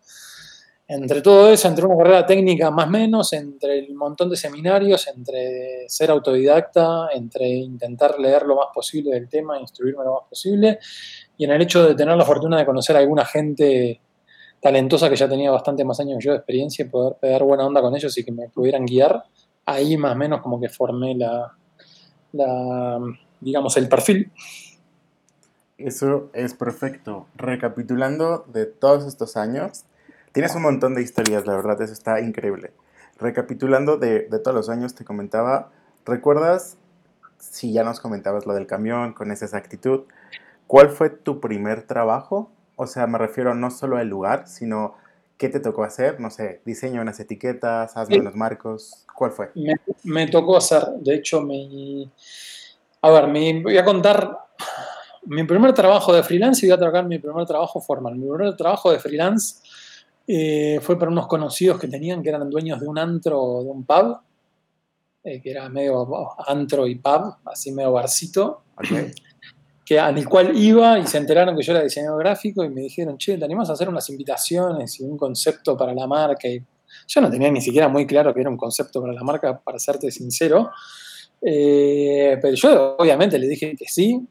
entre 0.94 1.22
todo 1.22 1.50
eso, 1.50 1.70
entre 1.70 1.86
una 1.86 1.96
carrera 1.96 2.26
técnica 2.26 2.70
más 2.70 2.88
o 2.88 2.90
menos, 2.90 3.32
entre 3.32 3.80
el 3.80 3.96
montón 3.96 4.30
de 4.30 4.36
seminarios, 4.36 5.08
entre 5.08 5.88
ser 5.88 6.12
autodidacta, 6.12 7.08
entre 7.14 7.48
intentar 7.48 8.20
leer 8.20 8.44
lo 8.44 8.58
más 8.58 8.68
posible 8.74 9.12
del 9.12 9.30
tema, 9.30 9.58
instruirme 9.58 10.04
lo 10.04 10.16
más 10.16 10.30
posible, 10.30 10.80
y 11.38 11.46
en 11.46 11.52
el 11.52 11.62
hecho 11.62 11.88
de 11.88 11.96
tener 11.96 12.18
la 12.18 12.26
fortuna 12.26 12.58
de 12.58 12.66
conocer 12.66 12.98
a 12.98 13.00
alguna 13.00 13.24
gente 13.24 14.02
talentosa 14.60 15.10
que 15.10 15.16
ya 15.16 15.30
tenía 15.30 15.50
bastante 15.50 15.86
más 15.86 15.98
años 16.02 16.18
que 16.20 16.26
yo 16.26 16.32
de 16.32 16.40
experiencia 16.40 16.84
y 16.84 16.90
poder 16.90 17.16
pegar 17.22 17.44
buena 17.44 17.66
onda 17.66 17.82
con 17.82 17.96
ellos 17.96 18.18
y 18.18 18.26
que 18.26 18.34
me 18.34 18.50
pudieran 18.50 18.86
guiar, 18.86 19.24
ahí 19.74 19.98
más 19.98 20.14
o 20.14 20.18
menos 20.18 20.42
como 20.42 20.60
que 20.60 20.70
formé 20.70 21.16
la, 21.16 21.56
digamos, 23.40 23.78
el 23.78 23.90
perfil. 23.90 24.32
Eso 25.78 26.30
es 26.34 26.54
perfecto. 26.54 27.28
Recapitulando 27.36 28.46
de 28.48 28.66
todos 28.68 29.06
estos 29.06 29.36
años, 29.36 29.86
Tienes 30.32 30.56
un 30.56 30.62
montón 30.62 30.96
de 30.96 31.02
historias, 31.02 31.46
la 31.46 31.58
verdad, 31.58 31.82
eso 31.82 31.92
está 31.92 32.22
increíble. 32.22 32.72
Recapitulando 33.20 33.98
de, 33.98 34.22
todos 34.42 34.56
los 34.56 34.70
años, 34.70 34.96
te 34.96 35.04
comentaba, 35.04 35.72
¿recuerdas, 36.06 36.78
si 37.38 37.74
ya 37.74 37.84
nos 37.84 38.00
comentabas 38.00 38.46
lo 38.46 38.54
del 38.54 38.66
camión 38.66 39.12
con 39.12 39.32
esa 39.32 39.44
exactitud, 39.44 40.04
cuál 40.68 40.90
fue 40.90 41.10
tu 41.10 41.42
primer 41.42 41.84
trabajo? 41.84 42.50
O 42.78 42.88
sea, 42.88 43.08
me 43.08 43.18
refiero 43.18 43.54
no 43.54 43.72
solo 43.72 43.98
al 43.98 44.08
lugar, 44.08 44.48
sino 44.48 44.96
qué 45.42 45.50
te 45.50 45.60
tocó 45.60 45.84
hacer, 45.84 46.20
no 46.20 46.30
sé, 46.30 46.62
diseño 46.64 47.02
unas 47.02 47.20
etiquetas, 47.20 47.98
hazme 47.98 48.20
unos 48.20 48.36
marcos, 48.36 49.08
¿cuál 49.16 49.32
fue? 49.32 49.50
Me, 50.04 50.28
tocó 50.28 50.56
hacer, 50.56 50.84
de 51.00 51.16
hecho, 51.16 51.42
mi... 51.42 52.08
A 53.02 53.10
ver, 53.10 53.28
me 53.28 53.60
voy 53.64 53.76
a 53.76 53.84
contar 53.84 54.38
mi 55.24 55.44
primer 55.44 55.74
trabajo 55.74 56.14
de 56.14 56.22
freelance 56.22 56.64
y 56.64 56.70
voy 56.70 56.76
a 56.76 56.78
trabajar 56.78 57.08
mi 57.08 57.18
primer 57.18 57.48
trabajo 57.48 57.82
formal. 57.82 58.16
Mi 58.18 58.30
primer 58.30 58.56
trabajo 58.56 58.92
de 58.92 59.00
freelance 59.00 59.64
eh, 60.28 60.80
fue 60.80 61.00
para 61.00 61.10
unos 61.10 61.26
conocidos 61.26 61.80
que 61.80 61.88
tenían, 61.88 62.22
que 62.22 62.30
eran 62.30 62.48
dueños 62.48 62.80
de 62.80 62.88
un 62.88 63.00
antro, 63.00 63.64
de 63.64 63.70
un 63.72 63.84
pub, 63.84 64.20
eh, 65.24 65.42
que 65.42 65.50
era 65.50 65.68
medio 65.70 66.08
antro 66.48 66.86
y 66.86 67.00
pub, 67.00 67.38
así 67.46 67.72
medio 67.72 67.94
barcito, 67.94 68.62
que, 69.92 70.00
al 70.00 70.30
cual 70.30 70.58
iba 70.58 70.98
y 70.98 71.06
se 71.06 71.18
enteraron 71.18 71.54
que 71.54 71.64
yo 71.64 71.74
era 71.74 71.84
diseñador 71.84 72.20
gráfico 72.20 72.64
y 72.64 72.70
me 72.70 72.80
dijeron, 72.80 73.18
che, 73.18 73.38
¿te 73.38 73.44
animas 73.44 73.70
a 73.70 73.74
hacer 73.74 73.90
unas 73.90 74.10
invitaciones 74.10 74.98
y 75.02 75.04
un 75.04 75.18
concepto 75.18 75.76
para 75.76 75.94
la 75.94 76.08
marca? 76.08 76.48
Y 76.48 76.64
yo 77.08 77.20
no 77.20 77.30
tenía 77.30 77.52
ni 77.52 77.60
siquiera 77.60 77.90
muy 77.90 78.08
claro 78.08 78.34
que 78.34 78.40
era 78.40 78.50
un 78.50 78.56
concepto 78.56 79.02
para 79.02 79.12
la 79.12 79.22
marca, 79.22 79.60
para 79.60 79.80
serte 79.80 80.10
sincero, 80.10 80.72
eh, 81.42 82.38
pero 82.42 82.56
yo 82.56 82.96
obviamente 83.00 83.38
le 83.38 83.50
dije 83.50 83.76
que 83.76 83.86
sí 83.86 84.26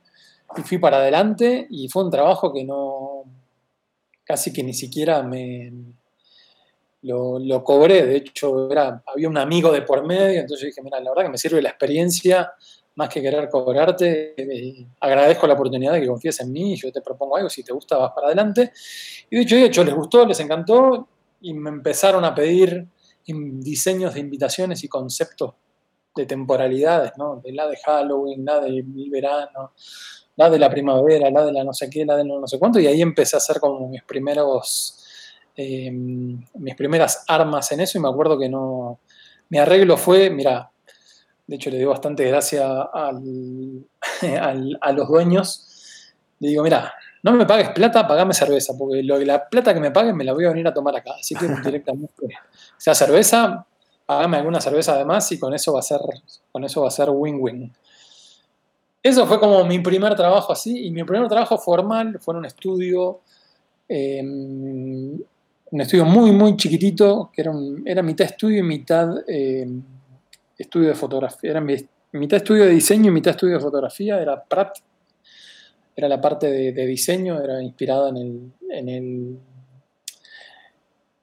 y 0.56 0.62
fui 0.62 0.78
para 0.78 0.96
adelante 0.96 1.66
y 1.68 1.90
fue 1.90 2.04
un 2.04 2.10
trabajo 2.10 2.52
que 2.54 2.64
no 2.64 3.24
casi 4.24 4.54
que 4.54 4.62
ni 4.62 4.72
siquiera 4.72 5.22
me 5.22 5.72
lo, 7.02 7.62
cobré, 7.64 8.06
de 8.06 8.16
hecho 8.16 8.72
era, 8.72 9.02
había 9.06 9.28
un 9.28 9.36
amigo 9.36 9.72
de 9.72 9.82
por 9.82 10.06
medio, 10.06 10.40
entonces 10.40 10.62
yo 10.62 10.66
dije, 10.68 10.82
mira, 10.82 11.00
la 11.00 11.10
verdad 11.10 11.24
que 11.24 11.30
me 11.30 11.38
sirve 11.38 11.60
la 11.60 11.68
experiencia, 11.68 12.52
más 13.00 13.08
que 13.08 13.22
querer 13.22 13.48
cobrarte, 13.48 14.34
eh, 14.36 14.86
agradezco 15.00 15.46
la 15.46 15.54
oportunidad 15.54 15.94
de 15.94 16.02
que 16.02 16.06
confíes 16.06 16.38
en 16.40 16.52
mí, 16.52 16.76
yo 16.76 16.92
te 16.92 17.00
propongo 17.00 17.36
algo, 17.36 17.48
si 17.48 17.64
te 17.64 17.72
gusta 17.72 17.96
vas 17.96 18.12
para 18.12 18.26
adelante. 18.26 18.72
Y 19.30 19.36
de 19.36 19.42
hecho, 19.42 19.56
hecho 19.56 19.84
les 19.84 19.94
gustó, 19.94 20.26
les 20.26 20.38
encantó 20.38 21.08
y 21.40 21.54
me 21.54 21.70
empezaron 21.70 22.26
a 22.26 22.34
pedir 22.34 22.86
diseños 23.24 24.12
de 24.12 24.20
invitaciones 24.20 24.84
y 24.84 24.88
conceptos 24.88 25.54
de 26.14 26.26
temporalidades, 26.26 27.12
¿no? 27.16 27.40
De 27.42 27.52
la 27.52 27.68
de 27.68 27.78
Halloween, 27.78 28.44
la 28.44 28.60
del 28.60 28.84
verano, 29.10 29.72
la 30.36 30.50
de 30.50 30.58
la 30.58 30.68
primavera, 30.68 31.30
la 31.30 31.46
de 31.46 31.52
la 31.52 31.64
no 31.64 31.72
sé 31.72 31.88
qué, 31.88 32.04
la 32.04 32.16
de 32.16 32.24
no 32.24 32.46
sé 32.46 32.58
cuánto, 32.58 32.80
y 32.80 32.86
ahí 32.86 33.00
empecé 33.00 33.36
a 33.36 33.38
hacer 33.38 33.60
como 33.60 33.88
mis 33.88 34.02
primeros, 34.02 35.06
eh, 35.56 35.90
mis 35.90 36.74
primeras 36.74 37.24
armas 37.28 37.72
en 37.72 37.80
eso, 37.80 37.96
y 37.96 38.02
me 38.02 38.08
acuerdo 38.08 38.38
que 38.38 38.48
no, 38.50 38.98
mi 39.48 39.58
arreglo 39.58 39.96
fue, 39.96 40.28
mira, 40.28 40.70
de 41.50 41.56
hecho 41.56 41.68
le 41.68 41.78
doy 41.78 41.86
bastante 41.86 42.24
gracia 42.26 42.82
al, 42.92 43.84
a 44.80 44.92
los 44.92 45.08
dueños, 45.08 45.66
le 46.38 46.48
digo, 46.48 46.62
mira, 46.62 46.94
no 47.24 47.32
me 47.32 47.44
pagues 47.44 47.70
plata, 47.70 48.06
pagame 48.06 48.32
cerveza, 48.34 48.74
porque 48.78 49.02
lo, 49.02 49.18
la 49.18 49.48
plata 49.48 49.74
que 49.74 49.80
me 49.80 49.90
paguen 49.90 50.16
me 50.16 50.22
la 50.22 50.32
voy 50.32 50.44
a 50.44 50.50
venir 50.50 50.68
a 50.68 50.72
tomar 50.72 50.94
acá, 50.94 51.14
así 51.18 51.34
que 51.34 51.48
directamente, 51.64 52.28
sea 52.76 52.94
cerveza, 52.94 53.66
hágame 54.06 54.36
alguna 54.36 54.60
cerveza 54.60 54.94
además 54.94 55.30
y 55.32 55.40
con 55.40 55.52
eso 55.52 55.72
va 55.72 55.80
a 55.80 55.82
ser, 55.82 55.98
con 56.52 56.62
eso 56.62 56.82
va 56.82 56.88
a 56.88 56.92
ser 56.92 57.10
win-win. 57.10 57.72
Eso 59.02 59.26
fue 59.26 59.40
como 59.40 59.64
mi 59.64 59.80
primer 59.80 60.14
trabajo 60.14 60.52
así, 60.52 60.86
y 60.86 60.92
mi 60.92 61.02
primer 61.02 61.28
trabajo 61.28 61.58
formal 61.58 62.20
fue 62.20 62.34
en 62.34 62.38
un 62.38 62.44
estudio, 62.44 63.22
em, 63.88 65.20
un 65.72 65.80
estudio 65.80 66.04
muy, 66.04 66.30
muy 66.30 66.56
chiquitito, 66.56 67.28
que 67.32 67.42
era, 67.42 67.52
era 67.84 68.02
mitad 68.02 68.26
estudio 68.26 68.60
y 68.60 68.62
mitad 68.62 69.08
em, 69.26 69.82
estudio 70.62 70.88
de 70.88 70.94
fotografía, 70.94 71.50
era 71.50 71.60
mitad 71.60 72.36
estudio 72.36 72.64
de 72.64 72.70
diseño 72.70 73.10
y 73.10 73.14
mitad 73.14 73.32
estudio 73.32 73.54
de 73.54 73.60
fotografía, 73.60 74.20
era 74.20 74.42
Pratt, 74.42 74.78
era 75.96 76.08
la 76.08 76.20
parte 76.20 76.50
de, 76.50 76.86
diseño, 76.86 77.42
era 77.42 77.62
inspirada 77.62 78.10
en 78.10 78.16
el, 78.16 78.52
en 78.70 78.88
el, 78.88 79.38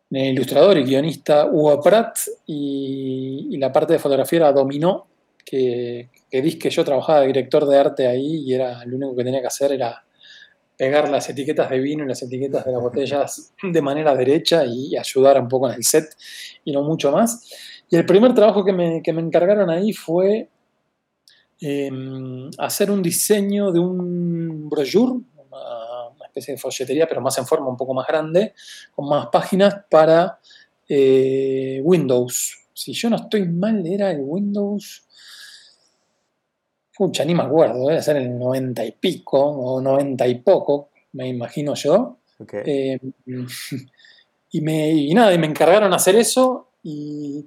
ilustrador 0.10 0.78
y 0.78 0.84
guionista 0.84 1.46
Hugo 1.46 1.82
Pratt, 1.82 2.20
y, 2.46 3.48
y 3.52 3.58
la 3.58 3.72
parte 3.72 3.94
de 3.94 4.00
fotografía 4.00 4.40
era 4.40 4.52
Dominó, 4.52 5.08
que, 5.48 6.10
que 6.30 6.60
que 6.60 6.70
yo 6.70 6.84
trabajaba 6.84 7.22
de 7.22 7.28
director 7.28 7.66
de 7.66 7.78
arte 7.78 8.08
ahí 8.08 8.44
y 8.46 8.54
era 8.54 8.84
lo 8.86 8.98
único 8.98 9.16
que 9.16 9.24
tenía 9.24 9.40
que 9.40 9.48
hacer 9.48 9.72
era 9.72 10.04
pegar 10.76 11.10
las 11.10 11.30
etiquetas 11.30 11.70
de 11.70 11.80
vino 11.80 12.04
y 12.04 12.08
las 12.08 12.22
etiquetas 12.22 12.66
de 12.66 12.72
las 12.72 12.82
botellas 12.82 13.54
de 13.64 13.82
manera 13.82 14.14
derecha 14.14 14.64
y 14.66 14.96
ayudar 14.96 15.42
un 15.42 15.48
poco 15.48 15.70
en 15.70 15.76
el 15.76 15.84
set 15.84 16.16
y 16.64 16.72
no 16.72 16.84
mucho 16.84 17.12
más. 17.12 17.50
Y 17.90 17.96
el 17.96 18.06
primer 18.06 18.34
trabajo 18.34 18.66
que 18.66 18.74
me, 18.74 19.02
encargaron 19.06 19.70
ahí 19.70 19.94
fue 19.94 20.50
em, 21.62 22.50
hacer 22.58 22.92
un 22.92 23.02
diseño 23.02 23.72
de 23.72 23.80
un 23.80 24.70
brochure, 24.70 25.22
una, 25.50 26.26
especie 26.26 26.54
de 26.54 26.60
folletería, 26.60 27.08
pero 27.08 27.22
más 27.22 27.38
en 27.38 27.48
forma 27.48 27.70
un 27.70 27.78
poco 27.78 27.94
más 27.94 28.06
grande, 28.06 28.54
con 28.96 29.08
más 29.10 29.28
páginas 29.28 29.76
para 29.90 30.40
eh, 30.88 31.82
Windows. 31.84 32.68
Si 32.74 32.94
yo 32.94 33.10
no 33.10 33.16
estoy 33.16 33.48
mal, 33.48 33.86
era 33.88 34.12
el 34.12 34.20
Windows 34.22 35.08
Pucha, 36.98 37.24
ni 37.24 37.36
me 37.36 37.44
acuerdo, 37.44 37.90
debe 37.90 38.02
ser 38.02 38.18
el 38.18 38.40
90 38.40 38.84
y 38.84 38.92
pico 38.94 39.40
o 39.40 39.80
90 39.80 40.28
y 40.28 40.36
poco, 40.40 40.90
me 41.14 41.28
imagino 41.28 41.76
yo. 41.76 42.18
Eh, 42.66 42.98
y, 44.52 44.62
me, 44.62 44.90
y 44.90 45.14
nada, 45.14 45.32
y 45.32 45.38
me 45.38 45.46
encargaron 45.46 45.94
hacer 45.94 46.16
eso 46.16 46.70
y 46.82 47.46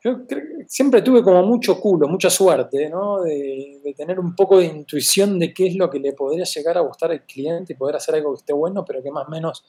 yo 0.00 0.18
siempre 0.66 1.02
tuve 1.02 1.22
como 1.22 1.42
mucho 1.42 1.80
culo, 1.80 2.06
mucha 2.08 2.30
suerte, 2.30 2.88
¿no? 2.88 3.22
De, 3.22 3.80
de, 3.82 3.94
tener 3.94 4.20
un 4.20 4.36
poco 4.36 4.58
de 4.58 4.66
intuición 4.66 5.38
de 5.38 5.52
qué 5.52 5.66
es 5.66 5.76
lo 5.76 5.90
que 5.90 5.98
le 5.98 6.12
podría 6.12 6.44
llegar 6.44 6.78
a 6.78 6.82
gustar 6.82 7.10
al 7.10 7.24
cliente 7.26 7.72
y 7.72 7.76
poder 7.76 7.96
hacer 7.96 8.14
algo 8.14 8.32
que 8.32 8.38
esté 8.38 8.52
bueno, 8.52 8.84
pero 8.84 9.02
que 9.02 9.10
más 9.10 9.26
o 9.26 9.30
menos 9.30 9.64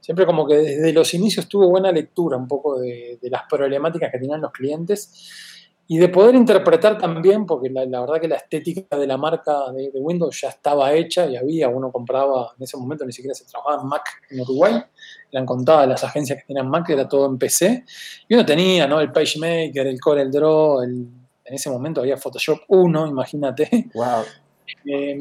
siempre 0.00 0.26
como 0.26 0.46
que 0.46 0.56
desde 0.56 0.92
los 0.92 1.14
inicios 1.14 1.48
tuvo 1.48 1.68
buena 1.68 1.90
lectura 1.90 2.36
un 2.36 2.48
poco 2.48 2.80
de, 2.80 3.18
de 3.22 3.30
las 3.30 3.42
problemáticas 3.48 4.10
que 4.10 4.18
tenían 4.18 4.40
los 4.40 4.52
clientes 4.52 5.10
y 5.88 5.98
de 5.98 6.08
poder 6.08 6.34
interpretar 6.34 6.96
también, 6.96 7.44
porque 7.44 7.68
la, 7.68 7.84
verdad 8.00 8.20
que 8.20 8.28
la 8.28 8.36
estética 8.36 8.96
de 8.96 9.06
la 9.06 9.16
marca 9.16 9.70
de, 9.72 9.90
Windows 9.94 10.40
ya 10.40 10.48
estaba 10.48 10.92
hecha 10.92 11.26
y 11.26 11.36
había, 11.36 11.68
uno 11.68 11.90
compraba, 11.90 12.52
en 12.56 12.62
ese 12.62 12.76
momento 12.76 13.04
ni 13.04 13.12
siquiera 13.12 13.34
se 13.34 13.44
trabajaba 13.44 13.82
en 13.82 13.88
Mac 13.88 14.08
en 14.30 14.40
Uruguay, 14.40 14.82
eran 15.30 15.44
contadas 15.44 15.88
las 15.88 16.04
agencias 16.04 16.38
que 16.38 16.46
tenían 16.46 16.68
Mac, 16.68 16.88
era 16.88 17.06
todo 17.08 17.26
en 17.26 17.38
PC, 17.38 17.84
y 18.28 18.34
uno 18.34 18.46
tenía 18.46 18.86
¿no? 18.86 19.00
el 19.00 19.12
PageMaker, 19.12 19.86
el 19.86 20.00
Corel 20.00 20.30
Draw, 20.30 20.82
en 20.82 21.22
ese 21.44 21.68
momento 21.68 22.00
había 22.00 22.16
Photoshop 22.16 22.60
1, 22.68 23.08
imagínate. 23.08 23.68
Wow. 23.94 24.22
Eh, 24.86 25.16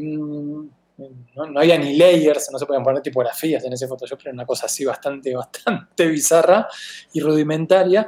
no, 1.35 1.59
había 1.59 1.77
ni 1.77 1.97
layers, 1.97 2.49
no 2.51 2.59
se 2.59 2.65
podían 2.65 2.83
poner 2.83 3.01
tipografías 3.01 3.63
en 3.63 3.73
ese 3.73 3.87
Photoshop, 3.87 4.19
era 4.21 4.31
una 4.31 4.45
cosa 4.45 4.67
así 4.67 4.85
bastante, 4.85 5.35
bastante 5.35 6.07
bizarra 6.07 6.67
y 7.13 7.19
rudimentaria. 7.19 8.07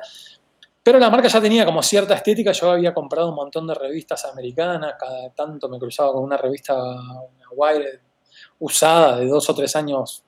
Pero 0.83 0.99
la 0.99 1.09
marca 1.09 1.29
ya 1.29 1.39
tenía 1.39 1.65
como 1.65 1.81
cierta 1.81 2.13
estética, 2.13 2.51
yo 2.51 2.71
había 2.71 2.93
comprado 2.93 3.29
un 3.29 3.35
montón 3.35 3.65
de 3.65 3.73
revistas 3.73 4.25
americanas, 4.25 4.95
cada 4.99 5.29
tanto 5.29 5.69
me 5.69 5.79
cruzaba 5.79 6.11
con 6.11 6.23
una 6.23 6.35
revista, 6.35 6.75
una 6.75 7.49
Wired 7.55 7.99
usada 8.59 9.17
de 9.17 9.27
dos 9.27 9.49
o 9.49 9.55
tres 9.55 9.75
años 9.77 10.25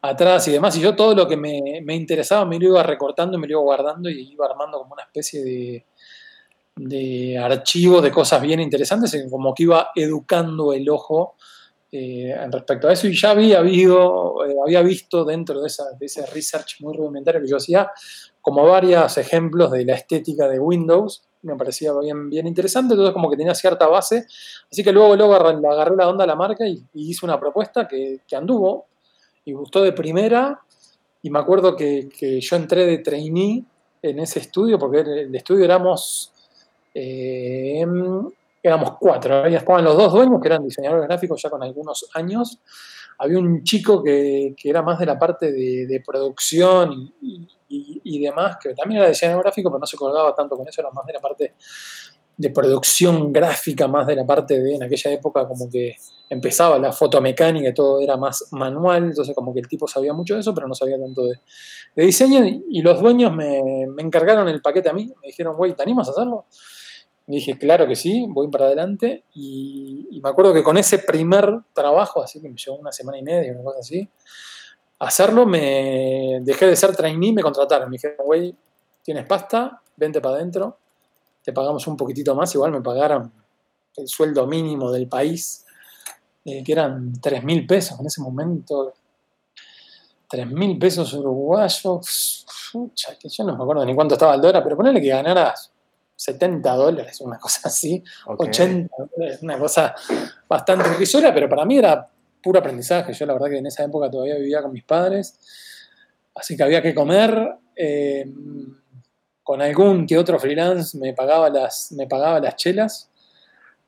atrás 0.00 0.48
y 0.48 0.52
demás, 0.52 0.76
y 0.76 0.80
yo 0.80 0.94
todo 0.96 1.14
lo 1.14 1.28
que 1.28 1.36
me, 1.36 1.82
interesaba 1.94 2.46
me 2.46 2.58
lo 2.58 2.68
iba 2.68 2.82
recortando, 2.82 3.38
me 3.38 3.46
lo 3.46 3.52
iba 3.52 3.60
guardando 3.60 4.08
y 4.08 4.32
iba 4.32 4.46
armando 4.46 4.78
como 4.78 4.94
una 4.94 5.02
especie 5.02 5.44
de, 5.44 5.86
de 6.76 7.38
archivo 7.38 8.00
de 8.00 8.10
cosas 8.10 8.40
bien 8.40 8.60
interesantes, 8.60 9.26
como 9.30 9.52
que 9.54 9.64
iba 9.64 9.90
educando 9.94 10.72
el 10.72 10.88
ojo 10.88 11.36
eh, 11.92 12.34
respecto 12.50 12.88
a 12.88 12.92
eso, 12.92 13.08
y 13.08 13.14
ya 13.14 13.30
había, 13.30 13.58
habido, 13.58 14.44
eh, 14.46 14.54
había 14.64 14.82
visto 14.82 15.24
dentro 15.24 15.60
de, 15.60 15.68
esa, 15.68 15.84
de 15.98 16.06
ese 16.06 16.26
research 16.26 16.80
muy 16.80 16.96
rudimentario 16.96 17.40
que 17.40 17.48
yo 17.48 17.56
hacía, 17.56 17.90
como 18.46 18.64
varios 18.64 19.18
ejemplos 19.18 19.72
de 19.72 19.84
la 19.84 19.94
estética 19.94 20.46
de 20.46 20.60
Windows, 20.60 21.24
me 21.42 21.56
parecía 21.56 21.90
bien, 22.00 22.30
bien 22.30 22.46
interesante, 22.46 22.94
entonces 22.94 23.12
como 23.12 23.28
que 23.28 23.36
tenía 23.36 23.56
cierta 23.56 23.88
base, 23.88 24.24
así 24.70 24.84
que 24.84 24.92
luego, 24.92 25.16
luego 25.16 25.34
agarré 25.34 25.96
la 25.96 26.08
onda 26.08 26.22
a 26.22 26.28
la 26.28 26.36
marca 26.36 26.64
y, 26.64 26.80
hice 26.94 27.26
una 27.26 27.40
propuesta 27.40 27.88
que, 27.88 28.20
anduvo 28.36 28.86
y 29.44 29.52
gustó 29.52 29.82
de 29.82 29.90
primera, 29.90 30.60
y 31.22 31.28
me 31.28 31.40
acuerdo 31.40 31.74
que, 31.74 32.08
yo 32.40 32.56
entré 32.56 32.86
de 32.86 32.98
trainee 32.98 33.64
en 34.00 34.20
ese 34.20 34.38
estudio, 34.38 34.78
porque 34.78 35.00
el 35.00 35.34
estudio 35.34 35.64
éramos, 35.64 36.32
eh, 36.94 37.84
éramos 38.62 38.92
cuatro, 39.00 39.42
ahí 39.42 39.56
estaban 39.56 39.82
los 39.82 39.96
dos 39.96 40.12
dueños, 40.12 40.40
que 40.40 40.46
eran 40.46 40.62
diseñadores 40.62 41.08
gráficos 41.08 41.42
ya 41.42 41.50
con 41.50 41.64
algunos 41.64 42.08
años, 42.14 42.60
había 43.18 43.40
un 43.40 43.64
chico 43.64 44.04
que, 44.04 44.54
era 44.62 44.82
más 44.82 45.00
de 45.00 45.06
la 45.06 45.18
parte 45.18 45.50
de, 45.50 46.00
producción 46.06 47.12
y, 47.20 47.48
demás, 48.20 48.56
que 48.62 48.74
también 48.74 49.00
era 49.00 49.08
diseñador 49.08 49.42
gráfico, 49.42 49.70
pero 49.70 49.78
no 49.78 49.86
se 49.86 49.96
colgaba 49.96 50.34
tanto 50.34 50.56
con 50.56 50.66
eso, 50.68 50.80
era 50.80 50.90
más 50.90 51.04
de 51.06 51.12
la 51.12 51.20
parte 51.20 51.54
de 52.38 52.50
producción 52.50 53.32
gráfica, 53.32 53.88
más 53.88 54.06
de 54.06 54.14
la 54.14 54.26
parte 54.26 54.60
de, 54.60 54.74
en 54.74 54.82
aquella 54.82 55.10
época, 55.12 55.48
como 55.48 55.70
que 55.70 55.96
empezaba 56.28 56.78
la 56.78 56.92
fotomecánica 56.92 57.70
y 57.70 57.74
todo 57.74 58.00
era 58.00 58.16
más 58.16 58.48
manual, 58.52 59.04
entonces 59.04 59.34
como 59.34 59.54
que 59.54 59.60
el 59.60 59.68
tipo 59.68 59.88
sabía 59.88 60.12
mucho 60.12 60.34
de 60.34 60.40
eso, 60.40 60.54
pero 60.54 60.68
no 60.68 60.74
sabía 60.74 60.98
tanto 60.98 61.22
de, 61.24 61.38
diseño, 61.94 62.44
y, 62.44 62.82
los 62.82 63.00
dueños 63.00 63.32
me, 63.32 63.86
me, 63.88 64.02
encargaron 64.02 64.48
el 64.48 64.60
paquete 64.60 64.90
a 64.90 64.92
mí, 64.92 65.06
me 65.22 65.28
dijeron, 65.28 65.56
güey, 65.56 65.74
¿te 65.74 65.82
animas 65.82 66.08
a 66.08 66.10
hacerlo? 66.10 66.46
dije, 67.26 67.58
claro 67.58 67.86
que 67.86 67.96
sí, 67.96 68.26
voy 68.28 68.48
para 68.48 68.66
adelante. 68.66 69.24
Y, 69.34 70.20
me 70.22 70.30
acuerdo 70.30 70.54
que 70.54 70.62
con 70.62 70.76
ese 70.78 70.98
primer 70.98 71.60
trabajo, 71.72 72.22
así 72.22 72.40
que 72.40 72.48
me 72.48 72.56
llevó 72.56 72.78
una 72.78 72.92
semana 72.92 73.18
y 73.18 73.22
media, 73.22 73.52
una 73.52 73.62
cosa 73.62 73.80
así, 73.80 74.08
hacerlo, 74.98 75.46
me 75.46 76.40
dejé 76.42 76.66
de 76.66 76.76
ser 76.76 76.94
trainee, 76.96 77.32
me 77.32 77.42
contrataron. 77.42 77.90
Me 77.90 77.94
dijeron, 77.94 78.24
güey, 78.24 78.54
tienes 79.02 79.26
pasta, 79.26 79.80
vente 79.96 80.20
para 80.20 80.36
adentro, 80.36 80.78
te 81.42 81.52
pagamos 81.52 81.86
un 81.86 81.96
poquitito 81.96 82.34
más. 82.34 82.54
Igual 82.54 82.72
me 82.72 82.80
pagaron 82.80 83.32
el 83.96 84.08
sueldo 84.08 84.46
mínimo 84.46 84.90
del 84.90 85.08
país, 85.08 85.64
eh, 86.44 86.62
que 86.62 86.72
eran 86.72 87.12
3 87.20 87.44
mil 87.44 87.66
pesos 87.66 87.98
en 88.00 88.06
ese 88.06 88.20
momento. 88.20 88.94
3 90.28 90.50
mil 90.50 90.78
pesos 90.78 91.12
uruguayos. 91.14 92.46
Pucha, 92.72 93.16
que 93.16 93.28
yo 93.28 93.44
no 93.44 93.56
me 93.56 93.62
acuerdo 93.62 93.84
ni 93.84 93.94
cuánto 93.94 94.14
estaba 94.14 94.34
el 94.34 94.40
dólar, 94.40 94.62
pero 94.62 94.76
ponele 94.76 95.00
que 95.00 95.08
ganaras 95.08 95.72
70 96.16 96.74
dólares, 96.74 97.20
una 97.20 97.38
cosa 97.38 97.68
así, 97.68 98.02
80 98.26 98.94
dólares, 99.16 99.38
una 99.42 99.58
cosa 99.58 99.94
bastante 100.48 100.88
irrisoria, 100.90 101.32
pero 101.32 101.48
para 101.48 101.64
mí 101.64 101.78
era 101.78 102.08
puro 102.46 102.60
aprendizaje. 102.60 103.12
Yo 103.12 103.26
la 103.26 103.32
verdad 103.32 103.48
que 103.48 103.58
en 103.58 103.66
esa 103.66 103.82
época 103.82 104.08
todavía 104.08 104.36
vivía 104.36 104.62
con 104.62 104.72
mis 104.72 104.84
padres, 104.84 105.36
así 106.32 106.56
que 106.56 106.62
había 106.62 106.80
que 106.80 106.94
comer. 106.94 107.56
Eh, 107.74 108.24
con 109.42 109.60
algún 109.62 110.06
que 110.06 110.16
otro 110.16 110.38
freelance 110.38 110.96
me 110.98 111.12
pagaba 111.12 111.50
las, 111.50 111.92
me 111.92 112.06
pagaba 112.06 112.40
las 112.40 112.56
chelas, 112.56 113.10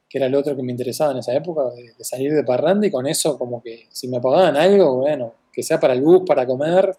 que 0.08 0.18
era 0.18 0.28
lo 0.28 0.40
otro 0.40 0.56
que 0.56 0.62
me 0.62 0.72
interesaba 0.72 1.12
en 1.12 1.18
esa 1.18 1.34
época, 1.34 1.62
de, 1.74 2.04
salir 2.04 2.32
de 2.32 2.42
parranda, 2.44 2.86
y 2.86 2.90
con 2.90 3.06
eso 3.06 3.38
como 3.38 3.62
que 3.62 3.86
si 3.90 4.08
me 4.08 4.20
pagaban 4.20 4.56
algo, 4.56 4.96
bueno, 4.96 5.34
que 5.52 5.62
sea 5.62 5.78
para 5.78 5.94
el 5.94 6.00
bus, 6.00 6.22
para 6.26 6.46
comer, 6.46 6.96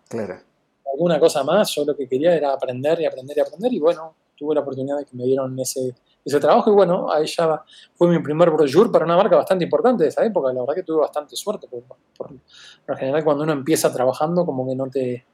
alguna 0.94 1.20
cosa 1.20 1.44
más, 1.44 1.74
yo 1.76 1.86
lo 1.86 1.96
que 1.96 2.08
quería 2.08 2.36
era 2.36 2.54
aprender 2.54 3.00
y 3.02 3.06
aprender 3.06 3.38
y 3.38 3.40
aprender, 3.40 3.74
y 3.74 3.80
bueno, 3.80 4.16
tuve 4.36 4.56
la 4.56 4.62
oportunidad 4.62 4.98
de 4.98 5.06
que 5.06 5.16
me 5.16 5.24
dieron 5.24 5.58
ese, 5.60 5.96
ese 6.24 6.40
trabajo 6.40 6.72
y 6.72 6.74
bueno, 6.74 7.12
ahí 7.12 7.26
ya 7.26 7.64
fue 7.96 8.08
mi 8.10 8.20
primer 8.20 8.50
brochure 8.52 8.90
para 8.90 9.06
una 9.06 9.16
marca 9.16 9.36
bastante 9.36 9.64
importante 9.64 10.04
de 10.04 10.10
esa 10.10 10.26
época, 10.26 10.54
la 10.54 10.62
verdad 10.62 10.76
que 10.76 10.84
tuve 10.84 11.02
bastante 11.02 11.36
suerte, 11.36 11.68
porque 11.70 11.86
por, 12.18 12.32
lo 12.32 12.96
general 12.96 13.24
cuando 13.24 13.44
uno 13.44 13.54
empieza 13.54 13.92
trabajando 13.92 14.46
como 14.46 14.68
que 14.68 14.76
no 14.76 14.90
te, 14.90 15.26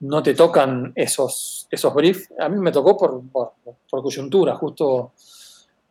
no 0.00 0.22
te 0.22 0.34
tocan 0.34 0.92
esos, 0.94 1.66
esos 1.70 1.94
briefs, 1.94 2.32
a 2.38 2.48
mí 2.48 2.58
me 2.58 2.72
tocó 2.72 2.96
por, 2.96 3.22
por, 3.30 4.02
coyuntura, 4.02 4.54
justo 4.56 5.12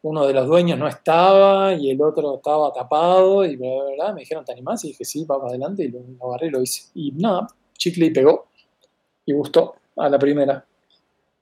uno 0.03 0.25
de 0.25 0.33
los 0.33 0.47
dueños 0.47 0.77
no 0.77 0.87
estaba 0.87 1.73
y 1.73 1.91
el 1.91 2.01
otro 2.01 2.35
estaba 2.35 2.71
tapado 2.71 3.43
y 3.45 3.55
bla, 3.55 4.13
me 4.13 4.21
dijeron, 4.21 4.45
¿te 4.45 4.53
animás? 4.53 4.83
Y 4.85 4.89
dije, 4.89 5.03
sí, 5.03 5.25
vamos 5.25 5.49
adelante 5.49 5.83
y 5.83 5.89
lo, 5.89 5.99
lo 5.99 6.29
agarré 6.29 6.47
y 6.47 6.51
lo 6.51 6.61
hice. 6.61 6.91
Y 6.93 7.11
nada, 7.11 7.47
chicle 7.77 8.05
y 8.05 8.11
pegó 8.11 8.47
y 9.25 9.33
gustó 9.33 9.75
a 9.97 10.09
la 10.09 10.17
primera. 10.17 10.65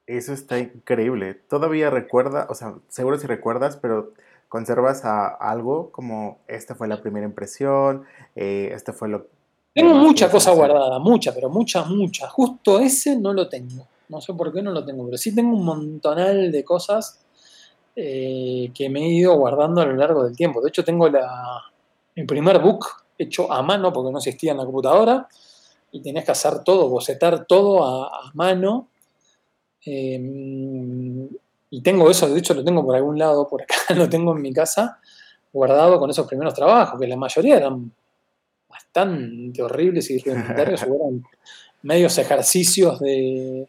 Eso 0.07 0.33
está 0.33 0.59
increíble. 0.59 1.33
Todavía 1.33 1.89
recuerda, 1.89 2.47
o 2.49 2.55
sea, 2.55 2.75
seguro 2.87 3.17
si 3.17 3.27
recuerdas, 3.27 3.77
pero 3.77 4.13
conservas 4.49 5.03
a 5.05 5.27
algo 5.27 5.91
como 5.91 6.39
esta 6.47 6.75
fue 6.75 6.87
la 6.87 7.01
primera 7.01 7.25
impresión, 7.25 8.03
eh, 8.35 8.75
fue 8.93 9.09
lo... 9.09 9.27
Tengo 9.73 9.95
mucha 9.95 10.31
cosa 10.31 10.51
guardada, 10.51 10.99
mucha, 10.99 11.33
pero 11.33 11.49
mucha, 11.49 11.83
mucha. 11.83 12.29
Justo 12.29 12.79
ese 12.79 13.17
no 13.17 13.33
lo 13.33 13.49
tengo. 13.49 13.87
No 14.07 14.21
sé 14.21 14.33
por 14.33 14.53
qué 14.53 14.61
no 14.61 14.71
lo 14.71 14.85
tengo, 14.85 15.05
pero 15.05 15.17
sí 15.17 15.35
tengo 15.35 15.57
un 15.57 15.65
montonal 15.65 16.51
de 16.51 16.63
cosas 16.63 17.25
eh, 17.95 18.71
que 18.73 18.89
me 18.89 19.01
he 19.01 19.09
ido 19.09 19.35
guardando 19.35 19.81
a 19.81 19.85
lo 19.85 19.95
largo 19.95 20.23
del 20.23 20.35
tiempo. 20.35 20.61
De 20.61 20.69
hecho, 20.69 20.83
tengo 20.83 21.09
la, 21.09 21.61
mi 22.15 22.23
primer 22.25 22.59
book 22.59 22.85
hecho 23.17 23.51
a 23.51 23.61
mano 23.61 23.91
porque 23.93 24.11
no 24.11 24.17
existía 24.17 24.51
en 24.51 24.57
la 24.57 24.65
computadora 24.65 25.27
y 25.91 26.01
tenías 26.01 26.25
que 26.25 26.31
hacer 26.31 26.63
todo, 26.63 26.89
bocetar 26.89 27.45
todo 27.45 27.83
a, 27.85 28.31
mano. 28.33 28.89
Em, 29.85 31.29
y 31.69 31.81
tengo 31.81 32.09
eso, 32.09 32.27
de 32.27 32.39
hecho 32.39 32.53
lo 32.53 32.63
tengo 32.63 32.83
por 32.85 32.95
algún 32.95 33.17
lado, 33.17 33.47
por 33.47 33.61
acá 33.61 33.75
lo 33.95 34.09
tengo 34.09 34.35
en 34.35 34.41
mi 34.41 34.51
casa, 34.51 34.99
guardado 35.53 35.99
con 35.99 36.09
esos 36.09 36.27
primeros 36.27 36.53
trabajos, 36.53 36.99
que 36.99 37.07
la 37.07 37.15
mayoría 37.15 37.57
eran 37.57 37.91
bastante 38.67 39.61
horribles 39.61 40.09
y 40.09 40.19
rudimentarios, 40.19 40.81
eran 40.83 41.23
medios 41.83 42.17
ejercicios 42.17 42.99
de, 42.99 43.67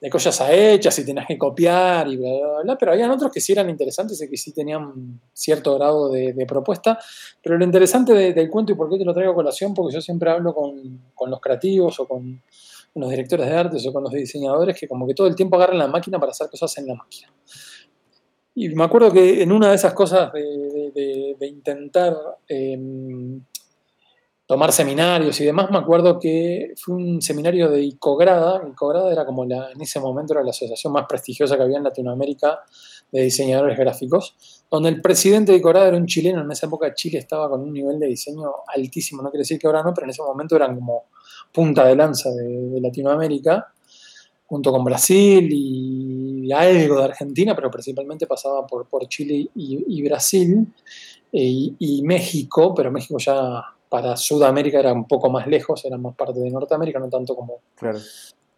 de 0.00 0.10
cosas 0.10 0.40
hechas 0.50 0.96
y 0.98 1.04
tenías 1.04 1.26
que 1.26 1.36
copiar 1.36 2.06
y 2.08 2.16
bla, 2.16 2.30
bla, 2.30 2.62
bla, 2.62 2.78
pero 2.78 2.92
habían 2.92 3.10
otros 3.10 3.32
que 3.32 3.40
sí 3.40 3.52
eran 3.52 3.68
interesantes 3.68 4.20
y 4.22 4.28
que 4.28 4.36
sí 4.36 4.52
tenían 4.52 5.20
cierto 5.32 5.74
grado 5.76 6.10
de, 6.10 6.46
propuesta. 6.46 6.98
Pero 7.42 7.58
lo 7.58 7.64
interesante 7.64 8.12
del 8.32 8.48
cuento 8.48 8.72
y 8.72 8.74
por 8.76 8.88
qué 8.88 8.98
te 8.98 9.04
lo 9.04 9.12
traigo 9.12 9.32
a 9.32 9.34
colación, 9.34 9.74
porque 9.74 9.94
yo 9.94 10.00
siempre 10.00 10.30
hablo 10.30 10.54
con, 10.54 11.00
los 11.28 11.40
creativos 11.40 11.98
o 11.98 12.06
con, 12.06 12.40
los 12.94 13.10
directores 13.10 13.46
de 13.46 13.56
arte 13.56 13.76
o 13.88 13.92
con 13.92 14.02
los 14.02 14.12
diseñadores 14.12 14.78
que 14.78 14.88
como 14.88 15.06
que 15.06 15.14
todo 15.14 15.26
el 15.26 15.36
tiempo 15.36 15.56
agarran 15.56 15.78
la 15.78 15.86
máquina 15.86 16.18
para 16.18 16.30
hacer 16.30 16.48
cosas 16.50 16.76
en 16.78 16.86
la 16.86 16.94
máquina. 16.94 17.32
Y 18.54 18.70
me 18.70 18.84
acuerdo 18.84 19.12
que 19.12 19.42
en 19.42 19.52
una 19.52 19.68
de 19.68 19.76
esas 19.76 19.94
cosas 19.94 20.32
de, 20.32 21.36
intentar 21.42 22.16
em, 22.48 23.40
tomar 24.48 24.72
seminarios 24.72 25.40
y 25.40 25.44
demás, 25.44 25.70
me 25.70 25.78
acuerdo 25.78 26.18
que 26.18 26.72
fue 26.76 26.96
un 26.96 27.22
seminario 27.22 27.68
de 27.68 27.82
Icograda. 27.82 28.66
Icograda 28.66 29.12
era 29.12 29.24
como 29.24 29.44
la, 29.44 29.70
en 29.70 29.80
ese 29.80 30.00
momento 30.00 30.32
era 30.32 30.42
la 30.42 30.50
asociación 30.50 30.92
más 30.92 31.04
prestigiosa 31.06 31.56
que 31.56 31.62
había 31.62 31.76
en 31.76 31.84
Latinoamérica 31.84 32.60
de 33.12 33.22
diseñadores 33.22 33.78
gráficos, 33.78 34.64
donde 34.70 34.88
el 34.88 35.02
presidente 35.02 35.52
de 35.52 35.58
Icograda 35.58 35.88
era 35.88 35.96
un 35.96 36.06
chileno. 36.06 36.40
En 36.40 36.50
esa 36.50 36.66
época 36.66 36.94
Chile 36.94 37.18
estaba 37.18 37.48
con 37.50 37.60
un 37.60 37.72
nivel 37.72 38.00
de 38.00 38.06
diseño 38.06 38.50
altísimo. 38.66 39.22
No 39.22 39.30
quiere 39.30 39.42
decir 39.42 39.58
que 39.58 39.66
ahora 39.66 39.82
no, 39.82 39.92
pero 39.94 40.06
en 40.06 40.10
ese 40.10 40.22
momento 40.22 40.56
eran 40.56 40.74
como 40.74 41.04
punta 41.52 41.84
de 41.86 41.96
lanza 41.96 42.30
de, 42.30 42.80
Latinoamérica, 42.80 43.72
junto 44.46 44.72
con 44.72 44.84
Brasil 44.84 45.48
y 45.52 46.50
algo 46.52 46.98
de 46.98 47.04
Argentina, 47.04 47.54
pero 47.54 47.70
principalmente 47.70 48.26
pasaba 48.26 48.66
por, 48.66 48.86
por 48.86 49.06
Chile 49.08 49.48
y, 49.54 50.02
Brasil 50.02 50.66
eh, 51.32 51.70
y 51.78 52.02
México, 52.02 52.74
pero 52.74 52.90
México 52.90 53.18
ya 53.18 53.62
para 53.88 54.16
Sudamérica 54.16 54.80
era 54.80 54.92
un 54.92 55.06
poco 55.06 55.30
más 55.30 55.46
lejos, 55.46 55.84
era 55.84 55.96
más 55.96 56.14
parte 56.14 56.40
de 56.40 56.50
Norteamérica, 56.50 56.98
no 56.98 57.08
tanto 57.08 57.34
como... 57.34 57.60
Claro. 57.74 57.98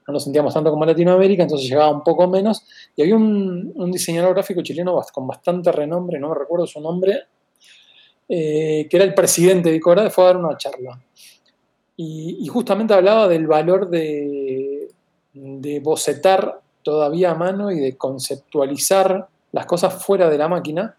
No 0.07 0.15
nos 0.15 0.25
sentíamos 0.25 0.53
tanto 0.53 0.71
como 0.71 0.85
Latinoamérica, 0.85 1.43
entonces 1.43 1.69
llegaba 1.69 1.91
un 1.91 2.03
poco 2.03 2.27
menos. 2.27 2.65
Y 2.97 3.03
había 3.03 3.17
un, 3.17 3.91
diseñador 3.93 4.35
gráfico 4.35 4.63
chileno 4.63 5.01
con 5.13 5.27
bastante 5.27 5.71
renombre, 5.71 6.19
no 6.19 6.31
me 6.31 6.35
recuerdo 6.35 6.67
su 6.67 6.81
nombre, 6.81 7.25
eh, 8.29 8.87
que 8.91 8.97
era 8.97 9.05
el 9.05 9.15
presidente 9.15 9.71
de 9.71 9.77
Icora, 9.77 10.11
fue 10.11 10.25
a 10.25 10.27
dar 10.29 10.37
una 10.39 10.57
charla. 10.57 11.01
Y, 12.03 12.47
justamente 12.47 12.95
hablaba 12.95 13.29
del 13.29 13.47
valor 13.47 13.91
de, 13.91 14.89
de 15.35 15.81
bocetar 15.81 16.61
todavía 16.83 17.33
a 17.33 17.35
mano 17.35 17.71
y 17.71 17.79
de 17.79 17.97
conceptualizar 17.99 19.29
las 19.53 19.67
cosas 19.67 20.03
fuera 20.03 20.31
de 20.31 20.39
la 20.39 20.49
máquina 20.49 20.97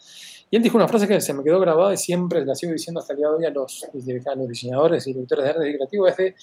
y 0.51 0.57
él 0.57 0.63
dijo 0.63 0.75
una 0.75 0.87
frase 0.89 1.07
que 1.07 1.21
se 1.21 1.33
me 1.33 1.43
quedó 1.43 1.61
grabada 1.61 1.93
y 1.93 1.97
siempre 1.97 2.45
la 2.45 2.53
sigo 2.55 2.73
diciendo 2.73 2.99
hasta 2.99 3.13
el 3.13 3.19
día 3.19 3.29
de 3.29 3.35
hoy 3.35 3.45
a 3.45 3.49
los, 3.51 3.87
diseñadores 3.93 5.07
y 5.07 5.13
directores 5.13 5.45
de 5.45 5.49
arte 5.49 5.75
creativo, 5.75 6.07
es 6.07 6.17
de, 6.17 6.35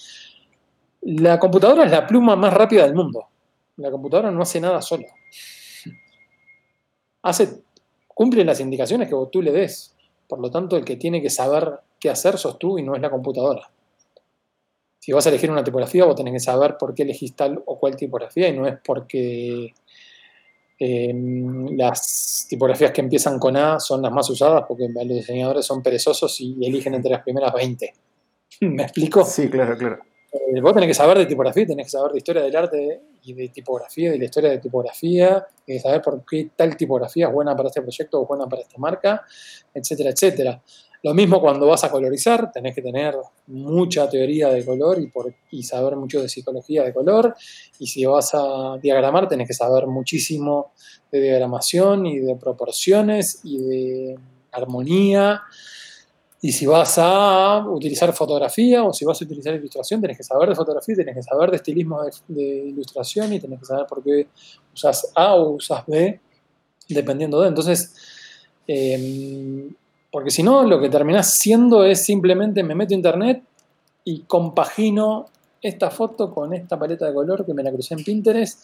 la 1.01 1.39
computadora 1.39 1.85
es 1.85 1.91
la 1.91 2.07
pluma 2.07 2.35
más 2.35 2.51
rápida 2.51 2.85
del 2.85 2.95
mundo. 2.95 3.27
La 3.77 3.91
computadora 3.91 4.31
no 4.31 4.41
hace 4.41 4.59
nada 4.59 4.81
sola. 4.81 5.05
Hace, 7.21 7.61
cumple 8.07 8.43
las 8.43 8.59
indicaciones 8.59 9.07
que 9.07 9.15
tú 9.31 9.43
le 9.43 9.51
des. 9.51 9.95
Por 10.27 10.39
lo 10.39 10.49
tanto, 10.49 10.75
el 10.75 10.83
que 10.83 10.95
tiene 10.95 11.21
que 11.21 11.29
saber 11.29 11.79
qué 11.99 12.09
hacer 12.09 12.39
sos 12.39 12.57
tú 12.57 12.79
y 12.79 12.83
no 12.83 12.95
es 12.95 13.01
la 13.01 13.11
computadora. 13.11 13.69
Si 14.99 15.11
vas 15.11 15.25
a 15.25 15.29
elegir 15.29 15.49
una 15.49 15.63
tipografía, 15.63 16.05
vos 16.05 16.15
tenés 16.15 16.33
que 16.33 16.39
saber 16.39 16.77
por 16.77 16.93
qué 16.93 17.03
elegís 17.03 17.35
tal 17.35 17.61
o 17.65 17.79
cual 17.79 17.95
tipografía 17.95 18.49
y 18.49 18.57
no 18.57 18.67
es 18.67 18.75
porque 18.83 19.73
Em, 20.81 21.75
las 21.75 22.45
tipografías 22.49 22.91
que 22.91 23.01
empiezan 23.01 23.37
con 23.37 23.57
A 23.57 23.81
son 23.81 24.01
las 24.01 24.13
más 24.13 24.29
usadas 24.29 24.63
porque 24.65 24.87
los 24.87 25.07
diseñadores 25.09 25.65
son 25.65 25.83
perezosos 25.83 26.39
y 26.39 26.65
eligen 26.65 26.93
entre 26.93 27.11
las 27.11 27.21
primeras 27.21 27.51
20. 27.53 27.93
¿Me 28.61 28.83
explico? 28.83 29.25
Sí, 29.25 29.49
claro, 29.49 29.77
claro. 29.77 29.99
Eh, 30.31 30.61
vos 30.61 30.73
tenés 30.73 30.87
que 30.87 30.93
saber 30.93 31.17
de 31.17 31.25
tipografía, 31.25 31.65
tenés 31.65 31.87
que 31.87 31.91
saber 31.91 32.13
de 32.13 32.19
historia 32.19 32.43
del 32.43 32.55
arte 32.55 33.01
y 33.23 33.33
de 33.33 33.49
tipografía, 33.49 34.11
de 34.11 34.19
la 34.19 34.25
historia 34.25 34.51
de 34.51 34.59
tipografía, 34.59 35.45
tenés 35.65 35.83
que 35.83 35.89
saber 35.89 36.01
por 36.01 36.23
qué 36.23 36.51
tal 36.55 36.77
tipografía 36.77 37.27
es 37.27 37.33
buena 37.33 37.55
para 37.57 37.67
este 37.67 37.81
proyecto 37.81 38.21
o 38.21 38.25
buena 38.25 38.47
para 38.47 38.61
esta 38.61 38.77
marca, 38.77 39.25
etcétera, 39.73 40.11
etcétera. 40.11 40.61
Lo 41.01 41.13
mismo 41.13 41.39
cuando 41.39 41.65
vas 41.67 41.83
a 41.85 41.91
colorizar, 41.91 42.51
tenés 42.51 42.75
que 42.75 42.81
tener 42.81 43.15
mucha 43.47 44.09
teoría 44.09 44.49
de 44.49 44.65
color 44.65 44.99
y, 44.99 45.07
por, 45.07 45.33
y 45.49 45.63
saber 45.63 45.95
mucho 45.95 46.21
de 46.21 46.27
psicología 46.27 46.83
de 46.83 46.93
color. 46.93 47.35
Y 47.79 47.87
si 47.87 48.05
vas 48.05 48.31
a 48.33 48.77
diagramar, 48.81 49.29
tenés 49.29 49.47
que 49.47 49.53
saber 49.53 49.87
muchísimo 49.87 50.73
de 51.09 51.21
diagramación 51.21 52.05
y 52.05 52.19
de 52.19 52.35
proporciones 52.35 53.39
y 53.43 53.57
de 53.59 54.19
armonía. 54.51 55.41
Y 56.41 56.51
si 56.51 56.65
vas 56.65 56.97
a 56.97 57.65
utilizar 57.67 58.13
fotografía 58.13 58.83
o 58.83 58.93
si 58.93 59.05
vas 59.05 59.21
a 59.21 59.25
utilizar 59.25 59.53
ilustración, 59.55 60.01
tenés 60.01 60.17
que 60.17 60.23
saber 60.23 60.49
de 60.49 60.55
fotografía, 60.55 60.95
tenés 60.95 61.15
que 61.15 61.23
saber 61.23 61.49
de 61.49 61.57
estilismo 61.57 62.01
de, 62.27 62.45
ilustración 62.67 63.31
y 63.33 63.39
tenés 63.39 63.59
que 63.59 63.65
saber 63.65 63.85
por 63.87 64.03
qué 64.03 64.27
usas 64.73 65.11
A 65.15 65.35
o 65.35 65.51
usas 65.51 65.85
B, 65.85 66.19
dependiendo 66.89 67.41
de. 67.41 67.49
Entonces, 67.49 67.93
em, 68.67 69.73
porque 70.11 70.31
si 70.31 70.43
no, 70.43 70.63
lo 70.63 70.79
que 70.79 70.89
terminás 70.89 71.33
siendo 71.33 71.83
es 71.83 72.03
simplemente 72.03 72.63
me 72.63 72.75
meto 72.75 72.93
a 72.93 72.97
internet 72.97 73.43
y 74.03 74.21
compagino 74.21 75.27
esta 75.61 75.91
foto 75.91 76.33
con 76.33 76.53
esta 76.53 76.79
paleta 76.79 77.05
de 77.05 77.13
color 77.13 77.45
que 77.45 77.53
me 77.53 77.63
la 77.63 77.71
crucé 77.71 77.93
en 77.93 78.03
Pinterest, 78.03 78.63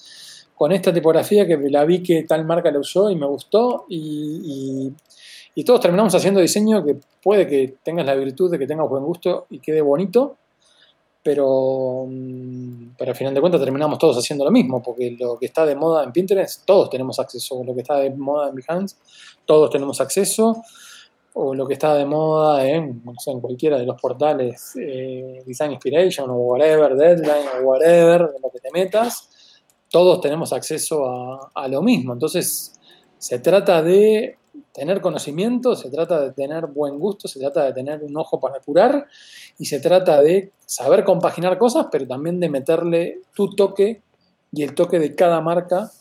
con 0.56 0.72
esta 0.72 0.94
tipografía 0.94 1.46
que 1.46 1.58
la 1.70 1.84
vi 1.84 2.02
que 2.02 2.24
tal 2.24 2.46
marca 2.46 2.72
la 2.72 2.80
usó 2.80 3.10
y 3.10 3.16
me 3.16 3.26
gustó, 3.26 3.86
y, 3.90 4.94
todos 5.66 5.80
terminamos 5.80 6.14
haciendo 6.14 6.42
diseño 6.42 6.84
que 6.84 6.98
puede 7.24 7.48
que 7.48 7.76
tengas 7.84 8.06
la 8.06 8.16
virtud 8.16 8.52
de 8.52 8.60
que 8.60 8.68
tengas 8.68 8.90
buen 8.90 9.04
gusto 9.04 9.48
y 9.50 9.60
quede 9.60 9.82
bonito, 9.82 10.38
pero, 11.24 12.06
mm, 12.08 12.96
pero 12.98 13.12
al 13.12 13.18
final 13.18 13.34
de 13.34 13.42
cuentas 13.42 13.62
terminamos 13.62 13.98
todos 13.98 14.18
haciendo 14.18 14.46
lo 14.46 14.52
mismo, 14.52 14.84
porque 14.84 15.16
lo 15.18 15.38
que 15.38 15.48
está 15.48 15.66
de 15.66 15.76
moda 15.76 16.04
en 16.04 16.12
Pinterest, 16.12 16.66
todos 16.66 16.90
tenemos 16.90 17.20
acceso, 17.20 17.64
lo 17.64 17.74
que 17.74 17.82
está 17.82 17.96
de 17.96 18.12
moda 18.12 18.50
en 18.50 18.56
Behance, 18.56 18.98
todos 19.46 19.70
tenemos 19.70 20.00
acceso, 20.02 20.62
o 21.38 21.54
lo 21.54 21.68
que 21.68 21.74
está 21.74 21.94
de 21.96 22.06
moda 22.06 22.66
en, 22.66 23.04
cualquiera 23.42 23.78
de 23.78 23.86
los 23.86 24.00
portales 24.00 24.74
eh, 24.78 25.44
Design 25.46 25.74
Inspiration 25.74 26.30
o 26.30 26.36
whatever, 26.36 26.96
Deadline 26.96 27.48
o 27.60 27.68
whatever, 27.68 28.32
de 28.32 28.40
lo 28.42 28.50
que 28.50 28.60
te 28.60 28.72
metas, 28.72 29.62
todos 29.90 30.22
tenemos 30.22 30.54
acceso 30.54 31.06
a, 31.06 31.52
a 31.54 31.68
lo 31.68 31.82
mismo. 31.82 32.14
Entonces, 32.14 32.80
se 33.18 33.40
trata 33.40 33.82
de 33.82 34.38
tener 34.74 35.02
conocimiento, 35.02 35.76
se 35.76 35.90
trata 35.90 36.22
de 36.22 36.32
tener 36.32 36.68
buen 36.68 36.98
gusto, 37.00 37.28
se 37.28 37.40
trata 37.40 37.66
de 37.66 37.74
tener 37.74 38.02
un 38.02 38.16
ojo 38.16 38.40
para 38.40 38.60
curar 38.62 39.06
y 39.58 39.66
se 39.66 39.82
trata 39.82 40.22
de 40.22 40.54
saber 40.66 41.04
compaginar 41.04 41.58
cosas, 41.58 41.88
pero 41.92 42.08
también 42.08 42.40
de 42.40 42.50
meterle 42.50 43.22
tu 43.34 43.50
toque 43.50 44.02
y 44.54 44.64
el 44.64 44.74
toque 44.74 45.00
de 45.00 45.16
cada 45.16 45.42
marca 45.42 45.92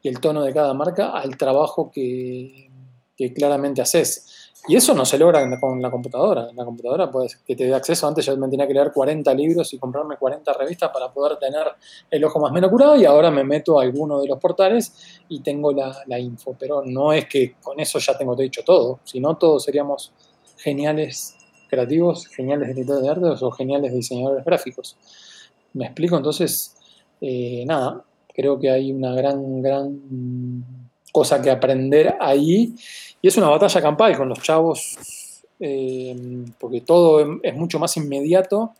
y 0.00 0.08
el 0.08 0.20
tono 0.20 0.44
de 0.44 0.54
cada 0.54 0.74
marca 0.74 1.10
al 1.10 1.36
trabajo 1.36 1.90
que, 1.90 2.70
que 3.16 3.32
claramente 3.32 3.82
haces. 3.82 4.45
Y 4.68 4.74
eso 4.74 4.94
no 4.94 5.04
se 5.04 5.16
logra 5.16 5.48
con 5.60 5.80
la 5.80 5.90
computadora. 5.90 6.48
La 6.52 6.64
computadora 6.64 7.08
puede 7.10 7.28
que 7.46 7.54
te 7.54 7.64
dé 7.64 7.74
acceso. 7.74 8.08
Antes 8.08 8.26
yo 8.26 8.36
me 8.36 8.48
tenía 8.48 8.66
que 8.66 8.74
leer 8.74 8.90
40 8.92 9.32
libros 9.34 9.72
y 9.72 9.78
comprarme 9.78 10.16
40 10.16 10.52
revistas 10.54 10.90
para 10.92 11.12
poder 11.12 11.38
tener 11.38 11.66
el 12.10 12.24
ojo 12.24 12.40
más 12.40 12.50
menos 12.50 12.70
curado 12.70 12.96
y 12.96 13.04
ahora 13.04 13.30
me 13.30 13.44
meto 13.44 13.78
a 13.78 13.84
alguno 13.84 14.20
de 14.20 14.26
los 14.26 14.40
portales 14.40 15.20
y 15.28 15.40
tengo 15.40 15.72
la, 15.72 16.18
info. 16.18 16.56
Pero 16.58 16.82
no 16.84 17.12
es 17.12 17.26
que 17.26 17.54
con 17.62 17.78
eso 17.78 18.00
ya 18.00 18.18
tengo 18.18 18.34
dicho 18.34 18.62
todo. 18.64 18.98
Si 19.04 19.20
no, 19.20 19.36
todos 19.36 19.62
seríamos 19.62 20.12
geniales 20.56 21.36
creativos, 21.68 22.26
geniales 22.26 22.70
editores 22.70 23.02
de 23.02 23.08
arte 23.08 23.44
o 23.44 23.50
geniales 23.52 23.92
diseñadores 23.92 24.44
gráficos. 24.44 24.96
¿Me 25.74 25.84
explico? 25.86 26.16
Entonces, 26.16 26.74
eh, 27.20 27.64
nada, 27.66 28.02
creo 28.34 28.58
que 28.58 28.70
hay 28.70 28.90
una 28.92 29.14
gran, 29.14 29.62
gran 29.62 30.86
cosa 31.16 31.40
que 31.40 31.50
aprender 31.50 32.14
ahí 32.20 32.74
y 33.22 33.28
es 33.28 33.38
una 33.38 33.48
batalla 33.48 33.80
campal 33.80 34.14
con 34.18 34.28
los 34.28 34.38
chavos, 34.42 34.98
eh, 35.58 36.44
porque 36.60 36.82
todo 36.82 37.40
es 37.42 37.54
mucho 37.54 37.78
más 37.78 37.96
inmediato. 37.96 38.74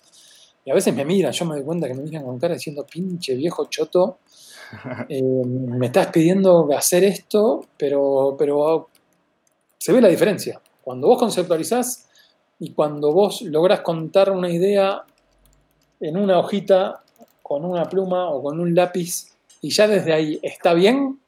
Y 0.62 0.70
a 0.70 0.74
veces 0.74 0.94
me 0.94 1.06
miran, 1.06 1.32
yo 1.32 1.46
me 1.46 1.54
doy 1.54 1.64
cuenta 1.64 1.88
que 1.88 1.94
me 1.94 2.02
miran 2.02 2.24
con 2.24 2.38
cara 2.38 2.52
diciendo, 2.52 2.84
pinche 2.84 3.34
viejo 3.36 3.64
choto, 3.70 4.18
eh, 5.08 5.22
me 5.22 5.86
estás 5.86 6.08
pidiendo 6.08 6.68
hacer 6.76 7.04
esto, 7.04 7.64
pero, 7.78 8.36
pero 8.38 8.90
se 9.78 9.94
ve 9.94 10.02
la 10.02 10.08
diferencia. 10.08 10.60
Cuando 10.84 11.06
vos 11.06 11.18
conceptualizás 11.18 12.06
y 12.60 12.72
cuando 12.72 13.12
vos 13.12 13.40
lográs 13.40 13.80
contar 13.80 14.30
una 14.30 14.50
idea 14.50 15.04
en 16.00 16.18
una 16.18 16.38
hojita, 16.38 17.02
con 17.42 17.64
una 17.64 17.84
pluma 17.84 18.28
o 18.28 18.42
con 18.42 18.60
un 18.60 18.74
lápiz 18.74 19.38
y 19.62 19.70
ya 19.70 19.88
desde 19.88 20.12
ahí 20.12 20.38
está 20.42 20.74
bien, 20.74 21.18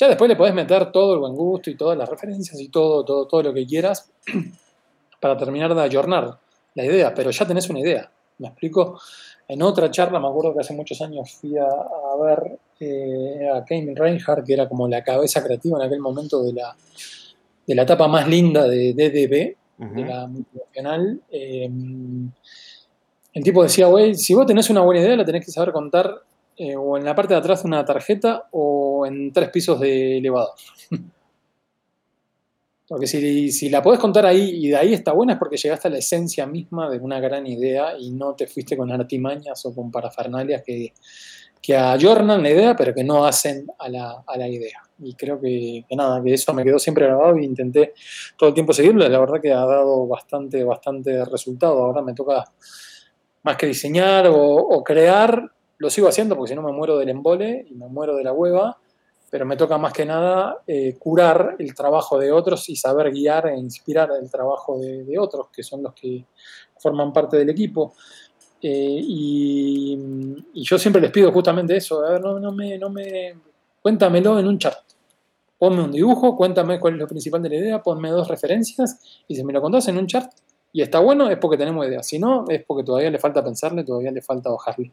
ya 0.00 0.08
después 0.08 0.30
le 0.30 0.36
podés 0.36 0.54
meter 0.54 0.90
todo 0.90 1.12
el 1.12 1.20
buen 1.20 1.34
gusto 1.34 1.68
y 1.68 1.76
todas 1.76 1.96
las 1.96 2.08
referencias 2.08 2.58
y 2.58 2.68
todo, 2.68 3.04
todo, 3.04 3.26
todo 3.26 3.42
lo 3.42 3.52
que 3.52 3.66
quieras 3.66 4.10
para 5.20 5.36
terminar 5.36 5.74
de 5.74 5.82
ayornar 5.82 6.38
la 6.74 6.84
idea, 6.86 7.12
pero 7.14 7.30
ya 7.30 7.46
tenés 7.46 7.68
una 7.68 7.80
idea. 7.80 8.10
¿Me 8.38 8.48
explico? 8.48 8.98
En 9.46 9.60
otra 9.60 9.90
charla, 9.90 10.18
me 10.18 10.28
acuerdo 10.28 10.54
que 10.54 10.60
hace 10.60 10.72
muchos 10.72 11.02
años 11.02 11.30
fui 11.38 11.54
a, 11.58 11.66
ver 12.24 12.58
eh, 12.80 13.46
a 13.54 13.62
Kevin 13.62 13.94
Reinhardt, 13.94 14.46
que 14.46 14.54
era 14.54 14.66
como 14.66 14.88
la 14.88 15.04
cabeza 15.04 15.44
creativa 15.44 15.78
en 15.78 15.84
aquel 15.84 16.00
momento 16.00 16.42
de 16.44 16.54
la, 16.54 16.74
de 17.66 17.74
la 17.74 17.82
etapa 17.82 18.08
más 18.08 18.26
linda 18.26 18.66
de 18.66 18.94
DDB, 18.94 19.96
de 19.96 20.04
la 20.06 20.26
multinacional. 20.26 21.20
Em, 21.30 22.30
el 23.34 23.44
tipo 23.44 23.62
decía, 23.62 23.86
güey, 23.88 24.14
si 24.14 24.32
vos 24.32 24.46
tenés 24.46 24.70
una 24.70 24.80
buena 24.80 25.02
idea, 25.02 25.16
la 25.16 25.26
tenés 25.26 25.44
que 25.44 25.52
saber 25.52 25.72
contar 25.72 26.22
eh, 26.62 26.76
o 26.76 26.98
en 26.98 27.06
la 27.06 27.14
parte 27.14 27.32
de 27.32 27.40
atrás 27.40 27.62
de 27.62 27.68
una 27.68 27.82
tarjeta 27.86 28.46
o 28.50 29.06
en 29.06 29.32
tres 29.32 29.48
pisos 29.48 29.80
de 29.80 30.18
elevador. 30.18 30.52
Porque 32.86 33.06
si, 33.06 33.70
la 33.70 33.82
podés 33.82 33.98
contar 33.98 34.26
ahí 34.26 34.50
y 34.66 34.68
de 34.68 34.76
ahí 34.76 34.92
está 34.92 35.12
buena 35.12 35.34
es 35.34 35.38
porque 35.38 35.56
llegaste 35.56 35.86
a 35.86 35.92
la 35.92 35.98
esencia 35.98 36.44
misma 36.44 36.90
de 36.90 36.98
una 36.98 37.20
gran 37.20 37.46
idea 37.46 37.96
y 37.96 38.10
no 38.10 38.34
te 38.34 38.48
fuiste 38.48 38.76
con 38.76 38.90
artimañas 38.90 39.64
o 39.64 39.72
con 39.72 39.92
parafernalias 39.92 40.64
que, 40.66 40.92
que 41.62 41.76
ayornan 41.76 42.42
la 42.42 42.50
idea 42.50 42.74
pero 42.74 42.92
que 42.92 43.04
no 43.04 43.24
hacen 43.24 43.64
a 43.78 43.88
la, 43.88 44.48
idea. 44.48 44.82
Y 44.98 45.14
creo 45.14 45.40
que, 45.40 45.84
nada, 45.92 46.20
que 46.20 46.34
eso 46.34 46.52
me 46.52 46.64
quedó 46.64 46.80
siempre 46.80 47.06
grabado 47.06 47.36
e 47.36 47.44
intenté 47.44 47.94
todo 48.36 48.48
el 48.48 48.54
tiempo 48.54 48.72
seguirlo. 48.72 49.08
La 49.08 49.20
verdad 49.20 49.40
que 49.40 49.52
ha 49.52 49.64
dado 49.64 50.08
bastante, 50.08 50.64
bastante 50.64 51.24
resultado. 51.24 51.84
Ahora 51.84 52.02
me 52.02 52.12
toca 52.12 52.44
más 53.44 53.56
que 53.56 53.68
diseñar 53.68 54.26
o 54.28 54.82
crear, 54.82 55.48
lo 55.80 55.90
sigo 55.90 56.08
haciendo 56.08 56.36
porque 56.36 56.50
si 56.50 56.54
no 56.54 56.62
me 56.62 56.72
muero 56.72 56.96
del 56.98 57.08
embole 57.08 57.66
y 57.68 57.74
me 57.74 57.88
muero 57.88 58.14
de 58.14 58.24
la 58.24 58.32
hueva 58.32 58.78
pero 59.30 59.46
me 59.46 59.56
toca 59.56 59.78
más 59.78 59.92
que 59.92 60.04
nada 60.04 60.62
eh, 60.66 60.96
curar 60.98 61.54
el 61.58 61.72
trabajo 61.74 62.18
de 62.18 62.32
otros 62.32 62.68
y 62.68 62.76
saber 62.76 63.12
guiar 63.12 63.46
e 63.46 63.56
inspirar 63.56 64.10
el 64.20 64.28
trabajo 64.28 64.78
de, 64.78 65.16
otros, 65.18 65.48
que 65.52 65.62
son 65.62 65.84
los 65.84 65.94
que 65.94 66.26
forman 66.76 67.12
parte 67.12 67.36
del 67.36 67.48
equipo. 67.48 67.94
Eh, 68.60 69.00
y, 69.02 69.98
yo 70.52 70.78
siempre 70.78 71.00
les 71.00 71.12
pido 71.12 71.30
justamente 71.30 71.76
eso, 71.76 72.04
a 72.04 72.10
ver, 72.10 72.20
no, 72.20 72.40
no, 72.40 72.50
me, 72.50 72.76
no 72.76 72.90
me, 72.90 73.36
cuéntamelo 73.80 74.38
en 74.38 74.48
un 74.48 74.58
chat. 74.58 74.76
Ponme 75.56 75.82
un 75.82 75.92
dibujo, 75.92 76.36
cuéntame 76.36 76.80
cuál 76.80 76.94
es 76.94 77.00
lo 77.00 77.06
principal 77.06 77.40
de 77.42 77.50
la 77.50 77.56
idea, 77.56 77.82
ponme 77.82 78.10
dos 78.10 78.26
referencias 78.26 79.22
y 79.28 79.36
si 79.36 79.44
me 79.44 79.52
lo 79.52 79.62
contás 79.62 79.86
en 79.88 79.98
un 79.98 80.06
chat 80.08 80.32
y 80.72 80.82
está 80.82 81.00
bueno 81.00 81.28
es 81.28 81.36
porque 81.38 81.56
tenemos 81.56 81.86
idea, 81.86 82.02
si 82.02 82.18
no 82.18 82.44
es 82.48 82.64
porque 82.64 82.82
todavía 82.82 83.10
le 83.10 83.18
falta 83.18 83.44
pensarle, 83.44 83.84
todavía 83.84 84.10
le 84.10 84.22
falta 84.22 84.50
bajarle. 84.50 84.92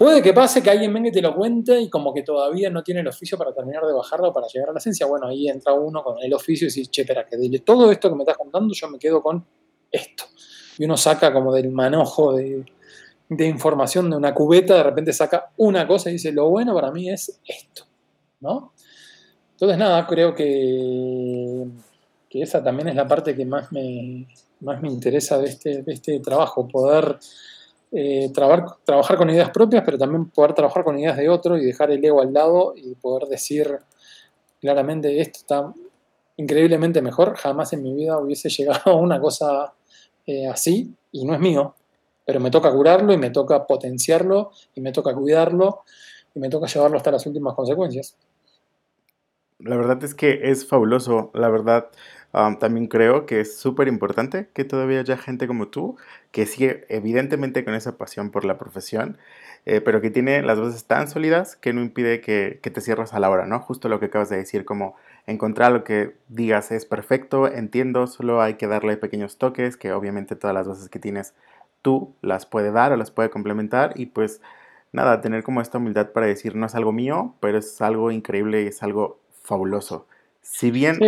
Puede 0.00 0.22
que 0.22 0.32
pase 0.32 0.62
que 0.62 0.70
alguien 0.70 0.94
venga 0.94 1.10
y 1.10 1.12
te 1.12 1.20
lo 1.20 1.36
cuente 1.36 1.78
y 1.78 1.90
como 1.90 2.14
que 2.14 2.22
todavía 2.22 2.70
no 2.70 2.82
tiene 2.82 3.00
el 3.00 3.08
oficio 3.08 3.36
para 3.36 3.52
terminar 3.52 3.84
de 3.84 3.92
bajarlo 3.92 4.32
para 4.32 4.46
llegar 4.46 4.70
a 4.70 4.72
la 4.72 4.78
esencia. 4.78 5.04
Bueno, 5.04 5.26
ahí 5.26 5.46
entra 5.46 5.74
uno 5.74 6.02
con 6.02 6.16
el 6.22 6.32
oficio 6.32 6.66
y 6.66 6.70
dice, 6.70 6.90
che, 6.90 7.02
espera, 7.02 7.26
que 7.26 7.36
de 7.36 7.58
todo 7.58 7.92
esto 7.92 8.08
que 8.08 8.14
me 8.14 8.22
estás 8.22 8.38
contando 8.38 8.72
yo 8.72 8.88
me 8.88 8.98
quedo 8.98 9.22
con 9.22 9.44
esto. 9.90 10.24
Y 10.78 10.86
uno 10.86 10.96
saca 10.96 11.30
como 11.34 11.52
del 11.52 11.68
manojo 11.68 12.32
de, 12.32 12.64
información 13.28 14.08
de 14.08 14.16
una 14.16 14.32
cubeta, 14.32 14.74
de 14.76 14.84
repente 14.84 15.12
saca 15.12 15.50
una 15.58 15.86
cosa 15.86 16.08
y 16.08 16.14
dice, 16.14 16.32
lo 16.32 16.48
bueno 16.48 16.72
para 16.72 16.90
mí 16.90 17.10
es 17.10 17.38
esto. 17.46 17.84
¿no? 18.40 18.72
Entonces, 19.50 19.76
nada, 19.76 20.06
creo 20.06 20.34
que, 20.34 21.66
que 22.26 22.40
esa 22.40 22.64
también 22.64 22.88
es 22.88 22.94
la 22.94 23.06
parte 23.06 23.36
que 23.36 23.44
más 23.44 23.70
me, 23.70 24.26
más 24.60 24.80
me 24.80 24.88
interesa 24.88 25.36
de 25.36 25.48
este, 25.50 25.82
de 25.82 25.92
este 25.92 26.20
trabajo, 26.20 26.66
poder 26.66 27.18
eh, 27.92 28.30
trabajar, 28.32 29.16
con 29.16 29.30
ideas 29.30 29.50
propias, 29.50 29.82
pero 29.84 29.98
también 29.98 30.30
poder 30.30 30.54
trabajar 30.54 30.84
con 30.84 30.98
ideas 30.98 31.16
de 31.16 31.28
otro 31.28 31.58
y 31.58 31.64
dejar 31.64 31.90
el 31.90 32.04
ego 32.04 32.22
al 32.22 32.32
lado 32.32 32.72
y 32.76 32.94
poder 32.94 33.28
decir 33.28 33.78
claramente 34.60 35.20
esto 35.20 35.38
está 35.40 35.74
increíblemente 36.36 37.02
mejor. 37.02 37.36
Jamás 37.36 37.72
en 37.72 37.82
mi 37.82 37.94
vida 37.94 38.18
hubiese 38.18 38.48
llegado 38.56 38.92
a 38.92 38.94
una 38.94 39.20
cosa 39.20 39.74
eh, 40.26 40.46
así 40.46 40.94
y 41.10 41.24
no 41.24 41.34
es 41.34 41.40
mío, 41.40 41.74
pero 42.24 42.38
me 42.38 42.50
toca 42.50 42.70
curarlo 42.70 43.12
y 43.12 43.18
me 43.18 43.30
toca 43.30 43.66
potenciarlo 43.66 44.52
y 44.74 44.80
me 44.80 44.92
toca 44.92 45.12
cuidarlo 45.14 45.82
y 46.34 46.38
me 46.38 46.48
toca 46.48 46.68
llevarlo 46.68 46.96
hasta 46.96 47.10
las 47.10 47.26
últimas 47.26 47.54
consecuencias. 47.54 48.16
La 49.58 49.76
verdad 49.76 50.02
es 50.04 50.14
que 50.14 50.40
es 50.50 50.66
fabuloso, 50.66 51.30
la 51.34 51.48
verdad 51.50 51.90
también 52.32 52.86
creo 52.86 53.26
que 53.26 53.40
es 53.40 53.56
súper 53.56 53.88
importante 53.88 54.48
que 54.54 54.64
todavía 54.64 55.00
haya 55.00 55.16
gente 55.16 55.46
como 55.48 55.68
tú 55.68 55.96
que 56.30 56.46
sigue 56.46 56.86
evidentemente 56.88 57.64
con 57.64 57.74
esa 57.74 57.98
pasión 57.98 58.30
por 58.30 58.44
la 58.44 58.56
profesión, 58.56 59.18
eh, 59.66 59.80
pero 59.80 60.00
que 60.00 60.10
tiene 60.10 60.42
las 60.42 60.58
voces 60.58 60.84
tan 60.84 61.08
sólidas 61.08 61.56
que 61.56 61.72
no 61.72 61.82
impide 61.82 62.20
que, 62.20 62.60
te 62.62 62.80
cierres 62.80 63.12
a 63.14 63.20
la 63.20 63.30
hora, 63.30 63.46
¿no? 63.46 63.58
Justo 63.60 63.88
lo 63.88 63.98
que 64.00 64.06
acabas 64.06 64.30
de 64.30 64.36
decir, 64.36 64.64
como 64.64 64.94
encontrar 65.26 65.72
lo 65.72 65.84
que 65.84 66.14
digas 66.28 66.70
es 66.70 66.86
perfecto, 66.86 67.46
entiendo, 67.48 68.06
solo 68.06 68.40
hay 68.40 68.54
que 68.54 68.68
darle 68.68 68.96
pequeños 68.96 69.36
toques, 69.36 69.76
que 69.76 69.92
obviamente 69.92 70.36
todas 70.36 70.54
las 70.54 70.66
voces 70.68 70.88
que 70.88 70.98
tienes 70.98 71.34
tú 71.82 72.14
las 72.22 72.46
puede 72.46 72.70
dar 72.72 72.92
o 72.92 72.96
las 72.96 73.10
puede 73.10 73.30
complementar 73.30 73.92
y 73.96 74.06
pues 74.06 74.40
nada, 74.92 75.20
tener 75.20 75.42
como 75.42 75.60
esta 75.60 75.78
humildad 75.78 76.10
para 76.12 76.26
decir 76.26 76.54
no 76.56 76.66
es 76.66 76.74
algo 76.74 76.92
mío, 76.92 77.34
pero 77.40 77.58
es 77.58 77.80
algo 77.80 78.10
increíble 78.10 78.62
y 78.62 78.68
es 78.68 78.82
algo 78.82 79.18
fabuloso. 79.42 80.06
Si 80.42 80.70
bien... 80.70 80.98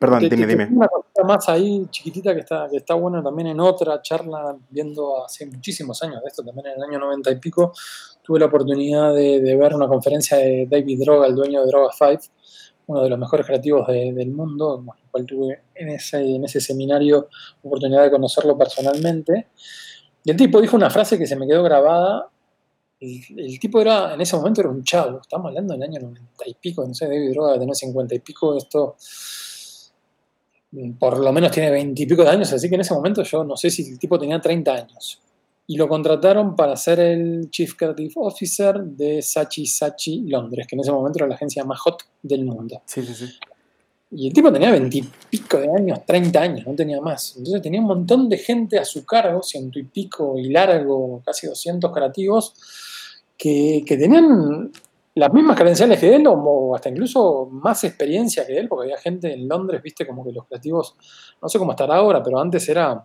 Perdón, 0.00 0.20
dime, 0.30 0.46
dime. 0.46 0.66
Una 0.72 0.88
cosa 0.88 1.24
más 1.26 1.46
ahí 1.50 1.86
chiquitita 1.90 2.32
que 2.32 2.40
está, 2.40 2.68
que 2.70 2.78
está 2.78 2.94
buena 2.94 3.22
también 3.22 3.48
en 3.48 3.60
otra 3.60 4.00
charla, 4.00 4.56
viendo 4.70 5.22
hace 5.22 5.44
muchísimos 5.44 6.02
años 6.02 6.22
de 6.22 6.28
esto, 6.28 6.42
también 6.42 6.68
en 6.68 6.76
el 6.78 6.84
año 6.84 6.98
90 6.98 7.30
y 7.32 7.36
pico, 7.36 7.74
tuve 8.22 8.38
la 8.38 8.46
oportunidad 8.46 9.14
de, 9.14 9.54
ver 9.60 9.74
una 9.74 9.86
conferencia 9.88 10.38
de 10.38 10.66
David 10.70 11.00
Droga, 11.02 11.26
el 11.26 11.34
dueño 11.34 11.60
de 11.60 11.66
Droga 11.66 11.90
5, 11.92 12.32
uno 12.86 13.02
de 13.02 13.10
los 13.10 13.18
mejores 13.18 13.44
creativos 13.44 13.86
del 13.88 14.30
mundo, 14.30 14.82
con 14.86 14.96
el 14.96 15.10
cual 15.10 15.26
tuve 15.26 15.60
en 15.74 15.90
ese, 15.90 16.36
en 16.36 16.46
ese 16.46 16.62
seminario 16.62 17.28
oportunidad 17.62 18.02
de 18.04 18.10
conocerlo 18.10 18.56
personalmente. 18.56 19.48
Y 20.24 20.30
el 20.30 20.36
tipo 20.38 20.62
dijo 20.62 20.76
una 20.76 20.88
frase 20.88 21.18
que 21.18 21.26
se 21.26 21.36
me 21.36 21.46
quedó 21.46 21.62
grabada. 21.62 22.26
El, 22.98 23.58
tipo 23.60 23.82
era, 23.82 24.14
en 24.14 24.22
ese 24.22 24.34
momento 24.34 24.62
era 24.62 24.70
un 24.70 24.82
chavo, 24.82 25.20
estamos 25.20 25.48
hablando 25.48 25.74
del 25.74 25.82
año 25.82 26.00
90 26.00 26.24
y 26.46 26.54
pico, 26.54 26.86
no 26.86 26.94
sé, 26.94 27.04
David 27.04 27.32
Droga 27.32 27.52
de 27.52 27.58
tener 27.58 27.76
50 27.76 28.14
y 28.14 28.18
pico, 28.20 28.56
esto 28.56 28.96
por 30.98 31.18
lo 31.18 31.32
menos 31.32 31.50
tiene 31.50 31.70
veintipico 31.70 32.22
de 32.22 32.30
años, 32.30 32.52
así 32.52 32.68
que 32.68 32.76
en 32.76 32.82
ese 32.82 32.94
momento 32.94 33.22
yo 33.22 33.44
no 33.44 33.56
sé 33.56 33.70
si 33.70 33.90
el 33.90 33.98
tipo 33.98 34.18
tenía 34.18 34.40
30 34.40 34.72
años. 34.72 35.20
Y 35.66 35.76
lo 35.76 35.88
contrataron 35.88 36.56
para 36.56 36.76
ser 36.76 36.98
el 36.98 37.48
Chief 37.50 37.74
Creative 37.74 38.12
Officer 38.16 38.80
de 38.80 39.22
Sachi 39.22 39.66
Sachi 39.66 40.22
Londres, 40.22 40.66
que 40.66 40.74
en 40.74 40.80
ese 40.80 40.90
momento 40.90 41.18
era 41.20 41.28
la 41.28 41.36
agencia 41.36 41.64
más 41.64 41.78
hot 41.80 42.02
del 42.22 42.44
mundo. 42.44 42.82
Sí, 42.86 43.02
sí, 43.02 43.14
sí. 43.14 43.26
Y 44.12 44.26
el 44.26 44.32
tipo 44.32 44.52
tenía 44.52 44.72
veintipico 44.72 45.58
de 45.58 45.68
años, 45.70 46.00
30 46.04 46.40
años, 46.40 46.66
no 46.66 46.74
tenía 46.74 47.00
más. 47.00 47.36
Entonces 47.36 47.62
tenía 47.62 47.80
un 47.80 47.86
montón 47.86 48.28
de 48.28 48.38
gente 48.38 48.78
a 48.78 48.84
su 48.84 49.04
cargo, 49.04 49.42
ciento 49.42 49.78
y 49.78 49.84
pico 49.84 50.36
y 50.36 50.48
largo, 50.50 51.22
casi 51.24 51.46
200 51.46 51.92
creativos, 51.92 52.54
que, 53.38 53.84
que 53.86 53.96
tenían 53.96 54.72
las 55.20 55.34
mismas 55.34 55.54
credenciales 55.54 56.00
que 56.00 56.16
él 56.16 56.24
o 56.26 56.74
hasta 56.74 56.88
incluso 56.88 57.46
más 57.52 57.84
experiencia 57.84 58.46
que 58.46 58.56
él, 58.56 58.68
porque 58.68 58.84
había 58.84 58.96
gente 58.96 59.30
en 59.30 59.46
Londres, 59.46 59.82
viste, 59.82 60.06
como 60.06 60.24
que 60.24 60.32
los 60.32 60.46
creativos, 60.46 60.96
no 61.42 61.46
sé 61.46 61.58
cómo 61.58 61.72
estará 61.72 61.96
ahora, 61.96 62.22
pero 62.22 62.40
antes 62.40 62.66
era 62.70 63.04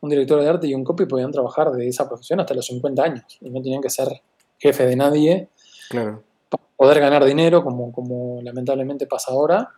un 0.00 0.08
director 0.08 0.40
de 0.40 0.48
arte 0.48 0.66
y 0.66 0.74
un 0.74 0.82
copy 0.82 1.04
podían 1.04 1.30
trabajar 1.30 1.70
de 1.72 1.86
esa 1.86 2.08
profesión 2.08 2.40
hasta 2.40 2.54
los 2.54 2.64
50 2.64 3.02
años 3.02 3.24
y 3.42 3.50
no 3.50 3.60
tenían 3.60 3.82
que 3.82 3.90
ser 3.90 4.08
jefe 4.58 4.86
de 4.86 4.96
nadie 4.96 5.48
claro. 5.90 6.22
para 6.48 6.62
poder 6.74 7.00
ganar 7.00 7.22
dinero, 7.22 7.62
como, 7.62 7.92
como 7.92 8.40
lamentablemente 8.40 9.06
pasa 9.06 9.32
ahora. 9.32 9.68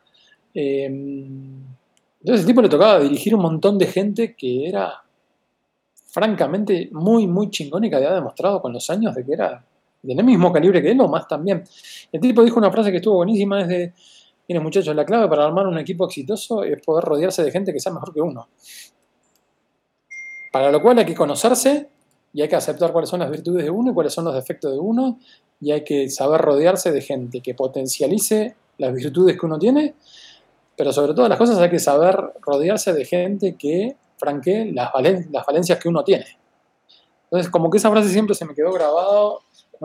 Em, 0.54 1.60
entonces, 2.20 2.44
ese 2.44 2.46
tipo 2.46 2.62
le 2.62 2.68
tocaba 2.68 3.00
dirigir 3.00 3.34
un 3.34 3.42
montón 3.42 3.78
de 3.78 3.86
gente 3.86 4.36
que 4.36 4.68
era 4.68 5.02
francamente 6.06 6.88
muy, 6.92 7.26
muy 7.26 7.50
chingón 7.50 7.82
y 7.82 7.90
que 7.90 7.96
había 7.96 8.14
demostrado 8.14 8.62
con 8.62 8.72
los 8.72 8.88
años 8.90 9.12
de 9.16 9.24
que 9.24 9.32
era 9.32 9.64
del 10.04 10.24
mismo 10.24 10.52
calibre 10.52 10.82
que 10.82 10.90
él 10.90 11.00
o 11.00 11.08
más 11.08 11.26
también. 11.26 11.64
El 12.12 12.20
tipo 12.20 12.44
dijo 12.44 12.58
una 12.58 12.70
frase 12.70 12.90
que 12.90 12.98
estuvo 12.98 13.16
buenísima, 13.16 13.62
es 13.62 13.68
de, 13.68 13.92
miren 14.48 14.62
muchachos, 14.62 14.94
la 14.94 15.04
clave 15.04 15.28
para 15.28 15.46
armar 15.46 15.66
un 15.66 15.78
equipo 15.78 16.04
exitoso 16.04 16.62
es 16.62 16.80
poder 16.82 17.04
rodearse 17.04 17.42
de 17.42 17.50
gente 17.50 17.72
que 17.72 17.80
sea 17.80 17.92
mejor 17.92 18.12
que 18.12 18.20
uno. 18.20 18.48
Para 20.52 20.70
lo 20.70 20.80
cual 20.80 20.98
hay 20.98 21.06
que 21.06 21.14
conocerse 21.14 21.88
y 22.32 22.42
hay 22.42 22.48
que 22.48 22.56
aceptar 22.56 22.92
cuáles 22.92 23.10
son 23.10 23.20
las 23.20 23.30
virtudes 23.30 23.64
de 23.64 23.70
uno 23.70 23.90
y 23.90 23.94
cuáles 23.94 24.12
son 24.12 24.24
los 24.24 24.34
defectos 24.34 24.72
de 24.72 24.78
uno 24.78 25.18
y 25.60 25.72
hay 25.72 25.82
que 25.82 26.10
saber 26.10 26.40
rodearse 26.40 26.92
de 26.92 27.00
gente 27.00 27.40
que 27.40 27.54
potencialice 27.54 28.54
las 28.78 28.92
virtudes 28.92 29.38
que 29.38 29.46
uno 29.46 29.58
tiene, 29.58 29.94
pero 30.76 30.92
sobre 30.92 31.14
todas 31.14 31.28
las 31.28 31.38
cosas 31.38 31.58
hay 31.58 31.70
que 31.70 31.78
saber 31.78 32.16
rodearse 32.40 32.92
de 32.92 33.04
gente 33.04 33.56
que 33.56 33.96
franquee 34.16 34.72
las, 34.72 34.90
las 35.30 35.46
valencias 35.46 35.78
que 35.78 35.88
uno 35.88 36.04
tiene. 36.04 36.26
Entonces, 37.24 37.50
como 37.50 37.70
que 37.70 37.78
esa 37.78 37.90
frase 37.90 38.10
siempre 38.10 38.34
se 38.34 38.44
me 38.44 38.54
quedó 38.54 38.72
grabado 38.72 39.40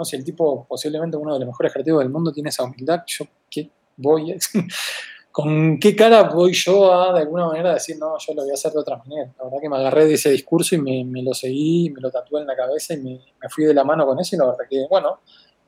Si 0.06 0.16
el 0.16 0.24
tipo, 0.24 0.66
posiblemente 0.68 1.18
uno 1.18 1.34
de 1.34 1.40
los 1.40 1.48
mejores 1.48 1.72
creativos 1.72 2.02
del 2.02 2.10
mundo, 2.10 2.32
tiene 2.32 2.50
esa 2.50 2.64
humildad, 2.64 3.04
yo 3.08 3.26
qué 3.50 3.70
voy 3.98 4.38
¿Con 5.32 5.78
qué 5.80 5.96
cara 5.96 6.24
voy 6.24 6.54
yo 6.54 6.92
a, 6.92 7.14
de 7.14 7.22
alguna 7.22 7.48
manera, 7.48 7.74
decir, 7.74 7.98
no, 8.00 8.18
yo 8.18 8.34
lo 8.34 8.42
voy 8.42 8.52
a 8.52 8.56
hacer 8.56 8.72
de 8.72 8.80
otra 8.80 8.98
manera? 8.98 9.32
La 9.38 9.46
verdad 9.46 9.60
que 9.62 9.70
me 9.70 9.78
agarré 9.78 10.06
de 10.06 10.16
ese 10.16 10.32
discurso 10.32 10.76
y 10.76 10.82
me, 10.82 11.24
lo 11.24 11.34
seguí, 11.34 11.92
me 11.92 12.02
lo 12.02 12.10
tatué 12.10 12.42
en 12.42 12.48
la 12.48 12.56
cabeza 12.56 12.96
y 12.96 12.98
me, 12.98 13.22
fui 13.50 13.66
de 13.66 13.74
la 13.74 13.84
mano 13.84 14.06
con 14.06 14.20
eso 14.20 14.36
y 14.36 14.40
la 14.40 14.48
verdad 14.48 14.66
que, 14.68 14.88
bueno, 14.90 15.20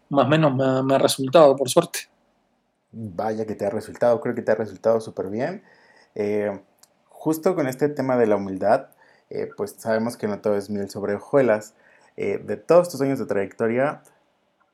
más 0.09 0.25
o 0.25 0.29
menos 0.29 0.83
me, 0.83 0.95
ha 0.95 0.97
resultado, 0.97 1.55
por 1.55 1.69
suerte. 1.69 1.99
Vaya 2.91 3.45
que 3.45 3.55
te 3.55 3.65
ha 3.65 3.69
resultado, 3.69 4.19
creo 4.19 4.33
que 4.33 4.41
te 4.41 4.51
ha 4.51 4.55
resultado 4.55 4.99
súper 4.99 5.29
bien. 5.29 5.63
Eh, 6.15 6.59
justo 7.07 7.55
con 7.55 7.67
este 7.67 7.87
tema 7.87 8.17
de 8.17 8.27
la 8.27 8.37
humildad, 8.37 8.87
eh, 9.29 9.47
pues 9.55 9.75
sabemos 9.77 10.17
que 10.17 10.27
no 10.27 10.41
todo 10.41 10.57
es 10.57 10.69
miel 10.69 10.89
sobre 10.89 11.15
hojuelas. 11.15 11.75
Eh, 12.17 12.39
de 12.39 12.57
todos 12.57 12.89
tus 12.89 12.99
años 13.01 13.19
de 13.19 13.25
trayectoria, 13.25 14.03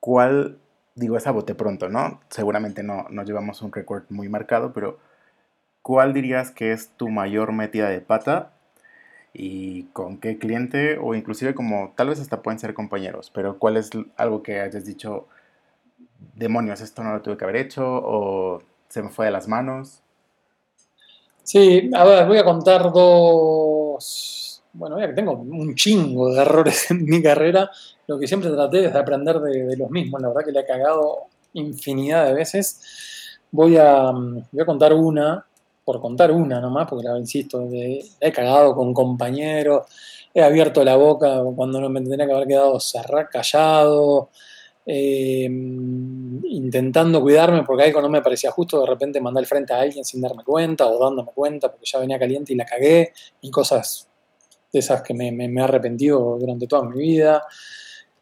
¿cuál, 0.07 0.57
digo, 0.95 1.17
es 1.17 1.27
a 1.27 1.31
bote 1.31 1.53
pronto, 1.53 1.89
¿no? 1.89 2.21
Seguramente 2.29 2.81
no, 2.81 3.07
no 3.09 3.23
llevamos 3.25 3.61
un 3.61 3.73
récord 3.73 4.03
muy 4.07 4.29
marcado, 4.29 4.71
pero 4.71 4.99
¿cuál 5.81 6.13
dirías 6.13 6.49
que 6.51 6.71
es 6.71 6.91
tu 6.95 7.09
mayor 7.09 7.51
metida 7.51 7.89
de 7.89 7.99
pata 7.99 8.53
y 9.33 9.83
con 9.91 10.17
qué 10.19 10.37
cliente 10.37 10.97
o 10.97 11.13
inclusive 11.13 11.53
como 11.53 11.91
tal 11.97 12.07
vez 12.07 12.21
hasta 12.21 12.41
pueden 12.41 12.57
ser 12.57 12.73
compañeros, 12.73 13.31
pero 13.35 13.59
cuál 13.59 13.75
es 13.75 13.89
algo 14.15 14.43
que 14.43 14.61
hayas 14.61 14.85
dicho, 14.85 15.27
demonios, 16.35 16.79
esto 16.79 17.03
no 17.03 17.11
lo 17.11 17.21
tuve 17.21 17.35
que 17.35 17.43
haber 17.43 17.57
hecho 17.57 17.83
o 17.85 18.63
se 18.87 19.03
me 19.03 19.09
fue 19.09 19.25
de 19.25 19.31
las 19.31 19.49
manos. 19.49 20.03
Sí, 21.43 21.91
a 21.93 22.23
voy 22.23 22.37
a 22.37 22.45
contar 22.45 22.93
dos, 22.93 24.46
bueno, 24.77 24.99
ya 24.99 25.07
que 25.07 25.13
tengo 25.13 25.33
un 25.33 25.75
chingo 25.75 26.31
de 26.33 26.41
errores 26.41 26.91
en 26.91 27.05
mi 27.05 27.21
carrera, 27.21 27.69
lo 28.07 28.19
que 28.19 28.27
siempre 28.27 28.49
traté 28.51 28.85
es 28.85 28.93
de 28.93 28.99
aprender 28.99 29.39
de, 29.39 29.75
los 29.75 29.89
mismos, 29.89 30.21
la 30.21 30.29
verdad 30.29 30.45
que 30.45 30.51
le 30.51 30.59
he 30.59 30.65
cagado 30.65 31.23
infinidad 31.53 32.27
de 32.27 32.33
veces. 32.33 32.81
Voy 33.51 33.77
a, 33.77 34.09
a 34.09 34.65
contar 34.65 34.93
una 34.93 35.45
por 35.83 36.01
contar 36.01 36.31
una 36.33 36.59
nomás, 36.59 36.85
porque 36.89 37.07
la 37.07 37.17
insisto, 37.17 37.65
he 37.71 38.31
cagado 38.33 38.75
con 38.75 38.93
compañeros, 38.93 39.85
he 40.33 40.43
abierto 40.43 40.83
la 40.83 40.97
boca 40.97 41.41
cuando 41.55 41.79
no 41.79 41.89
me 41.89 42.01
tendría 42.01 42.27
que 42.27 42.33
haber 42.33 42.47
quedado 42.47 42.77
cerrado, 42.81 43.29
callado, 43.31 44.29
eh, 44.85 45.45
intentando 45.45 47.21
cuidarme 47.21 47.63
porque 47.63 47.83
algo 47.83 48.01
no 48.01 48.09
me 48.09 48.21
parecía 48.21 48.51
justo, 48.51 48.81
de 48.81 48.87
repente 48.87 49.21
mandé 49.21 49.39
al 49.39 49.45
frente 49.45 49.73
a 49.73 49.79
alguien 49.79 50.03
sin 50.03 50.21
darme 50.21 50.43
cuenta 50.43 50.87
o 50.87 50.99
dándome 50.99 51.31
cuenta 51.33 51.71
porque 51.71 51.85
ya 51.85 51.99
venía 51.99 52.19
caliente 52.19 52.51
y 52.51 52.57
la 52.57 52.65
cagué, 52.65 53.13
y 53.39 53.49
cosas 53.49 54.06
de 54.71 54.79
esas 54.79 55.01
que 55.01 55.13
me, 55.13 55.29
he 55.29 55.61
arrepentido 55.61 56.37
durante 56.39 56.67
toda 56.67 56.83
mi 56.83 56.97
vida. 56.97 57.43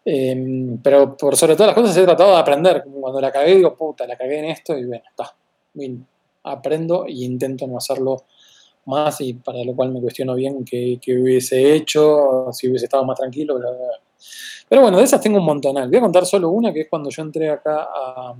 Eh, 0.03 0.77
pero 0.83 1.17
por 1.17 1.35
sobre 1.35 1.55
todas 1.55 1.69
las 1.69 1.75
cosas 1.75 1.97
he 1.97 2.03
tratado 2.03 2.31
de 2.31 2.37
aprender. 2.37 2.83
Cuando 2.99 3.19
la 3.19 3.31
cagué, 3.31 3.55
digo, 3.55 3.75
puta, 3.75 4.05
la 4.05 4.15
cagué 4.15 4.39
en 4.39 4.45
esto 4.45 4.77
y 4.77 4.85
bueno, 4.85 5.03
está 5.09 5.33
aprendo 6.43 7.05
e 7.05 7.13
intento 7.13 7.67
no 7.67 7.77
hacerlo 7.77 8.23
más 8.85 9.19
y 9.21 9.33
para 9.33 9.63
lo 9.63 9.75
cual 9.75 9.91
me 9.91 9.99
cuestiono 9.99 10.35
bien 10.35 10.63
qué, 10.63 10.99
hubiese 11.07 11.73
hecho, 11.73 12.49
si 12.51 12.67
hubiese 12.67 12.85
estado 12.85 13.03
más 13.03 13.17
tranquilo. 13.17 13.59
Pero 14.69 14.81
bueno, 14.81 14.97
de 14.97 15.03
esas 15.03 15.21
tengo 15.21 15.39
un 15.39 15.45
montonal. 15.45 15.89
Voy 15.89 15.97
a 15.97 16.01
contar 16.01 16.25
solo 16.25 16.49
una, 16.49 16.71
que 16.71 16.81
es 16.81 16.87
cuando 16.89 17.09
yo 17.09 17.21
entré 17.21 17.49
acá 17.49 17.87
a... 17.93 18.35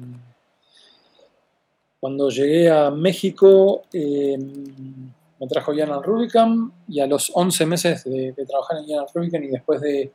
Cuando 2.00 2.30
llegué 2.30 2.70
a 2.70 2.92
México, 2.92 3.84
em, 3.92 5.10
me 5.40 5.48
trajo 5.48 5.74
Jan 5.76 6.02
Rubicam 6.02 6.72
y 6.88 7.00
a 7.00 7.08
los 7.08 7.32
11 7.34 7.66
meses 7.66 8.04
de, 8.04 8.34
trabajar 8.48 8.78
en 8.78 8.88
Jan 8.88 9.06
Rubicam 9.14 9.44
y 9.44 9.48
después 9.48 9.82
de 9.82 10.12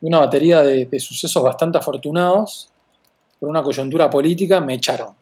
una 0.00 0.20
batería 0.20 0.62
de, 0.62 0.86
de 0.86 1.00
sucesos 1.00 1.42
bastante 1.42 1.78
afortunados, 1.78 2.70
por 3.40 3.48
una 3.48 3.62
coyuntura 3.62 4.08
política, 4.08 4.60
me 4.60 4.74
echaron. 4.74 5.14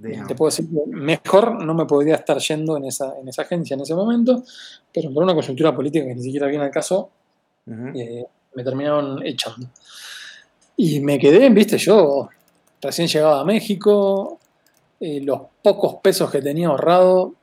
Te 0.00 0.36
puedo 0.36 0.48
decir 0.48 0.66
que 0.68 0.96
mejor 0.96 1.64
no 1.64 1.74
me 1.74 1.84
podría 1.84 2.14
estar 2.14 2.38
yendo 2.38 2.76
en 2.76 2.84
esa, 2.84 3.18
en 3.20 3.28
esa 3.28 3.42
agencia 3.42 3.74
en 3.74 3.80
ese 3.80 3.96
momento, 3.96 4.44
pero 4.94 5.12
por 5.12 5.24
una 5.24 5.34
coyuntura 5.34 5.74
política 5.74 6.06
que 6.06 6.14
ni 6.14 6.22
siquiera 6.22 6.46
viene 6.46 6.64
al 6.64 6.70
caso, 6.70 7.10
eh, 7.66 8.24
me 8.54 8.64
terminaron 8.64 9.26
echando. 9.26 9.66
Y 10.76 11.00
me 11.00 11.18
quedé, 11.18 11.50
viste, 11.50 11.78
yo 11.78 12.28
recién 12.80 13.08
llegado 13.08 13.40
a 13.40 13.44
México, 13.44 14.38
eh, 15.00 15.20
los 15.20 15.40
pocos 15.62 15.96
pesos 15.96 16.30
que 16.30 16.42
tenía 16.42 16.68
ahorrado 16.68 17.34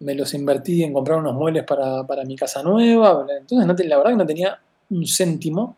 me 0.00 0.14
los 0.14 0.32
invertí 0.34 0.84
en 0.84 0.92
comprar 0.92 1.18
unos 1.18 1.34
muebles 1.34 1.64
para, 1.64 2.24
mi 2.24 2.36
casa 2.36 2.62
nueva, 2.62 3.26
entonces 3.40 3.86
la 3.86 3.96
verdad 3.96 4.12
que 4.12 4.16
no 4.16 4.26
tenía 4.26 4.60
un 4.90 5.06
céntimo 5.06 5.76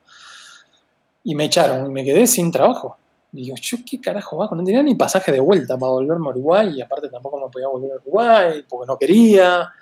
y 1.24 1.34
me 1.34 1.44
echaron 1.44 1.86
y 1.86 1.90
me 1.90 2.04
quedé 2.04 2.26
sin 2.26 2.50
trabajo. 2.50 2.96
Y 3.32 3.44
digo, 3.44 3.56
yo 3.60 3.78
qué 3.88 4.00
carajo 4.00 4.38
va, 4.38 4.48
no 4.50 4.64
tenía 4.64 4.82
ni 4.82 4.94
pasaje 4.94 5.30
de 5.30 5.40
vuelta 5.40 5.78
para 5.78 5.92
volverme 5.92 6.26
a 6.26 6.30
Uruguay 6.30 6.74
y 6.76 6.80
aparte 6.80 7.08
tampoco 7.08 7.40
me 7.40 7.50
podía 7.50 7.68
volver 7.68 7.92
a 7.92 7.96
Uruguay 7.96 8.64
porque 8.68 8.86
no 8.86 8.98
quería, 8.98 9.72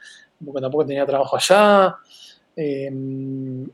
porque 0.45 0.61
tampoco 0.61 0.87
tenía 0.87 1.07
trabajo 1.07 1.37
allá. 1.37 1.97
Em, 2.55 3.67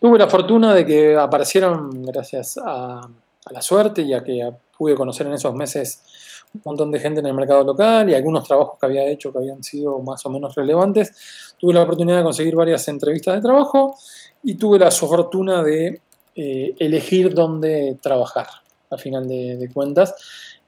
tuve 0.00 0.18
la 0.18 0.28
fortuna 0.28 0.74
de 0.74 0.86
que 0.86 1.16
aparecieron 1.16 2.02
gracias 2.02 2.58
a, 2.64 3.00
la 3.50 3.62
suerte 3.62 4.02
y 4.02 4.14
a 4.14 4.22
que 4.22 4.48
pude 4.76 4.94
conocer 4.94 5.26
en 5.26 5.32
esos 5.32 5.54
meses 5.54 6.02
un 6.52 6.62
montón 6.64 6.90
de 6.90 6.98
gente 6.98 7.20
en 7.20 7.26
el 7.26 7.34
mercado 7.34 7.62
local 7.64 8.10
y 8.10 8.14
algunos 8.14 8.46
trabajos 8.46 8.78
que 8.78 8.86
había 8.86 9.06
hecho 9.08 9.32
que 9.32 9.38
habían 9.38 9.62
sido 9.62 10.00
más 10.00 10.24
o 10.26 10.30
menos 10.30 10.54
relevantes. 10.54 11.54
Tuve 11.58 11.74
la 11.74 11.82
oportunidad 11.82 12.18
de 12.18 12.24
conseguir 12.24 12.56
varias 12.56 12.86
entrevistas 12.88 13.36
de 13.36 13.40
trabajo 13.40 13.96
y 14.42 14.54
tuve 14.54 14.78
la 14.78 14.90
fortuna 14.90 15.62
de 15.62 16.00
eh, 16.34 16.74
elegir 16.78 17.34
dónde 17.34 17.98
trabajar, 18.02 18.46
al 18.90 18.98
final 18.98 19.28
de, 19.28 19.70
cuentas. 19.72 20.14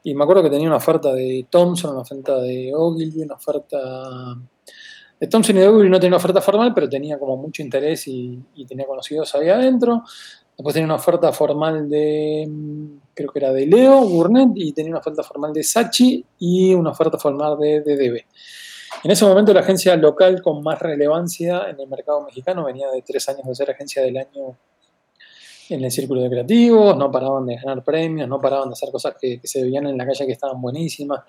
Y 0.04 0.14
me 0.14 0.24
acuerdo 0.24 0.44
que 0.44 0.50
tenía 0.50 0.66
una 0.66 0.76
oferta 0.76 1.12
de 1.12 1.46
Thompson, 1.50 1.92
una 1.92 2.00
oferta 2.00 2.40
de 2.40 2.72
Ogilvy, 2.74 3.22
una 3.22 3.34
oferta... 3.34 3.78
De 5.18 5.28
Thompson 5.28 5.56
y 5.56 5.60
de 5.60 5.68
Ogilvy 5.68 5.88
no 5.88 5.98
tenía 5.98 6.10
una 6.10 6.16
oferta 6.16 6.40
formal, 6.40 6.74
pero 6.74 6.88
tenía 6.88 7.18
como 7.18 7.36
mucho 7.36 7.62
interés 7.62 8.08
y, 8.08 8.42
tenía 8.68 8.86
conocidos 8.86 9.34
ahí 9.34 9.48
adentro. 9.48 10.02
Después 10.56 10.74
tenía 10.74 10.86
una 10.86 10.96
oferta 10.96 11.32
formal 11.32 11.88
de, 11.88 12.48
creo 13.14 13.30
que 13.30 13.38
era 13.38 13.52
de 13.52 13.66
Leo 13.66 14.00
Burnett, 14.02 14.50
y 14.54 14.72
tenía 14.72 14.90
una 14.90 15.00
oferta 15.00 15.22
formal 15.22 15.52
de 15.52 15.62
Sachi 15.62 16.24
y 16.38 16.74
una 16.74 16.90
oferta 16.90 17.18
formal 17.18 17.58
de 17.58 17.80
DDB. 17.80 18.24
En 19.04 19.10
ese 19.10 19.24
momento 19.24 19.52
la 19.52 19.60
agencia 19.60 19.96
local 19.96 20.42
con 20.42 20.62
más 20.62 20.78
relevancia 20.78 21.66
en 21.68 21.80
el 21.80 21.88
mercado 21.88 22.22
mexicano 22.22 22.64
venía 22.64 22.90
de 22.90 23.02
tres 23.02 23.28
años 23.28 23.46
de 23.46 23.54
ser 23.54 23.70
agencia 23.70 24.02
del 24.02 24.16
año 24.16 24.56
en 25.70 25.84
el 25.84 25.90
círculo 25.90 26.20
de 26.22 26.28
creativos, 26.28 26.96
no 26.96 27.10
paraban 27.10 27.46
de 27.46 27.56
ganar 27.56 27.82
premios, 27.82 28.28
no 28.28 28.40
paraban 28.40 28.68
de 28.68 28.72
hacer 28.74 28.90
cosas 28.90 29.14
que, 29.18 29.40
se 29.42 29.62
veían 29.62 29.86
en 29.86 29.96
la 29.96 30.06
calle 30.06 30.26
que 30.26 30.32
estaban 30.32 30.60
buenísimas, 30.60 31.20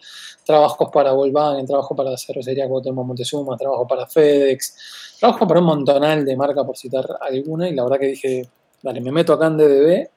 trabajos 0.45 0.89
para 0.91 1.13
Volkswagen, 1.13 1.65
trabajo 1.65 1.95
para 1.95 2.17
Cervecería 2.17 2.67
Cuauhtémoc 2.67 3.05
Montezuma, 3.05 3.55
trabajo 3.57 3.87
para 3.87 4.05
FedEx, 4.05 5.15
trabajo 5.19 5.47
para 5.47 5.59
un 5.59 5.67
montonal 5.67 6.25
de 6.25 6.35
marca 6.35 6.63
por 6.65 6.77
citar 6.77 7.07
alguna 7.21 7.69
y 7.69 7.73
la 7.73 7.83
verdad 7.83 7.99
que 7.99 8.07
dije, 8.07 8.49
vale, 8.81 9.01
me 9.01 9.11
meto 9.11 9.33
acá 9.33 9.47
en 9.47 9.57
DDB, 9.57 10.09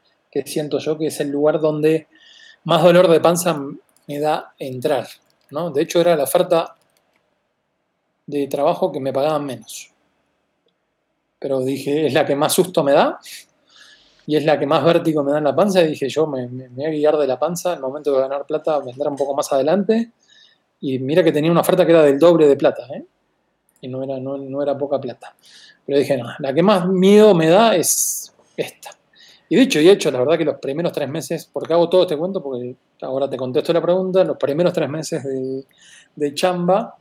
que 0.45 0.51
siento 0.51 0.78
yo 0.78 0.99
que 0.99 1.07
es 1.07 1.20
el 1.20 1.30
lugar 1.30 1.61
donde 1.61 2.09
más 2.64 2.82
dolor 2.82 3.09
de 3.09 3.20
panza 3.20 3.59
me 4.07 4.20
da 4.20 4.55
entrar, 4.59 5.07
¿no? 5.51 5.70
De 5.70 5.82
hecho 5.82 6.01
era 6.01 6.16
la 6.16 6.24
oferta 6.24 6.76
de 8.26 8.47
trabajo 8.49 8.93
que 8.93 9.01
me 9.01 9.12
pagaban 9.12 9.45
menos. 9.45 9.91
Pero 11.39 11.61
dije, 11.61 12.07
es 12.07 12.12
la 12.12 12.26
que 12.26 12.34
más 12.34 12.53
susto 12.53 12.82
me 12.82 12.93
da 12.93 13.18
y 14.26 14.37
es 14.37 14.45
la 14.45 14.59
que 14.59 14.66
más 14.66 14.84
vértigo 14.84 15.22
me 15.22 15.32
da 15.32 15.39
en 15.39 15.45
la 15.45 15.55
panza. 15.55 15.82
Y 15.82 15.89
dije, 15.89 16.09
yo 16.09 16.26
me, 16.26 16.47
voy 16.47 16.84
a 16.84 16.91
guiar 16.91 17.16
de 17.16 17.26
la 17.26 17.39
panza, 17.39 17.74
el 17.74 17.80
momento 17.80 18.12
de 18.12 18.20
ganar 18.20 18.45
plata 18.45 18.80
vendrá 18.80 19.09
un 19.09 19.16
poco 19.16 19.34
más 19.34 19.53
adelante. 19.53 20.11
Y 20.80 20.99
mira 20.99 21.22
que 21.22 21.32
tenía 21.32 21.51
una 21.51 21.61
oferta 21.61 21.87
que 21.87 21.93
era 21.93 22.03
del 22.03 22.18
doble 22.18 22.47
de 22.47 22.57
plata, 22.57 22.87
¿eh? 22.93 23.05
y 23.80 23.89
no 23.89 24.03
era, 24.03 24.18
no, 24.18 24.62
era 24.62 24.76
poca 24.76 25.01
plata. 25.01 25.34
Pero 25.84 25.99
dije, 25.99 26.16
no, 26.16 26.28
la 26.39 26.53
que 26.53 26.62
más 26.62 26.87
miedo 26.89 27.34
me 27.34 27.49
da 27.49 27.76
es 27.76 28.34
esta. 28.57 28.91
Y 29.49 29.57
dicho 29.57 29.81
y 29.81 29.89
hecho, 29.89 30.11
la 30.11 30.19
verdad 30.19 30.39
que 30.39 30.45
los 30.45 30.59
primeros 30.59 30.93
tres 30.93 31.09
meses, 31.09 31.49
porque 31.53 31.73
hago 31.73 31.89
todo 31.89 32.03
este 32.03 32.17
cuento, 32.17 32.43
porque 32.43 32.75
ahora 33.03 33.31
te 33.31 33.37
contesto 33.37 33.73
la 33.73 33.81
pregunta, 33.81 34.25
los 34.25 34.37
primeros 34.37 34.73
tres 34.73 34.89
meses 34.89 35.23
de, 35.23 35.65
de 36.17 36.35
chamba, 36.35 36.97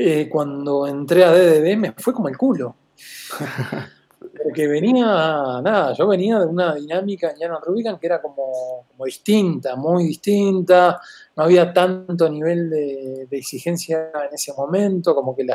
eh, 0.00 0.28
cuando 0.28 0.86
entré 0.86 1.24
a 1.24 1.32
DDB 1.32 1.76
me 1.76 1.92
fue 1.92 2.14
como 2.14 2.28
el 2.28 2.38
culo. 2.38 2.76
Porque 4.42 4.68
venía, 4.68 5.04
nada, 5.04 5.92
yo 5.94 6.06
venía 6.06 6.38
de 6.38 6.46
una 6.46 6.74
dinámica 6.74 7.30
en 7.30 7.38
Jan 7.38 7.60
Rubicon 7.60 7.98
que 7.98 8.06
era 8.06 8.22
como, 8.22 8.86
distinta, 9.04 9.74
muy 9.74 10.04
distinta, 10.04 11.00
no 11.36 11.42
había 11.42 11.72
tanto 11.72 12.28
nivel 12.28 12.70
de, 12.70 13.28
exigencia 13.30 14.10
en 14.28 14.34
ese 14.34 14.52
momento, 14.52 15.14
como 15.14 15.34
que 15.34 15.46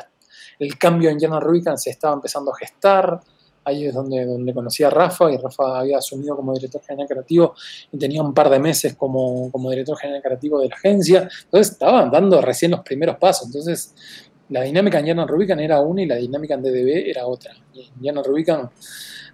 el 0.60 0.78
cambio 0.78 1.10
en 1.10 1.20
Jan 1.20 1.39
Rubicon 1.39 1.78
se 1.78 1.91
estaba 1.91 2.14
empezando 2.14 2.51
a 2.51 2.58
gestar, 2.58 3.20
ahí 3.66 3.86
es 3.86 3.93
donde, 3.93 4.26
donde 4.26 4.53
conocí 4.53 4.84
a 4.84 4.89
Rafa 4.89 5.32
y 5.32 5.38
Rafa 5.38 5.80
había 5.80 5.97
asumido 5.97 6.36
como 6.36 6.53
director 6.53 6.82
general 6.82 7.07
creativo 7.07 7.55
y 7.91 7.97
tenía 7.97 8.22
un 8.22 8.34
par 8.34 8.49
de 8.49 8.59
meses 8.59 8.95
como, 8.95 9.51
como 9.51 9.70
director 9.70 9.97
general 9.97 10.22
creativo 10.22 10.59
de 10.59 10.70
la 10.70 10.76
agencia, 10.76 11.30
entonces 11.43 11.74
estaban 11.74 12.11
dando 12.11 12.41
recién 12.41 12.72
los 12.72 12.82
primeros 12.82 13.18
pasos, 13.18 13.47
entonces 13.47 13.93
la 14.49 14.61
dinámica 14.61 14.99
en 14.99 15.07
Jan 15.07 15.28
Rubicon 15.28 15.59
era 15.59 15.82
una 15.82 16.01
y 16.01 16.05
la 16.05 16.16
dinámica 16.16 16.53
en 16.53 16.61
DDB 16.61 17.09
era 17.09 17.26
otra. 17.26 17.53
Y 17.74 17.89
en 18.07 18.16
Jan 18.16 18.24
Rubicon, 18.24 18.70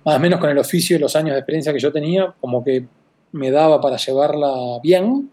más 0.05 0.15
o 0.15 0.19
menos 0.19 0.39
con 0.39 0.49
el 0.49 0.57
oficio 0.57 0.95
y 0.95 0.99
los 0.99 1.15
años 1.15 1.33
de 1.33 1.39
experiencia 1.39 1.73
que 1.73 1.79
yo 1.79 1.91
tenía, 1.91 2.33
como 2.39 2.63
que 2.63 2.87
me 3.31 3.51
daba 3.51 3.81
para 3.81 3.97
llevarla 3.97 4.79
bien 4.81 5.31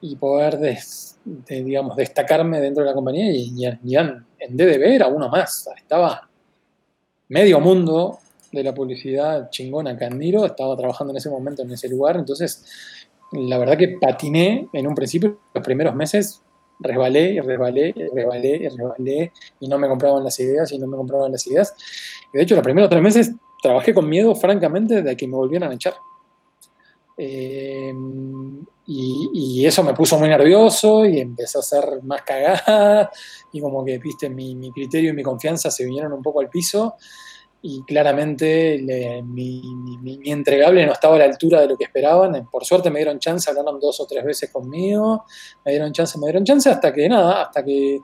y 0.00 0.16
poder, 0.16 0.58
destacarme 1.96 2.60
dentro 2.60 2.82
de 2.82 2.88
la 2.88 2.94
compañía. 2.94 3.30
Y, 3.30 3.66
en 3.66 4.56
DDB 4.56 4.82
era 4.84 5.08
uno 5.08 5.28
más. 5.28 5.68
Estaba 5.76 6.28
medio 7.28 7.60
mundo 7.60 8.18
de 8.52 8.62
la 8.62 8.74
publicidad 8.74 9.50
chingona 9.50 9.90
admiro, 9.90 10.44
estaba 10.44 10.76
trabajando 10.76 11.12
en 11.12 11.18
ese 11.18 11.30
momento 11.30 11.62
en 11.62 11.72
ese 11.72 11.88
lugar, 11.88 12.16
entonces 12.16 12.64
la 13.32 13.58
verdad 13.58 13.76
que 13.76 13.96
patiné 14.00 14.68
en 14.72 14.86
un 14.86 14.94
principio, 14.94 15.38
los 15.52 15.64
primeros 15.64 15.94
meses 15.94 16.42
resbalé 16.80 17.32
y 17.32 17.40
resbalé 17.40 17.92
y 17.94 18.06
resbalé 18.14 18.56
y 18.56 18.68
resbalé 18.68 19.32
y 19.60 19.68
no 19.68 19.78
me 19.78 19.88
compraban 19.88 20.24
las 20.24 20.38
ideas 20.40 20.70
y 20.72 20.78
no 20.78 20.86
me 20.86 20.96
compraban 20.96 21.32
las 21.32 21.46
ideas. 21.46 21.74
Y 22.32 22.38
de 22.38 22.44
hecho, 22.44 22.54
los 22.54 22.64
primeros 22.64 22.88
tres 22.88 23.02
meses 23.02 23.32
trabajé 23.62 23.92
con 23.92 24.08
miedo, 24.08 24.34
francamente, 24.34 25.02
de 25.02 25.16
que 25.16 25.26
me 25.26 25.34
volvieran 25.34 25.70
a 25.70 25.74
echar. 25.74 25.94
Eh, 27.16 27.92
y, 28.86 29.66
eso 29.66 29.82
me 29.82 29.92
puso 29.92 30.18
muy 30.18 30.28
nervioso 30.28 31.04
y 31.04 31.18
empecé 31.18 31.58
a 31.58 31.62
ser 31.62 32.02
más 32.04 32.22
cagada 32.22 33.10
y 33.52 33.60
como 33.60 33.84
que, 33.84 33.98
viste, 33.98 34.30
mi, 34.30 34.54
mi 34.54 34.70
criterio 34.70 35.10
y 35.10 35.14
mi 35.14 35.22
confianza 35.22 35.70
se 35.70 35.84
vinieron 35.84 36.12
un 36.12 36.22
poco 36.22 36.40
al 36.40 36.48
piso 36.48 36.94
y 37.60 37.82
claramente 37.82 38.80
mi, 39.24 39.62
entregable 40.24 40.86
no 40.86 40.92
estaba 40.92 41.16
a 41.16 41.18
la 41.18 41.24
altura 41.24 41.60
de 41.60 41.68
lo 41.68 41.76
que 41.76 41.84
esperaban. 41.84 42.48
Por 42.50 42.64
suerte 42.64 42.90
me 42.90 43.00
dieron 43.00 43.18
chance, 43.18 43.50
hablaron 43.50 43.80
dos 43.80 44.00
o 44.00 44.06
tres 44.06 44.24
veces 44.24 44.50
conmigo, 44.50 45.24
me 45.64 45.72
dieron 45.72 45.92
chance, 45.92 46.18
me 46.18 46.26
dieron 46.26 46.44
chance 46.44 46.70
hasta 46.70 46.92
que 46.92 47.08
nada, 47.08 47.42
hasta 47.42 47.64
que, 47.64 48.00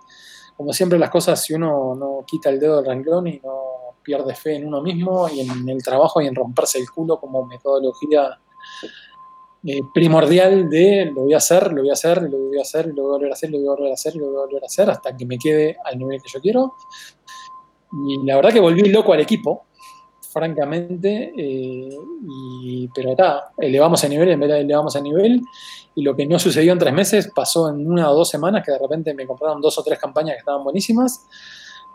como 0.57 0.73
siempre 0.73 0.99
las 0.99 1.11
cosas, 1.11 1.43
si 1.43 1.55
uno 1.55 1.95
no 1.95 2.25
quita 2.27 2.51
el 2.51 2.59
dedo 2.59 2.77
del 2.77 2.87
renglón 2.87 3.29
y 3.29 3.41
no 3.45 3.75
pierde 4.03 4.35
fe 4.35 4.57
en 4.57 4.67
uno 4.67 4.83
mismo 4.83 5.29
y 5.29 5.41
en 5.41 5.69
el 5.69 5.83
trabajo 5.83 6.21
y 6.21 6.27
en 6.27 6.35
romperse 6.35 6.79
el 6.79 6.91
culo 6.91 7.19
como 7.19 7.47
metodología 7.47 8.39
eh, 9.67 9.81
primordial 9.95 10.69
de 10.69 11.07
lo 11.07 11.23
voy 11.23 11.33
a 11.33 11.39
hacer, 11.39 11.73
lo 11.73 11.81
voy 11.81 11.91
a 11.91 11.95
hacer, 11.95 12.23
lo 12.23 12.37
voy 12.37 12.59
a 12.59 12.63
hacer, 12.63 12.89
lo 12.89 13.03
voy 13.03 13.05
a 13.05 13.13
volver 13.13 13.31
a 13.31 13.33
hacer, 13.33 13.51
lo 13.51 13.59
voy 13.59 13.67
a 13.67 13.71
volver 13.71 13.91
a 13.91 13.95
hacer, 13.95 14.17
lo 14.17 14.27
voy 14.27 14.37
a 14.37 14.41
volver 14.41 14.63
a 14.63 14.67
hacer 14.67 14.91
hasta 14.91 15.17
que 15.17 15.25
me 15.25 15.39
quede 15.39 15.79
al 15.85 15.97
nivel 15.97 16.21
que 16.21 16.29
yo 16.31 16.41
quiero 16.41 16.75
y 18.07 18.27
la 18.27 18.37
verdad 18.37 18.53
que 18.53 18.61
volví 18.61 18.83
loco 18.91 19.13
al 19.13 19.21
equipo, 19.21 19.67
francamente, 20.35 21.33
eh, 21.37 22.89
pero 22.93 23.11
está, 23.11 23.53
elevamos 23.57 24.03
a 24.03 24.09
nivel, 24.09 24.31
en 24.31 24.41
vez 24.41 24.51
de 24.51 24.61
elevamos 24.63 24.97
a 24.97 25.01
nivel, 25.01 25.41
y 25.95 26.03
lo 26.03 26.17
que 26.17 26.27
no 26.27 26.39
sucedió 26.41 26.73
en 26.73 26.79
tres 26.79 26.93
meses 26.93 27.31
pasó 27.33 27.69
en 27.69 27.89
una 27.89 28.11
o 28.11 28.15
dos 28.15 28.29
semanas, 28.29 28.65
que 28.65 28.73
de 28.73 28.79
repente 28.79 29.15
me 29.15 29.27
compraron 29.27 29.61
dos 29.61 29.79
o 29.79 29.83
tres 29.85 29.99
campañas 29.99 30.35
que 30.35 30.41
estaban 30.41 30.65
buenísimas, 30.65 31.25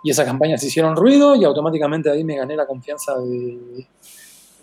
y 0.02 0.12
esas 0.12 0.26
campañas 0.26 0.64
hicieron 0.64 0.96
ruido, 0.96 1.36
y 1.36 1.44
automáticamente 1.44 2.10
ahí 2.10 2.24
me 2.24 2.38
gané 2.38 2.56
la 2.56 2.66
confianza 2.66 3.18
de, 3.20 3.86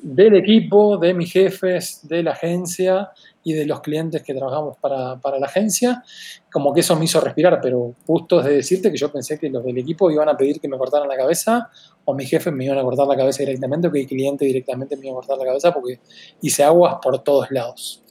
del 0.01 0.37
equipo, 0.37 0.97
de 0.97 1.13
mis 1.13 1.31
jefes, 1.31 2.01
de 2.09 2.23
la 2.23 2.31
agencia 2.31 3.11
y 3.47 3.53
de 3.53 3.65
los 3.65 3.81
clientes 3.81 4.25
que 4.25 4.35
trabajamos 4.35 4.77
para, 4.79 5.39
la 5.39 5.47
agencia. 5.47 6.03
Como 6.51 6.75
que 6.75 6.81
eso 6.81 6.97
me 6.97 7.05
hizo 7.05 7.21
respirar, 7.21 7.61
pero 7.63 7.95
justo 8.05 8.43
de 8.43 8.57
decirte 8.57 8.91
que 8.91 8.97
yo 8.97 9.13
pensé 9.13 9.39
que 9.39 9.49
los 9.49 9.65
del 9.65 9.79
equipo 9.79 10.11
iban 10.11 10.29
a 10.29 10.37
pedir 10.37 10.59
que 10.61 10.67
me 10.67 10.77
cortaran 10.77 11.09
la 11.09 11.17
cabeza 11.17 11.71
o 12.05 12.13
mis 12.13 12.29
jefes 12.29 12.53
me 12.53 12.65
iban 12.65 12.77
a 12.77 12.83
cortar 12.83 13.07
la 13.07 13.17
cabeza 13.17 13.45
directamente 13.45 13.87
o 13.87 13.93
que 13.93 14.01
el 14.01 14.07
cliente 14.09 14.45
directamente 14.45 14.97
me 14.97 15.07
iba 15.07 15.13
a 15.13 15.15
cortar 15.19 15.39
la 15.39 15.45
cabeza 15.45 15.73
porque 15.73 16.01
hice 16.43 16.65
aguas 16.65 16.97
por 17.01 17.23
todos 17.23 17.49
lados. 17.53 18.03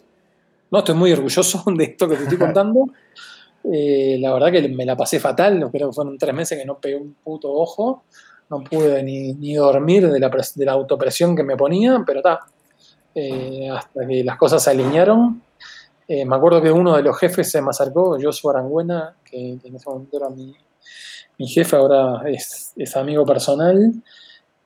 No, 0.72 0.80
estoy 0.80 0.96
muy 0.96 1.12
orgulloso 1.12 1.66
de 1.78 1.84
esto 1.84 2.08
que 2.08 2.16
te 2.16 2.24
estoy 2.24 2.38
contando. 2.38 2.88
Eh, 3.66 4.16
la 4.22 4.32
verdad 4.32 4.54
que 4.54 4.70
me 4.70 4.86
la 4.86 4.96
pasé 4.96 5.20
fatal, 5.20 5.70
creo 5.70 5.90
que 5.90 5.94
fueron 5.94 6.18
tres 6.18 6.34
meses 6.34 6.58
que 6.58 6.64
no 6.64 6.80
pegué 6.80 6.96
un 6.96 7.14
puto 7.16 7.52
ojo 7.52 8.06
no 8.50 8.64
pude 8.64 9.02
ni, 9.04 9.56
dormir 9.56 10.08
de 10.08 10.20
la, 10.20 10.30
de 10.30 10.66
la, 10.66 10.74
autopresión 10.74 11.36
que 11.36 11.44
me 11.44 11.58
ponía, 11.58 12.04
pero 12.06 12.20
está. 12.20 12.42
Eh, 13.16 13.70
hasta 13.70 14.06
que 14.06 14.24
las 14.24 14.38
cosas 14.38 14.62
se 14.62 14.72
alinearon. 14.72 15.42
Eh, 16.08 16.26
me 16.26 16.36
acuerdo 16.36 16.62
que 16.62 16.72
uno 16.72 16.96
de 16.96 17.02
los 17.02 17.18
jefes 17.18 17.50
se 17.50 17.62
me 17.62 17.70
acercó, 17.70 18.18
Joshua 18.22 18.52
Arangüena, 18.52 19.16
que, 19.24 19.58
en 19.64 19.76
ese 19.76 19.90
momento 19.90 20.18
era 20.18 20.30
mi, 20.30 20.54
jefe, 21.48 21.76
ahora 21.78 22.30
es, 22.30 22.74
es, 22.76 22.96
amigo 22.96 23.26
personal. 23.26 23.94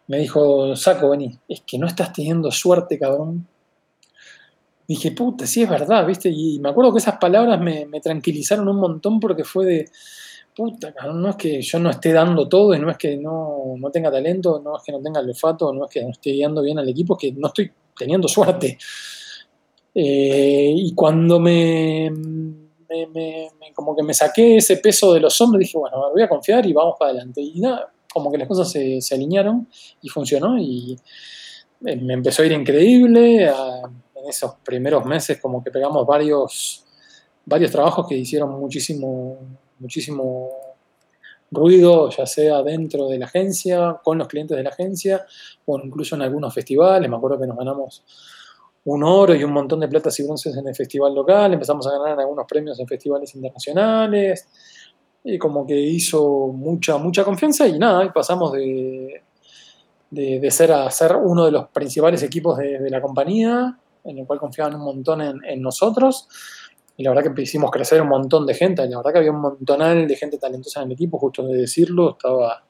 Me 0.08 0.18
dijo, 0.18 0.76
Saco, 0.76 1.12
vení, 1.12 1.38
es 1.48 1.62
que 1.62 1.78
no 1.78 1.88
estás 1.88 2.12
teniendo 2.12 2.52
suerte, 2.52 2.98
cabrón. 2.98 3.48
Dije, 4.88 5.12
puta, 5.12 5.46
sí 5.46 5.62
es 5.62 5.70
verdad, 5.70 6.06
¿viste? 6.06 6.30
Y 6.30 6.60
me 6.60 6.70
acuerdo 6.70 6.92
que 6.92 6.98
esas 6.98 7.18
palabras 7.18 7.62
me, 7.62 7.86
me 7.86 8.02
tranquilizaron 8.02 8.68
un 8.68 8.78
montón 8.78 9.20
porque 9.20 9.44
fue 9.44 9.66
de, 9.68 9.92
puta, 10.60 10.94
no 11.14 11.30
es 11.30 11.36
que 11.38 11.62
yo 11.62 11.80
no 11.80 11.90
esté 11.90 12.12
dando 12.12 12.50
todo 12.50 12.74
y 12.74 12.80
no 12.80 12.92
es 12.92 12.98
que 12.98 13.16
no, 13.16 13.78
tenga 13.94 14.12
talento, 14.12 14.62
no 14.62 14.76
es 14.76 14.84
que 14.84 14.92
no 14.92 15.02
tenga 15.02 15.22
el 15.22 15.30
olfato, 15.30 15.72
no 15.74 15.86
es 15.86 15.92
que 15.92 16.04
no 16.04 16.10
esté 16.10 16.32
guiando 16.32 16.62
bien 16.62 16.78
al 16.78 16.90
equipo, 16.90 17.16
es 17.16 17.22
que 17.22 17.32
no 17.40 17.48
estoy 17.48 17.72
teniendo 18.00 18.28
suerte. 18.28 18.80
Eh, 19.94 20.74
y 20.76 20.96
cuando 20.96 21.40
me, 21.40 22.10
como 23.76 23.96
que 23.96 24.04
me 24.04 24.14
saqué 24.14 24.58
ese 24.58 24.78
peso 24.78 25.14
de 25.14 25.20
los 25.20 25.40
hombres, 25.42 25.68
dije, 25.68 25.78
bueno, 25.78 26.10
voy 26.12 26.24
a 26.24 26.30
confiar 26.30 26.66
y 26.66 26.74
vamos 26.74 26.96
para 26.98 27.12
adelante. 27.12 27.42
Y 27.42 27.60
nada, 27.60 27.92
como 28.12 28.32
que 28.32 28.38
las 28.38 28.48
cosas 28.48 28.72
se, 28.72 29.00
alinearon 29.12 29.68
y 30.02 30.10
funcionó 30.10 30.58
y 30.58 30.98
eh, 31.86 31.96
me 31.98 32.14
empezó 32.14 32.42
a 32.42 32.46
ir 32.46 32.54
increíble. 32.54 33.44
en 33.46 34.30
esos 34.30 34.56
primeros 34.64 35.06
meses 35.06 35.40
como 35.42 35.64
que 35.64 35.70
pegamos 35.70 36.08
varios, 36.08 36.86
varios 37.46 37.72
trabajos 37.72 38.08
que 38.08 38.16
hicieron 38.16 38.60
muchísimo 38.60 39.38
muchísimo 39.80 40.50
ruido, 41.52 42.10
ya 42.10 42.26
sea 42.26 42.62
dentro 42.64 43.08
de 43.08 43.20
la 43.20 43.26
agencia, 43.26 44.00
con 44.04 44.18
los 44.18 44.28
clientes 44.28 44.56
de 44.56 44.64
la 44.64 44.70
agencia, 44.70 45.26
o 45.66 45.80
incluso 45.80 46.16
en 46.16 46.22
algunos 46.22 46.54
festivales. 46.54 47.10
Me 47.10 47.16
acuerdo 47.16 47.40
que 47.40 47.48
nos 47.48 47.58
ganamos 47.58 48.04
un 48.86 49.04
oro 49.04 49.36
y 49.36 49.44
un 49.44 49.52
montón 49.52 49.80
de 49.82 49.88
platas 49.88 50.20
y 50.20 50.24
bronces 50.24 50.56
en 50.56 50.68
el 50.68 50.76
festival 50.76 51.14
local, 51.14 51.54
empezamos 51.54 51.86
a 51.88 51.92
ganar 51.92 52.20
algunos 52.20 52.46
premios 52.48 52.80
en 52.80 52.88
festivales 52.88 53.34
internacionales, 53.36 54.48
y 55.24 55.38
como 55.38 55.66
que 55.68 55.78
hizo 55.78 56.48
mucha, 56.48 56.98
mucha 56.98 57.24
confianza 57.24 57.68
y 57.68 57.78
nada, 57.78 58.06
y 58.06 58.10
pasamos 58.10 58.54
de, 58.54 59.22
de, 60.10 60.52
ser 60.52 60.72
a 60.72 60.90
ser 60.92 61.16
uno 61.16 61.46
de 61.46 61.52
los 61.52 61.68
principales 61.70 62.24
equipos 62.24 62.58
de, 62.58 62.90
la 62.90 63.02
compañía, 63.02 63.78
en 64.06 64.18
el 64.18 64.26
cual 64.26 64.40
confiaban 64.40 64.76
un 64.76 64.82
montón 64.82 65.22
en, 65.22 65.44
en 65.46 65.62
nosotros, 65.62 66.28
y 67.00 67.04
la 67.04 67.12
verdad 67.12 67.34
que 67.34 67.42
hicimos 67.44 67.72
crecer 67.72 68.02
un 68.02 68.10
montón 68.10 68.46
de 68.46 68.54
gente, 68.54 68.86
la 68.86 68.98
verdad 68.98 69.14
que 69.14 69.20
había 69.20 69.32
un 69.32 69.40
montonal 69.40 70.06
de 70.06 70.18
gente 70.18 70.38
talentosa 70.38 70.82
en 70.82 70.88
el 70.88 70.92
equipo, 70.92 71.18
justo 71.18 71.48
de 71.48 71.60
decirlo, 71.60 72.12
estaba 72.12 72.62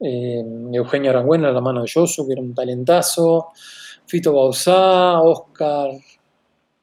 eh, 0.00 0.42
Eugenio 0.72 1.10
Arangüena, 1.10 1.52
la 1.52 1.60
mano 1.60 1.82
de 1.82 1.86
Yosu, 1.86 2.26
que 2.26 2.32
era 2.32 2.42
un 2.42 2.52
talentazo, 2.52 3.50
Fito 4.04 4.32
Bausá, 4.32 5.20
Oscar 5.20 5.90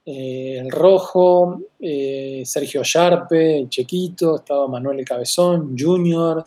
eh, 0.05 0.57
El 0.57 0.71
Rojo, 0.71 1.63
eh, 1.77 2.43
Sergio 2.45 2.81
Sharpe, 2.81 3.59
el 3.59 3.67
Chequito, 3.67 4.37
estaba 4.37 4.69
Manuel 4.69 4.99
El 4.99 5.05
Cabezón, 5.05 5.75
Junior, 5.77 6.45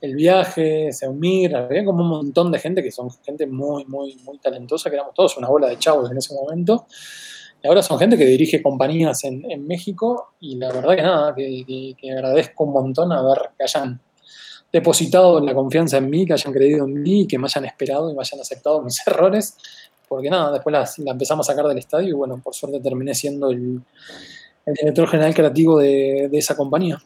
El 0.00 0.16
Viaje, 0.16 0.92
Seumir, 0.92 1.54
había 1.54 1.84
como 1.84 2.02
un 2.02 2.08
montón 2.08 2.50
de 2.50 2.58
gente 2.58 2.82
que 2.82 2.90
son 2.90 3.08
gente 3.24 3.46
muy, 3.46 3.84
muy, 3.84 4.16
muy 4.24 4.38
talentosa, 4.38 4.90
que 4.90 4.96
éramos 4.96 5.14
todos 5.14 5.36
una 5.36 5.46
bola 5.46 5.68
de 5.68 5.78
chavos 5.78 6.10
en 6.10 6.18
ese 6.18 6.34
momento. 6.34 6.88
Ahora 7.64 7.82
son 7.82 7.98
gente 7.98 8.16
que 8.16 8.24
dirige 8.24 8.62
compañías 8.62 9.22
en, 9.24 9.66
México 9.66 10.32
y 10.40 10.56
la 10.56 10.72
verdad 10.72 10.96
que 10.96 11.02
nada, 11.02 11.34
que, 11.34 11.94
agradezco 12.10 12.64
un 12.64 12.72
montón 12.72 13.12
a 13.12 13.22
ver 13.22 13.50
que 13.56 13.64
hayan 13.64 14.00
depositado 14.72 15.40
la 15.40 15.52
confianza 15.54 15.98
en 15.98 16.08
mí, 16.08 16.24
que 16.24 16.32
hayan 16.32 16.52
creído 16.52 16.86
en 16.86 17.02
mí, 17.02 17.26
que 17.26 17.38
me 17.38 17.46
hayan 17.46 17.66
esperado 17.66 18.10
y 18.10 18.14
me 18.14 18.20
hayan 18.20 18.40
aceptado 18.40 18.82
mis 18.82 19.02
errores, 19.06 19.56
porque 20.08 20.30
nada, 20.30 20.52
después 20.52 20.72
la, 20.72 21.12
empezamos 21.12 21.48
a 21.48 21.52
sacar 21.52 21.68
del 21.68 21.78
estadio 21.78 22.08
y 22.08 22.12
bueno, 22.12 22.40
por 22.42 22.54
suerte 22.54 22.80
terminé 22.80 23.14
siendo 23.14 23.50
el, 23.50 23.82
director 24.66 25.08
general 25.08 25.34
creativo 25.34 25.78
de, 25.78 26.30
esa 26.32 26.56
compañía. 26.56 26.98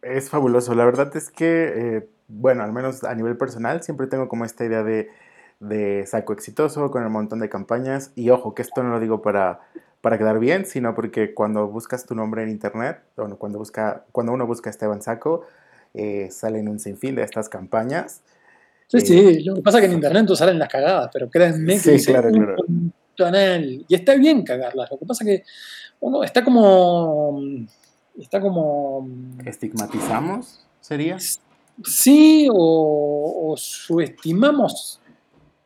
Es 0.00 0.30
fabuloso, 0.30 0.74
la 0.74 0.84
verdad 0.86 1.14
es 1.14 1.30
que, 1.30 1.72
eh, 1.74 2.08
bueno, 2.28 2.62
al 2.62 2.72
menos 2.72 3.04
a 3.04 3.14
nivel 3.14 3.36
personal, 3.36 3.82
siempre 3.82 4.06
tengo 4.06 4.28
como 4.28 4.46
esta 4.46 4.64
idea 4.64 4.82
de 4.82 5.10
de 5.60 6.06
saco 6.06 6.32
exitoso 6.32 6.90
con 6.90 7.04
un 7.04 7.12
montón 7.12 7.38
de 7.40 7.48
campañas. 7.48 8.10
Y 8.16 8.30
ojo, 8.30 8.54
que 8.54 8.62
esto 8.62 8.82
no 8.82 8.90
lo 8.90 9.00
digo 9.00 9.22
para, 9.22 9.60
para 10.00 10.18
quedar 10.18 10.38
bien, 10.38 10.66
sino 10.66 10.94
porque 10.94 11.34
cuando 11.34 11.68
buscas 11.68 12.06
tu 12.06 12.14
nombre 12.14 12.42
en 12.42 12.48
internet, 12.48 13.02
bueno, 13.16 13.36
cuando, 13.36 13.58
busca, 13.58 14.04
cuando 14.10 14.32
uno 14.32 14.46
busca 14.46 14.70
Esteban 14.70 15.02
Saco, 15.02 15.46
eh, 15.94 16.28
salen 16.30 16.68
un 16.68 16.78
sinfín 16.80 17.14
de 17.14 17.22
estas 17.22 17.48
campañas. 17.48 18.22
Sí, 18.88 19.00
sí, 19.00 19.18
eh, 19.18 19.42
lo 19.44 19.54
que 19.54 19.62
pasa 19.62 19.78
es 19.78 19.82
que 19.82 19.86
en 19.86 19.94
internet 19.94 20.26
tú 20.26 20.34
salen 20.34 20.58
las 20.58 20.68
cagadas, 20.68 21.10
pero 21.12 21.28
créanme 21.30 21.74
que 21.80 21.98
sí, 21.98 22.06
claro, 22.06 22.30
claro. 22.30 22.56
y 23.16 23.94
está 23.94 24.14
bien 24.16 24.42
cagarlas. 24.42 24.90
Lo 24.90 24.98
que 24.98 25.06
pasa 25.06 25.22
es 25.22 25.30
que 25.30 25.44
uno 26.00 26.24
está 26.24 26.42
como. 26.42 27.40
Está 28.18 28.40
como. 28.40 29.08
¿Estigmatizamos? 29.44 30.66
¿Sería? 30.80 31.18
Sí, 31.84 32.48
o, 32.50 33.52
o 33.52 33.56
subestimamos 33.56 34.99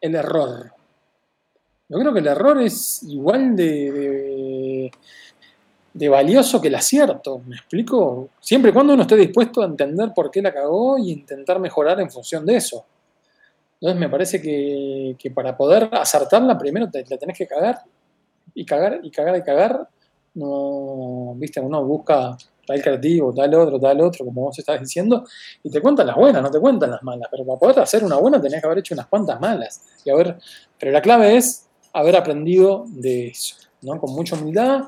el 0.05 0.15
error. 0.15 0.71
Yo 1.89 1.99
creo 1.99 2.13
que 2.13 2.21
el 2.21 2.27
error 2.27 2.61
es 2.61 3.03
igual 3.05 3.57
de, 3.57 4.91
de, 5.95 6.09
valioso 6.09 6.61
que 6.61 6.69
el 6.69 6.75
acierto, 6.75 7.41
¿me 7.47 7.57
explico? 7.57 8.29
Siempre 8.39 8.71
y 8.71 8.75
cuando 8.75 8.93
uno 8.93 9.03
esté 9.03 9.17
dispuesto 9.17 9.63
a 9.63 9.67
entender 9.67 10.13
por 10.15 10.31
qué 10.31 10.43
la 10.43 10.53
cagó 10.53 10.99
y 10.99 11.11
intentar 11.11 11.59
mejorar 11.59 12.01
en 12.01 12.11
función 12.11 12.45
de 12.45 12.57
eso. 12.57 12.85
Entonces 13.81 13.99
me 13.99 14.11
parece 14.11 14.43
que, 14.43 15.31
para 15.35 15.57
poder 15.57 15.89
acertarla 15.93 16.59
primero 16.59 16.87
la 16.93 17.19
tenés 17.19 17.39
que 17.39 17.47
cagar 17.47 17.79
y 18.55 18.65
cagar 18.67 19.01
y 19.03 19.11
cagar 19.11 19.37
y 19.39 19.43
cagar. 19.43 19.89
No, 20.35 21.35
viste, 21.37 21.61
uno 21.61 21.83
busca 21.85 22.37
tal 22.67 22.83
creativo, 22.83 23.33
tal 23.33 23.55
otro, 23.55 23.81
tal 23.81 24.01
otro, 24.01 24.25
como 24.25 24.43
vos 24.43 24.59
estás 24.59 24.81
diciendo, 24.81 25.25
y 25.63 25.71
te 25.71 25.81
cuentan 25.81 26.07
las 26.07 26.17
buenas, 26.17 26.43
no 26.43 26.51
te 26.51 26.59
cuentan 26.59 26.91
las 26.91 27.03
malas, 27.03 27.29
pero 27.31 27.45
para 27.45 27.59
poder 27.59 27.81
hacer 27.81 28.05
una 28.05 28.17
buena 28.17 28.41
tenés 28.41 28.61
que 28.61 28.67
haber 28.67 28.79
hecho 28.79 28.95
unas 28.95 29.07
cuantas 29.07 29.41
malas. 29.41 29.83
Y 30.05 30.13
ver, 30.13 30.39
pero 30.79 30.93
la 30.93 31.03
clave 31.03 31.37
es 31.37 31.69
haber 31.93 32.17
aprendido 32.17 32.85
de 32.89 33.29
eso, 33.29 33.57
¿no? 33.83 34.01
Con 34.01 34.15
mucha 34.15 34.37
humildad, 34.37 34.85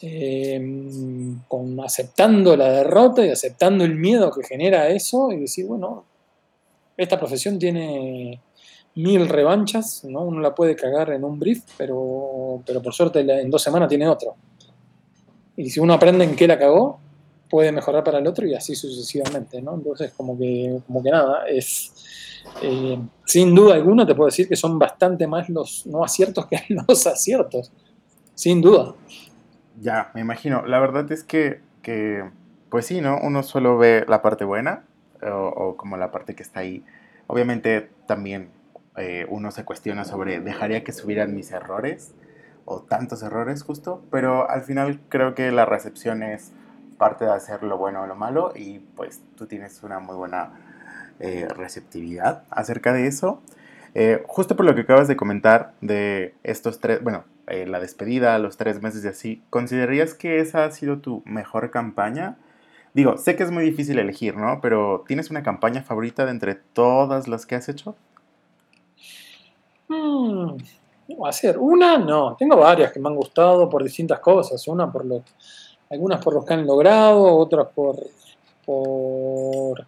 em, 0.00 1.40
con 1.48 1.80
aceptando 1.80 2.56
la 2.56 2.70
derrota 2.70 3.24
y 3.24 3.30
aceptando 3.30 3.84
el 3.84 3.96
miedo 3.96 4.30
que 4.30 4.46
genera 4.46 4.88
eso 4.88 5.32
y 5.32 5.40
decir, 5.40 5.66
bueno, 5.66 6.04
esta 6.96 7.18
profesión 7.18 7.58
tiene 7.58 8.40
mil 8.94 9.28
revanchas, 9.28 10.04
¿no? 10.04 10.22
Uno 10.22 10.40
la 10.40 10.54
puede 10.54 10.76
cagar 10.76 11.10
en 11.10 11.24
un 11.24 11.38
brief, 11.38 11.62
pero, 11.76 12.62
pero 12.66 12.82
por 12.82 12.92
suerte 12.92 13.20
en 13.20 13.50
dos 13.50 13.62
semanas 13.62 13.88
tiene 13.88 14.08
otro. 14.08 14.36
Y 15.60 15.68
si 15.68 15.78
uno 15.78 15.92
aprende 15.92 16.24
en 16.24 16.36
qué 16.36 16.48
la 16.48 16.58
cagó, 16.58 17.00
puede 17.50 17.70
mejorar 17.70 18.02
para 18.02 18.18
el 18.18 18.26
otro 18.26 18.46
y 18.46 18.54
así 18.54 18.74
sucesivamente, 18.74 19.60
¿no? 19.60 19.74
Entonces, 19.74 20.10
como 20.16 20.38
que, 20.38 20.80
como 20.86 21.02
que 21.02 21.10
nada, 21.10 21.46
es 21.46 21.92
eh, 22.62 22.98
sin 23.26 23.54
duda 23.54 23.74
alguna 23.74 24.06
te 24.06 24.14
puedo 24.14 24.28
decir 24.28 24.48
que 24.48 24.56
son 24.56 24.78
bastante 24.78 25.26
más 25.26 25.50
los 25.50 25.86
no 25.86 26.02
aciertos 26.02 26.46
que 26.46 26.62
los 26.88 27.06
aciertos, 27.06 27.70
sin 28.34 28.62
duda. 28.62 28.94
Ya, 29.82 30.10
me 30.14 30.22
imagino. 30.22 30.64
La 30.64 30.80
verdad 30.80 31.12
es 31.12 31.24
que, 31.24 31.60
pues 32.70 32.86
sí, 32.86 33.02
¿no? 33.02 33.18
Uno 33.22 33.42
solo 33.42 33.76
ve 33.76 34.06
la 34.08 34.22
parte 34.22 34.46
buena 34.46 34.84
o, 35.22 35.76
como 35.76 35.98
la 35.98 36.10
parte 36.10 36.34
que 36.34 36.42
está 36.42 36.60
ahí. 36.60 36.82
Obviamente 37.26 37.90
también 38.06 38.48
eh, 38.96 39.26
uno 39.28 39.50
se 39.50 39.66
cuestiona 39.66 40.06
sobre, 40.06 40.40
¿dejaría 40.40 40.84
que 40.84 40.92
subieran 40.92 41.34
mis 41.34 41.50
errores? 41.52 42.14
O 42.72 42.82
tantos 42.82 43.24
errores 43.24 43.64
justo, 43.64 44.00
pero 44.12 44.48
al 44.48 44.62
final 44.62 45.00
creo 45.08 45.34
que 45.34 45.50
la 45.50 45.64
recepción 45.64 46.22
es 46.22 46.52
parte 46.98 47.24
de 47.24 47.32
hacer 47.32 47.64
lo 47.64 47.76
bueno 47.78 48.02
o 48.02 48.06
lo 48.06 48.14
malo 48.14 48.52
y 48.54 48.78
pues 48.94 49.20
tú 49.36 49.46
tienes 49.46 49.82
una 49.82 49.98
muy 49.98 50.14
buena 50.14 50.52
eh, 51.18 51.48
receptividad 51.48 52.44
acerca 52.48 52.92
de 52.92 53.08
eso. 53.08 53.42
Eh, 53.96 54.22
justo 54.28 54.54
por 54.54 54.64
lo 54.66 54.76
que 54.76 54.82
acabas 54.82 55.08
de 55.08 55.16
comentar 55.16 55.72
de 55.80 56.36
estos 56.44 56.78
tres, 56.78 57.02
bueno, 57.02 57.24
eh, 57.48 57.66
la 57.66 57.80
despedida, 57.80 58.38
los 58.38 58.56
tres 58.56 58.80
meses 58.80 59.04
y 59.04 59.08
así, 59.08 59.42
¿considerarías 59.50 60.14
que 60.14 60.38
esa 60.38 60.64
ha 60.64 60.70
sido 60.70 60.98
tu 60.98 61.24
mejor 61.26 61.72
campaña? 61.72 62.36
Digo, 62.94 63.16
sé 63.16 63.34
que 63.34 63.42
es 63.42 63.50
muy 63.50 63.64
difícil 63.64 63.98
elegir, 63.98 64.36
¿no? 64.36 64.60
Pero 64.60 65.02
¿tienes 65.08 65.28
una 65.30 65.42
campaña 65.42 65.82
favorita 65.82 66.24
de 66.24 66.30
entre 66.30 66.54
todas 66.54 67.26
las 67.26 67.46
que 67.46 67.56
has 67.56 67.68
hecho? 67.68 67.96
Hmm, 69.88 70.58
hacer 71.24 71.58
una, 71.58 71.98
no. 71.98 72.36
Tengo 72.36 72.56
varias 72.56 72.92
que 72.92 73.00
me 73.00 73.08
han 73.08 73.16
gustado 73.16 73.68
por 73.68 73.82
distintas 73.82 74.20
cosas. 74.20 74.66
Una 74.68 74.90
por 74.90 75.04
lo, 75.04 75.22
algunas 75.90 76.22
por 76.22 76.34
los 76.34 76.44
que 76.44 76.54
han 76.54 76.66
logrado, 76.66 77.36
otras 77.36 77.68
por, 77.74 77.96
por 78.64 79.86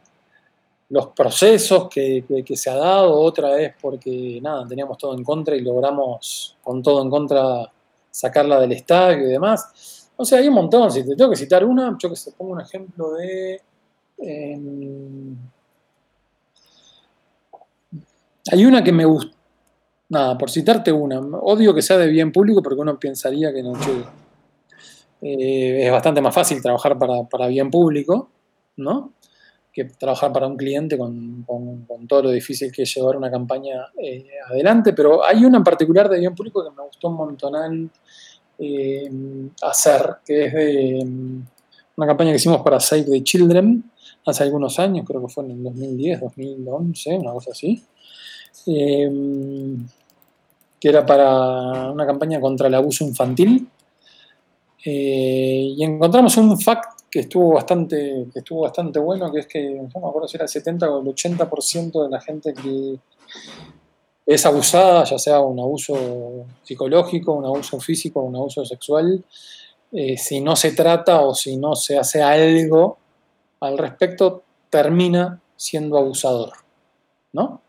los 0.92 1.06
procesos 1.08 1.88
que, 1.88 2.44
se 2.54 2.68
ha 2.68 2.76
dado, 2.76 3.18
otra 3.18 3.50
vez 3.54 3.74
porque 3.80 4.40
nada, 4.42 4.66
teníamos 4.66 4.98
todo 4.98 5.16
en 5.16 5.24
contra 5.24 5.56
y 5.56 5.62
logramos 5.62 6.58
con 6.62 6.82
todo 6.82 7.02
en 7.02 7.08
contra 7.08 7.72
sacarla 8.10 8.60
del 8.60 8.72
estadio 8.72 9.26
y 9.26 9.30
demás. 9.30 10.10
O 10.16 10.24
sea, 10.24 10.38
hay 10.38 10.48
un 10.48 10.54
montón, 10.54 10.90
si 10.90 11.02
te 11.02 11.16
tengo 11.16 11.30
que 11.30 11.36
citar 11.36 11.64
una, 11.64 11.96
yo 11.98 12.10
que 12.10 12.16
se 12.16 12.32
pongo 12.32 12.52
un 12.52 12.60
ejemplo 12.60 13.12
de... 13.12 13.62
Em, 14.18 15.34
hay 18.50 18.64
una 18.66 18.84
que 18.84 18.92
me 18.92 19.06
gusta, 19.06 19.34
nada, 20.12 20.36
por 20.36 20.50
citarte 20.50 20.92
una, 20.92 21.18
odio 21.20 21.74
que 21.74 21.80
sea 21.80 21.96
de 21.96 22.06
bien 22.06 22.32
público 22.32 22.62
porque 22.62 22.80
uno 22.80 22.98
pensaría 22.98 23.52
que 23.52 23.62
no, 23.62 23.72
eh, 25.22 25.86
es 25.86 25.90
bastante 25.90 26.20
más 26.20 26.34
fácil 26.34 26.60
trabajar 26.60 26.98
para, 26.98 27.24
para 27.24 27.46
bien 27.46 27.70
público, 27.70 28.28
¿no? 28.76 29.14
que 29.72 29.86
trabajar 29.86 30.30
para 30.34 30.46
un 30.46 30.58
cliente 30.58 30.98
con, 30.98 31.46
todo 32.06 32.24
lo 32.24 32.30
difícil 32.30 32.70
que 32.70 32.82
es 32.82 32.94
llevar 32.94 33.16
una 33.16 33.30
campaña 33.30 33.86
eh, 33.96 34.26
adelante, 34.50 34.92
pero 34.92 35.24
hay 35.24 35.46
una 35.46 35.56
en 35.56 35.64
particular 35.64 36.10
de 36.10 36.18
bien 36.18 36.34
público 36.34 36.62
que 36.62 36.76
me 36.76 36.82
gustó 36.82 37.08
un 37.08 37.14
montonal 37.14 37.90
eh, 38.58 39.10
hacer, 39.62 40.16
que 40.26 40.44
es 40.44 40.52
de 40.52 41.02
mm, 41.06 41.42
una 41.96 42.06
campaña 42.06 42.32
que 42.32 42.36
hicimos 42.36 42.60
para 42.60 42.78
Save 42.80 43.04
the 43.04 43.22
Children 43.22 43.90
hace 44.26 44.42
algunos 44.42 44.78
años, 44.78 45.06
creo 45.06 45.22
que 45.22 45.32
fue 45.32 45.44
en 45.44 45.52
el 45.52 45.62
2010, 45.62 46.20
2011, 46.20 47.16
una 47.16 47.32
cosa 47.32 47.52
así, 47.52 47.82
eh, 48.66 49.10
que 50.82 50.88
era 50.88 51.06
para 51.06 51.92
una 51.92 52.04
campaña 52.04 52.40
contra 52.40 52.66
el 52.66 52.74
abuso 52.74 53.04
infantil. 53.04 53.68
y 54.84 55.84
encontramos 55.84 56.36
un 56.38 56.58
fact 56.60 57.02
que 57.08 57.20
estuvo 57.20 57.54
bastante, 57.54 58.26
que 58.32 58.40
estuvo 58.40 58.62
bastante 58.62 58.98
bueno, 58.98 59.30
que 59.30 59.38
es 59.38 59.46
que, 59.46 59.62
no 59.62 60.00
me 60.00 60.08
acuerdo 60.08 60.26
si 60.26 60.36
era 60.36 60.42
el 60.42 60.48
70 60.48 60.90
o 60.90 61.02
el 61.02 61.06
80% 61.06 62.02
de 62.02 62.10
la 62.10 62.20
gente 62.20 62.52
que 62.52 62.98
es 64.26 64.44
abusada, 64.44 65.04
ya 65.04 65.20
sea 65.20 65.38
un 65.38 65.60
abuso 65.60 66.46
psicológico, 66.64 67.32
un 67.32 67.44
abuso 67.44 67.78
físico, 67.78 68.20
un 68.20 68.34
abuso 68.34 68.64
sexual, 68.64 69.24
eh, 69.92 70.18
si 70.18 70.40
no 70.40 70.56
se 70.56 70.72
trata 70.72 71.20
o 71.20 71.32
si 71.32 71.56
no 71.58 71.76
se 71.76 71.96
hace 71.96 72.22
algo 72.22 72.98
al 73.60 73.78
respecto, 73.78 74.42
termina 74.68 75.40
siendo 75.54 75.96
abusador, 75.96 76.54
¿no? 77.32 77.61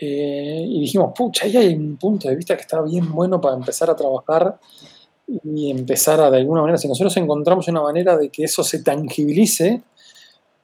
Eh, 0.00 0.64
y 0.68 0.80
dijimos, 0.80 1.12
pucha, 1.16 1.46
ahí 1.46 1.56
hay 1.56 1.74
un 1.74 1.96
punto 1.96 2.28
de 2.28 2.36
vista 2.36 2.54
que 2.56 2.62
está 2.62 2.80
bien 2.82 3.10
bueno 3.12 3.40
para 3.40 3.56
empezar 3.56 3.90
a 3.90 3.96
trabajar 3.96 4.58
y 5.26 5.70
empezar 5.70 6.20
a, 6.20 6.30
de 6.30 6.38
alguna 6.38 6.60
manera, 6.60 6.78
si 6.78 6.88
nosotros 6.88 7.16
encontramos 7.16 7.66
una 7.68 7.82
manera 7.82 8.16
de 8.16 8.30
que 8.30 8.44
eso 8.44 8.62
se 8.62 8.82
tangibilice, 8.82 9.82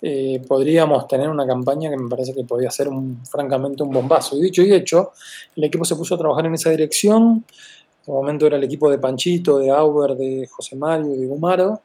eh, 0.01 0.41
podríamos 0.47 1.09
tener 1.09 1.29
una 1.29 1.47
campaña 1.47 1.91
que 1.91 1.97
me 1.97 2.09
parece 2.09 2.35
que 2.35 2.45
podría 2.45 2.71
ser 2.71 2.89
un, 2.89 3.25
francamente 3.27 3.83
un 3.83 3.91
bombazo. 3.91 4.37
Y 4.37 4.43
dicho 4.43 4.63
y 4.63 4.73
hecho, 4.73 5.13
el 5.57 5.65
equipo 5.65 5.85
se 5.85 5.97
puso 5.97 6.15
a 6.15 6.19
trabajar 6.19 6.47
en 6.47 6.55
esa 6.55 6.71
dirección. 6.71 7.45
En 8.07 8.15
un 8.15 8.21
momento 8.21 8.47
era 8.47 8.57
el 8.57 8.65
equipo 8.65 8.91
de 8.91 8.99
Panchito, 8.99 9.59
de 9.59 9.71
Auber, 9.71 10.17
de 10.17 10.47
José 10.47 10.77
Mario, 10.77 11.09
de 11.17 11.27
Gumaro. 11.27 11.81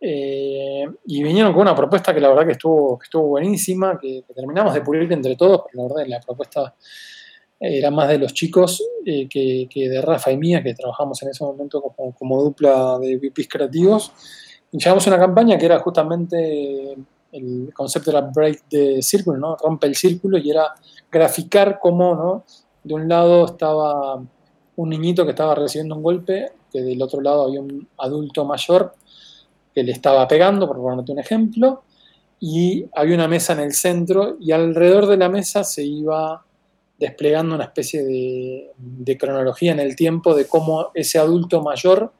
Eh, 0.00 0.84
y 1.06 1.22
vinieron 1.22 1.52
con 1.52 1.62
una 1.62 1.74
propuesta 1.74 2.12
que 2.14 2.20
la 2.20 2.28
verdad 2.28 2.44
que 2.44 2.52
estuvo, 2.52 2.98
estuvo 3.02 3.28
buenísima, 3.28 3.98
que, 3.98 4.24
terminamos 4.34 4.74
de 4.74 4.82
pulir 4.82 5.10
entre 5.12 5.36
todos, 5.36 5.62
porque 5.62 5.76
la 5.76 5.82
verdad 5.84 6.06
la 6.06 6.20
propuesta 6.20 6.74
era 7.58 7.90
más 7.90 8.08
de 8.08 8.18
los 8.18 8.34
chicos 8.34 8.86
eh, 9.06 9.28
que, 9.28 9.68
de 9.74 10.02
Rafa 10.02 10.30
y 10.30 10.36
mía, 10.36 10.62
que 10.62 10.74
trabajamos 10.74 11.22
en 11.22 11.30
ese 11.30 11.42
momento 11.44 11.80
como, 11.80 12.42
dupla 12.42 12.98
de 12.98 13.16
VPs 13.16 13.48
creativos. 13.48 14.12
Y 14.72 14.78
llevamos 14.78 15.06
una 15.06 15.18
campaña 15.18 15.56
que 15.56 15.64
era 15.64 15.78
justamente 15.78 16.96
el 17.32 17.70
concepto 17.74 18.10
era 18.10 18.20
break 18.20 18.64
the 18.68 19.02
circle, 19.02 19.38
¿no? 19.38 19.56
rompe 19.56 19.86
el 19.86 19.94
círculo 19.94 20.38
y 20.38 20.50
era 20.50 20.74
graficar 21.10 21.78
cómo 21.78 22.14
¿no? 22.14 22.44
de 22.82 22.94
un 22.94 23.08
lado 23.08 23.46
estaba 23.46 24.22
un 24.76 24.88
niñito 24.88 25.24
que 25.24 25.30
estaba 25.30 25.54
recibiendo 25.54 25.96
un 25.96 26.02
golpe, 26.02 26.52
que 26.72 26.82
del 26.82 27.00
otro 27.02 27.20
lado 27.20 27.44
había 27.44 27.60
un 27.60 27.88
adulto 27.98 28.44
mayor 28.44 28.94
que 29.76 29.84
le 29.84 29.92
estaba 29.92 30.26
pegando, 30.26 30.66
por 30.66 30.78
ponerte 30.78 31.12
un 31.12 31.18
ejemplo, 31.18 31.82
y 32.40 32.86
había 32.94 33.14
una 33.14 33.28
mesa 33.28 33.52
en 33.52 33.60
el 33.60 33.74
centro 33.74 34.38
y 34.40 34.52
alrededor 34.52 35.06
de 35.06 35.18
la 35.18 35.28
mesa 35.28 35.64
se 35.64 35.84
iba 35.84 36.42
desplegando 36.98 37.54
una 37.54 37.64
especie 37.64 38.02
de, 38.02 39.18
cronología 39.18 39.72
en 39.72 39.80
el 39.80 39.94
tiempo 39.94 40.34
de 40.34 40.46
cómo 40.46 40.92
ese 40.94 41.18
adulto 41.18 41.62
mayor 41.62 42.10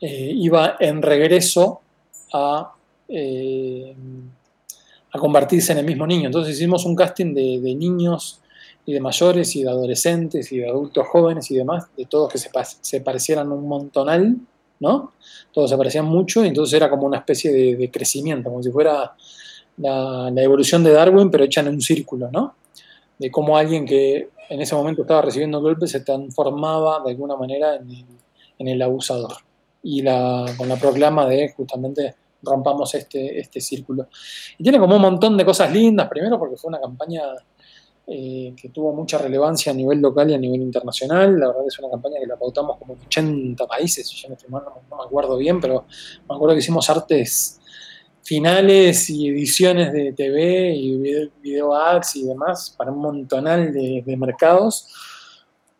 eh, 0.00 0.32
iba 0.34 0.76
en 0.80 1.02
regreso 1.02 1.82
a, 2.32 2.72
eh, 3.06 3.94
a, 5.12 5.18
convertirse 5.18 5.72
en 5.72 5.78
el 5.78 5.84
mismo 5.84 6.06
niño. 6.06 6.28
Entonces 6.28 6.56
hicimos 6.56 6.86
un 6.86 6.96
casting 6.96 7.34
de, 7.34 7.74
niños 7.74 8.40
y 8.86 8.94
de 8.94 9.00
mayores 9.00 9.54
y 9.56 9.62
de 9.62 9.68
adolescentes 9.68 10.50
y 10.52 10.60
de 10.60 10.70
adultos 10.70 11.06
jóvenes 11.08 11.50
y 11.50 11.56
demás, 11.56 11.84
de 11.98 12.06
todos 12.06 12.32
que 12.32 12.38
se, 12.38 13.00
parecieran 13.02 13.52
un 13.52 13.68
montonal, 13.68 14.36
¿no? 14.80 15.12
Todos 15.52 15.70
se 15.70 15.76
parecían 15.76 16.04
mucho 16.04 16.44
y 16.44 16.48
entonces 16.48 16.74
era 16.74 16.88
como 16.90 17.06
una 17.06 17.18
especie 17.18 17.52
de, 17.76 17.90
crecimiento, 17.90 18.50
como 18.50 18.62
si 18.62 18.70
fuera 18.70 19.14
la, 19.76 20.30
la, 20.32 20.42
evolución 20.42 20.84
de 20.84 20.92
Darwin, 20.92 21.30
pero 21.30 21.44
hecha 21.44 21.60
en 21.60 21.68
un 21.68 21.80
círculo, 21.80 22.30
¿no? 22.30 22.54
de 23.18 23.30
cómo 23.30 23.56
alguien 23.56 23.84
que 23.84 24.30
en 24.48 24.62
ese 24.62 24.74
momento 24.74 25.02
estaba 25.02 25.22
recibiendo 25.22 25.60
golpes 25.60 25.90
se 25.90 26.00
transformaba 26.00 27.02
de 27.04 27.10
alguna 27.10 27.36
manera 27.36 27.74
en 27.76 28.68
el, 28.68 28.82
abusador. 28.82 29.34
Y 29.82 30.02
la, 30.02 30.46
con 30.56 30.68
la 30.68 30.76
proclama 30.76 31.26
de 31.26 31.52
justamente 31.56 32.14
rompamos 32.42 32.94
este, 32.94 33.38
este 33.38 33.60
círculo. 33.60 34.08
Y 34.56 34.62
tiene 34.62 34.78
como 34.78 34.96
un 34.96 35.02
montón 35.02 35.36
de 35.36 35.44
cosas 35.44 35.72
lindas, 35.72 36.08
primero 36.08 36.38
porque 36.38 36.56
fue 36.56 36.68
una 36.68 36.80
campaña 36.80 37.22
eh, 38.10 38.54
que 38.56 38.70
tuvo 38.70 38.92
mucha 38.94 39.18
relevancia 39.18 39.72
a 39.72 39.74
nivel 39.74 40.00
local 40.00 40.30
y 40.30 40.34
a 40.34 40.38
nivel 40.38 40.62
internacional. 40.62 41.38
La 41.38 41.48
verdad 41.48 41.64
es 41.66 41.78
una 41.78 41.90
campaña 41.90 42.18
que 42.20 42.26
la 42.26 42.36
pautamos 42.36 42.78
como 42.78 42.94
en 42.94 43.00
80 43.06 43.66
países, 43.66 44.10
yo 44.10 44.28
no, 44.48 44.60
no 44.60 44.96
me 44.96 45.04
acuerdo 45.04 45.36
bien, 45.36 45.60
pero 45.60 45.84
me 46.28 46.34
acuerdo 46.34 46.54
que 46.54 46.60
hicimos 46.60 46.88
artes 46.88 47.58
finales 48.28 49.08
y 49.08 49.28
ediciones 49.28 49.90
de 49.90 50.12
TV 50.12 50.74
y 50.74 51.24
video, 51.40 51.74
ads 51.74 52.16
y 52.16 52.24
demás 52.24 52.74
para 52.76 52.92
un 52.92 52.98
montonal 52.98 53.72
de, 53.72 54.16
mercados. 54.18 54.92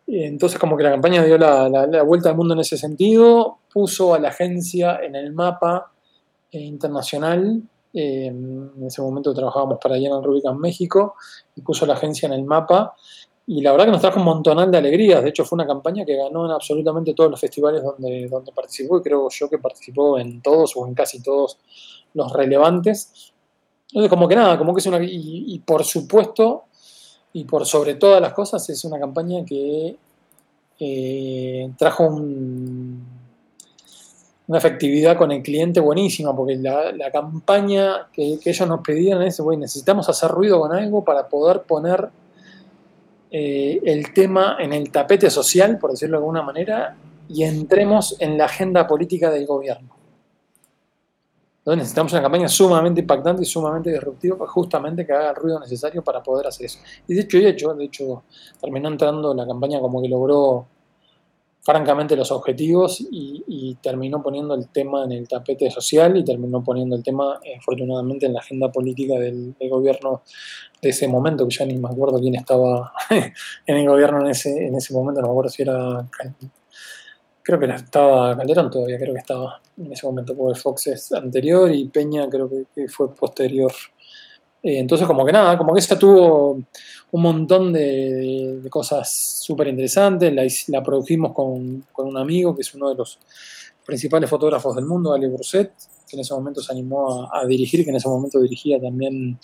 Entonces 0.06 0.58
como 0.58 0.74
que 0.78 0.84
la 0.84 0.92
campaña 0.92 1.22
dio 1.22 1.36
la, 1.36 2.02
vuelta 2.04 2.30
al 2.30 2.36
mundo 2.36 2.54
en 2.54 2.60
ese 2.60 2.78
sentido, 2.78 3.58
puso 3.70 4.14
a 4.14 4.18
la 4.18 4.28
agencia 4.28 4.98
en 5.02 5.14
el 5.14 5.34
mapa 5.34 5.92
eh, 6.50 6.58
internacional, 6.58 7.62
eh, 7.94 8.26
en 8.26 8.84
ese 8.86 9.02
momento 9.02 9.34
trabajábamos 9.34 9.78
para 9.80 9.96
General 9.96 10.22
Rubicon 10.22 10.58
México, 10.60 11.14
y 11.56 11.62
puso 11.62 11.86
la 11.86 11.94
agencia 11.94 12.26
en 12.26 12.32
el 12.32 12.44
mapa, 12.44 12.94
y 13.46 13.62
la 13.62 13.72
verdad 13.72 13.86
que 13.86 13.92
nos 13.92 14.00
trajo 14.00 14.18
un 14.18 14.26
montonal 14.26 14.70
de 14.70 14.78
alegrías, 14.78 15.22
de 15.22 15.30
hecho 15.30 15.44
fue 15.44 15.56
una 15.56 15.66
campaña 15.66 16.04
que 16.04 16.16
ganó 16.16 16.44
en 16.44 16.52
absolutamente 16.52 17.14
todos 17.14 17.30
los 17.30 17.40
festivales 17.40 17.82
donde, 17.82 18.28
donde 18.28 18.52
participó, 18.52 18.98
y 18.98 19.02
creo 19.02 19.28
yo 19.30 19.48
que 19.48 19.58
participó 19.58 20.18
en 20.18 20.42
todos 20.42 20.76
o 20.76 20.86
en 20.86 20.94
casi 20.94 21.22
todos 21.22 21.58
los 22.14 22.32
relevantes. 22.32 23.32
Entonces 23.88 24.10
como 24.10 24.28
que 24.28 24.36
nada, 24.36 24.58
como 24.58 24.74
que 24.74 24.80
es 24.80 24.86
una... 24.86 24.98
y 25.02 25.62
por 25.64 25.82
supuesto 25.82 26.64
y 27.32 27.44
por 27.44 27.66
sobre 27.66 27.94
todas 27.94 28.20
las 28.20 28.32
cosas 28.32 28.68
es 28.70 28.84
una 28.84 28.98
campaña 28.98 29.44
que 29.44 29.96
eh, 30.80 31.70
trajo 31.76 32.08
una 34.48 34.58
efectividad 34.58 35.16
con 35.16 35.30
el 35.30 35.42
cliente 35.42 35.78
buenísima, 35.78 36.34
porque 36.34 36.56
la, 36.56 37.10
campaña 37.12 38.08
que, 38.12 38.38
ellos 38.44 38.68
nos 38.68 38.80
pedían 38.80 39.22
es, 39.22 39.38
bueno, 39.40 39.60
necesitamos 39.60 40.08
hacer 40.08 40.30
ruido 40.30 40.58
con 40.60 40.72
algo 40.72 41.04
para 41.04 41.28
poder 41.28 41.62
poner 41.62 42.08
eh, 43.30 43.80
el 43.84 44.12
tema 44.12 44.56
en 44.58 44.72
el 44.72 44.90
tapete 44.90 45.30
social, 45.30 45.78
por 45.78 45.90
decirlo 45.92 46.16
de 46.16 46.22
alguna 46.22 46.42
manera, 46.42 46.96
y 47.28 47.44
entremos 47.44 48.16
en 48.18 48.36
la 48.36 48.46
agenda 48.46 48.86
política 48.86 49.30
del 49.30 49.46
gobierno 49.46 49.98
necesitamos 51.76 52.12
una 52.12 52.22
campaña 52.22 52.48
sumamente 52.48 53.00
impactante 53.00 53.42
y 53.42 53.46
sumamente 53.46 53.90
disruptiva 53.90 54.36
para 54.38 54.50
justamente 54.50 55.04
que 55.04 55.12
haga 55.12 55.30
el 55.30 55.36
ruido 55.36 55.60
necesario 55.60 56.02
para 56.02 56.22
poder 56.22 56.46
hacer 56.46 56.66
eso. 56.66 56.78
Y 57.06 57.14
de 57.14 57.22
hecho, 57.22 57.38
y 57.38 57.46
hecho, 57.46 57.74
de 57.74 57.84
hecho, 57.84 58.22
terminó 58.60 58.88
entrando 58.88 59.34
la 59.34 59.46
campaña 59.46 59.80
como 59.80 60.00
que 60.00 60.08
logró 60.08 60.66
francamente 61.68 62.16
los 62.16 62.32
objetivos 62.32 63.06
y, 63.10 63.76
terminó 63.82 64.22
poniendo 64.22 64.54
el 64.54 64.68
tema 64.68 65.04
en 65.04 65.12
el 65.12 65.28
tapete 65.28 65.70
social 65.70 66.16
y 66.16 66.24
terminó 66.24 66.64
poniendo 66.64 66.96
el 66.96 67.02
tema, 67.02 67.38
eh, 67.44 67.56
afortunadamente, 67.58 68.24
en 68.24 68.32
la 68.32 68.40
agenda 68.40 68.72
política 68.72 69.18
del, 69.18 69.54
gobierno 69.68 70.22
de 70.80 70.88
ese 70.88 71.06
momento, 71.06 71.46
que 71.46 71.54
ya 71.54 71.66
ni 71.66 71.76
me 71.76 71.88
acuerdo 71.88 72.18
quién 72.18 72.36
estaba 72.36 72.92
en 73.66 73.76
el 73.76 73.86
gobierno 73.86 74.22
en 74.22 74.28
ese, 74.28 74.66
en 74.66 74.74
ese 74.76 74.94
momento, 74.94 75.20
no 75.20 75.26
me 75.26 75.32
acuerdo 75.32 75.50
si 75.50 75.62
era 75.62 76.08
creo 77.42 77.58
que 77.60 77.66
estaba 77.66 78.34
Calderón 78.34 78.70
todavía, 78.70 78.98
creo 78.98 79.12
que 79.12 79.20
estaba 79.20 79.60
en 79.76 79.92
ese 79.92 80.06
momento, 80.06 80.34
porque 80.34 80.58
Fox 80.58 80.86
es 80.86 81.12
anterior 81.12 81.70
y 81.70 81.86
Peña 81.88 82.28
creo 82.30 82.48
que, 82.74 82.88
fue 82.88 83.14
posterior. 83.14 83.72
Eh, 84.62 84.78
entonces, 84.78 85.06
como 85.06 85.24
que 85.24 85.32
nada, 85.32 85.56
como 85.56 85.72
que 85.72 85.80
esa 85.80 85.98
tuvo 85.98 86.60
un 87.10 87.22
montón 87.22 87.72
de, 87.72 88.60
cosas 88.70 89.10
súper 89.42 89.68
interesantes. 89.68 90.32
La, 90.68 90.82
produjimos 90.82 91.32
con, 91.32 91.84
un 91.96 92.16
amigo 92.16 92.54
que 92.54 92.62
es 92.62 92.74
uno 92.74 92.90
de 92.90 92.96
los 92.96 93.18
principales 93.84 94.28
fotógrafos 94.28 94.74
del 94.74 94.84
mundo, 94.84 95.12
Ali 95.12 95.26
Brusset, 95.26 95.72
que 96.08 96.16
en 96.16 96.20
ese 96.20 96.34
momento 96.34 96.60
se 96.60 96.72
animó 96.72 97.28
a, 97.32 97.46
dirigir, 97.46 97.84
que 97.84 97.90
en 97.90 97.96
ese 97.96 98.08
momento 98.08 98.40
dirigía 98.40 98.80
también 98.80 99.38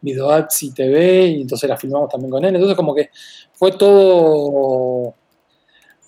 Videoads 0.00 0.62
y 0.62 0.72
TV, 0.72 1.26
y 1.28 1.42
entonces 1.42 1.68
la 1.68 1.76
filmamos 1.76 2.08
también 2.08 2.30
con 2.30 2.44
él. 2.44 2.54
Entonces, 2.54 2.76
como 2.76 2.94
que 2.94 3.10
fue 3.52 3.72
todo 3.72 5.14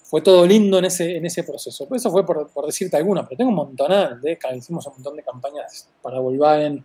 fue 0.08 0.22
todo 0.22 0.46
lindo 0.46 0.78
en 0.78 0.86
ese, 0.86 1.18
en 1.18 1.26
ese 1.26 1.44
proceso. 1.44 1.86
eso 1.94 2.10
fue 2.10 2.24
por, 2.24 2.48
decirte 2.64 2.96
alguna, 2.96 3.28
pero 3.28 3.36
tengo 3.36 3.50
un 3.50 3.56
montonal 3.56 4.18
de 4.22 4.38
hicimos 4.56 4.86
un 4.86 4.94
montón 4.94 5.16
de 5.16 5.22
campañas 5.22 5.86
para 6.00 6.18
Volkswagen 6.18 6.82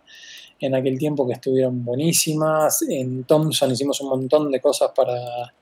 en 0.60 0.74
aquel 0.74 0.98
tiempo 0.98 1.26
que 1.26 1.32
estuvieron 1.32 1.82
buenísimas. 1.82 2.82
En 2.82 3.24
Thomson 3.24 3.70
hicimos 3.70 3.98
un 4.02 4.10
montón 4.10 4.50
de 4.50 4.60
cosas 4.60 4.90
para, 4.94 5.54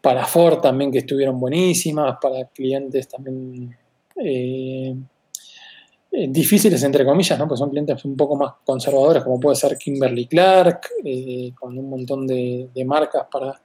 para 0.00 0.26
Ford 0.26 0.60
también 0.60 0.90
que 0.90 0.98
estuvieron 0.98 1.38
buenísimas, 1.38 2.18
para 2.20 2.44
clientes 2.46 3.06
también 3.06 3.78
eh, 4.16 4.96
eh, 6.16 6.28
difíciles 6.28 6.82
entre 6.82 7.04
comillas, 7.04 7.38
¿no? 7.38 7.48
Pues 7.48 7.58
son 7.58 7.70
clientes 7.70 8.04
un 8.04 8.16
poco 8.16 8.36
más 8.36 8.54
conservadores, 8.64 9.24
como 9.24 9.40
puede 9.40 9.56
ser 9.56 9.76
Kimberly 9.76 10.26
Clark, 10.26 10.88
eh, 11.04 11.52
con 11.58 11.76
un 11.76 11.90
montón 11.90 12.26
de 12.26 12.84
marcas 12.86 13.26
para 13.30 13.60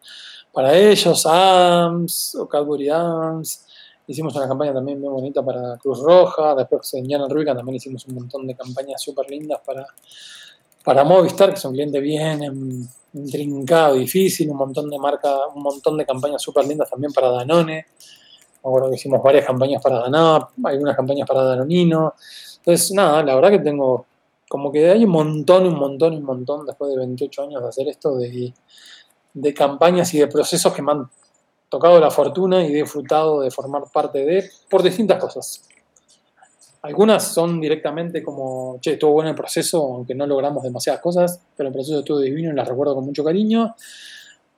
para 0.51 0.77
ellos, 0.77 1.25
Adams 1.25 2.35
o 2.35 2.47
Cadbury 2.47 2.89
Adams. 2.89 3.65
Hicimos 4.07 4.35
una 4.35 4.47
campaña 4.47 4.73
también 4.73 4.99
muy 4.99 5.09
bonita 5.09 5.43
para 5.43 5.77
Cruz 5.77 5.99
Roja. 5.99 6.55
Después 6.55 6.93
en 6.95 7.07
Llano 7.07 7.29
Ruica 7.29 7.55
también 7.55 7.75
hicimos 7.75 8.05
un 8.07 8.15
montón 8.15 8.47
de 8.47 8.55
campañas 8.55 9.01
súper 9.01 9.29
lindas 9.29 9.61
para, 9.63 9.85
para 10.83 11.03
Movistar, 11.03 11.51
que 11.51 11.55
es 11.55 11.65
un 11.65 11.73
cliente 11.73 11.99
bien 11.99 12.89
intrincado, 13.13 13.95
difícil. 13.95 14.49
Un 14.49 14.57
montón 14.57 14.89
de 14.89 14.97
marcas, 14.97 15.37
un 15.53 15.61
montón 15.61 15.97
de 15.97 16.05
campañas 16.05 16.41
súper 16.41 16.65
lindas 16.65 16.89
también 16.89 17.13
para 17.13 17.29
Danone. 17.29 17.85
Me 18.63 18.95
hicimos 18.95 19.21
varias 19.21 19.45
campañas 19.45 19.81
para 19.81 19.99
Danap, 19.99 20.51
algunas 20.63 20.95
campañas 20.95 21.27
para 21.27 21.43
Danonino. 21.43 22.13
Entonces, 22.57 22.91
nada, 22.91 23.23
la 23.23 23.35
verdad 23.35 23.51
que 23.51 23.59
tengo 23.59 24.05
como 24.49 24.71
que 24.71 24.89
hay 24.89 25.05
un 25.05 25.11
montón, 25.11 25.67
un 25.67 25.75
montón, 25.75 26.15
un 26.15 26.23
montón 26.23 26.65
después 26.65 26.91
de 26.91 26.97
28 26.97 27.43
años 27.43 27.61
de 27.61 27.69
hacer 27.69 27.87
esto 27.87 28.17
de 28.17 28.53
de 29.33 29.53
campañas 29.53 30.13
y 30.13 30.19
de 30.19 30.27
procesos 30.27 30.73
que 30.73 30.81
me 30.81 30.91
han 30.91 31.09
tocado 31.69 31.99
la 31.99 32.09
fortuna 32.09 32.65
y 32.65 32.73
disfrutado 32.73 33.41
de 33.41 33.51
formar 33.51 33.83
parte 33.93 34.25
de 34.25 34.49
por 34.69 34.81
distintas 34.81 35.19
cosas. 35.19 35.63
Algunas 36.81 37.33
son 37.33 37.59
directamente 37.59 38.23
como, 38.23 38.79
che, 38.79 38.93
estuvo 38.93 39.11
bueno 39.11 39.29
el 39.29 39.35
proceso, 39.35 39.83
aunque 39.83 40.15
no 40.15 40.25
logramos 40.25 40.63
demasiadas 40.63 41.01
cosas, 41.01 41.41
pero 41.55 41.67
el 41.67 41.73
proceso 41.73 41.99
estuvo 41.99 42.19
divino 42.19 42.51
y 42.51 42.55
las 42.55 42.67
recuerdo 42.67 42.95
con 42.95 43.05
mucho 43.05 43.23
cariño. 43.23 43.75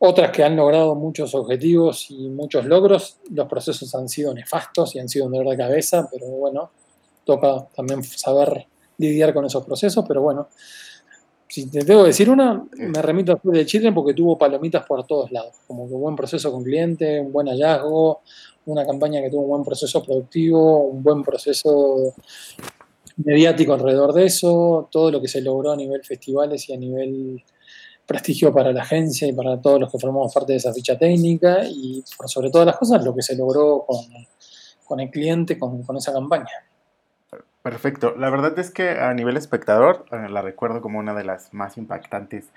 Otras 0.04 0.32
que 0.32 0.44
han 0.44 0.56
logrado 0.56 0.96
muchos 0.96 1.36
objetivos 1.36 2.10
y 2.10 2.28
muchos 2.28 2.66
logros, 2.66 3.20
los 3.30 3.48
procesos 3.48 3.94
han 3.94 4.10
sido 4.10 4.34
nefastos 4.34 4.96
y 4.96 5.00
han 5.00 5.08
sido 5.08 5.28
un 5.28 5.34
dolor 5.34 5.52
de 5.52 5.58
cabeza, 5.58 6.10
pero 6.12 6.26
bueno, 6.26 6.72
toca 7.24 7.68
también 7.76 8.04
saber 8.04 8.66
lidiar 8.98 9.32
con 9.32 9.46
esos 9.46 9.64
procesos, 9.64 10.04
pero 10.08 10.24
bueno, 10.24 10.48
si 11.48 11.70
te 11.70 11.86
tengo 11.86 12.02
que 12.02 12.08
decir 12.08 12.32
una, 12.32 12.66
me 12.78 13.00
remito 13.00 13.34
a 13.34 13.40
de 13.44 13.64
Chile 13.68 13.92
porque 13.92 14.16
tuvo 14.16 14.40
palomitas 14.40 14.88
por 14.88 15.06
todos 15.06 15.32
lados, 15.32 15.54
como 15.68 15.88
que 15.88 15.94
un 15.94 16.02
buen 16.02 16.16
proceso 16.16 16.52
con 16.52 16.64
cliente, 16.64 17.20
un 17.20 17.32
buen 17.32 17.46
hallazgo, 17.46 18.22
una 18.66 18.84
campaña 18.88 19.22
que 19.22 19.30
tuvo 19.30 19.42
un 19.42 19.50
buen 19.50 19.64
proceso 19.64 20.04
productivo, 20.04 20.86
un 20.86 21.04
buen 21.04 21.22
proceso 21.22 22.16
mediático 23.18 23.74
alrededor 23.74 24.14
de 24.14 24.26
eso, 24.26 24.90
todo 24.92 25.12
lo 25.12 25.22
que 25.22 25.28
se 25.28 25.42
logró 25.42 25.74
a 25.74 25.76
nivel 25.76 26.04
festivales 26.04 26.68
y 26.70 26.74
a 26.74 26.78
nivel 26.78 27.44
prestigio 28.12 28.54
para 28.54 28.72
la 28.72 28.82
agencia 28.82 29.28
y 29.28 29.34
para 29.34 29.60
todos 29.62 29.80
los 29.80 29.92
que 29.92 30.00
formamos 30.00 30.34
parte 30.34 30.54
de 30.54 30.58
esa 30.58 30.74
ficha 30.74 30.98
técnica 30.98 31.64
y 31.64 32.04
sobre 32.26 32.50
todas 32.50 32.68
las 32.68 32.78
cosas 32.78 33.04
lo 33.04 33.16
que 33.16 33.22
se 33.22 33.36
logró 33.36 33.86
con, 34.86 35.00
el 35.00 35.10
cliente 35.10 35.58
con 35.58 35.98
esa 35.98 36.12
campaña. 36.12 36.50
Perfecto. 37.64 38.16
La 38.18 38.30
verdad 38.30 38.58
es 38.58 38.72
que 38.72 38.92
a 38.92 39.14
nivel 39.14 39.38
espectador 39.38 40.06
eh, 40.12 40.30
la 40.30 40.42
recuerdo 40.42 40.82
como 40.82 40.98
una 40.98 41.14
de 41.14 41.24
las 41.24 41.54
más 41.54 41.78
impactantes, 41.78 42.50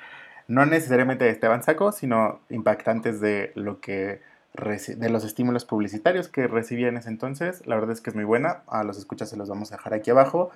no 0.48 0.64
necesariamente 0.64 1.24
de 1.24 1.30
Esteban 1.30 1.62
Saco, 1.62 1.92
sino 1.92 2.40
impactantes 2.48 3.20
de 3.20 3.52
lo 3.54 3.80
que 3.80 4.20
de 4.54 5.10
los 5.10 5.24
estímulos 5.24 5.64
publicitarios 5.64 6.28
que 6.28 6.46
recibía 6.46 6.86
en 6.86 6.96
ese 6.96 7.08
entonces. 7.08 7.66
La 7.66 7.74
verdad 7.74 7.90
es 7.90 8.00
que 8.00 8.10
es 8.10 8.16
muy 8.16 8.24
buena. 8.24 8.62
A 8.68 8.84
los 8.84 8.96
escuchas 8.96 9.28
se 9.28 9.36
los 9.36 9.48
vamos 9.48 9.72
a 9.72 9.76
dejar 9.76 9.94
aquí 9.94 10.12
abajo. 10.12 10.50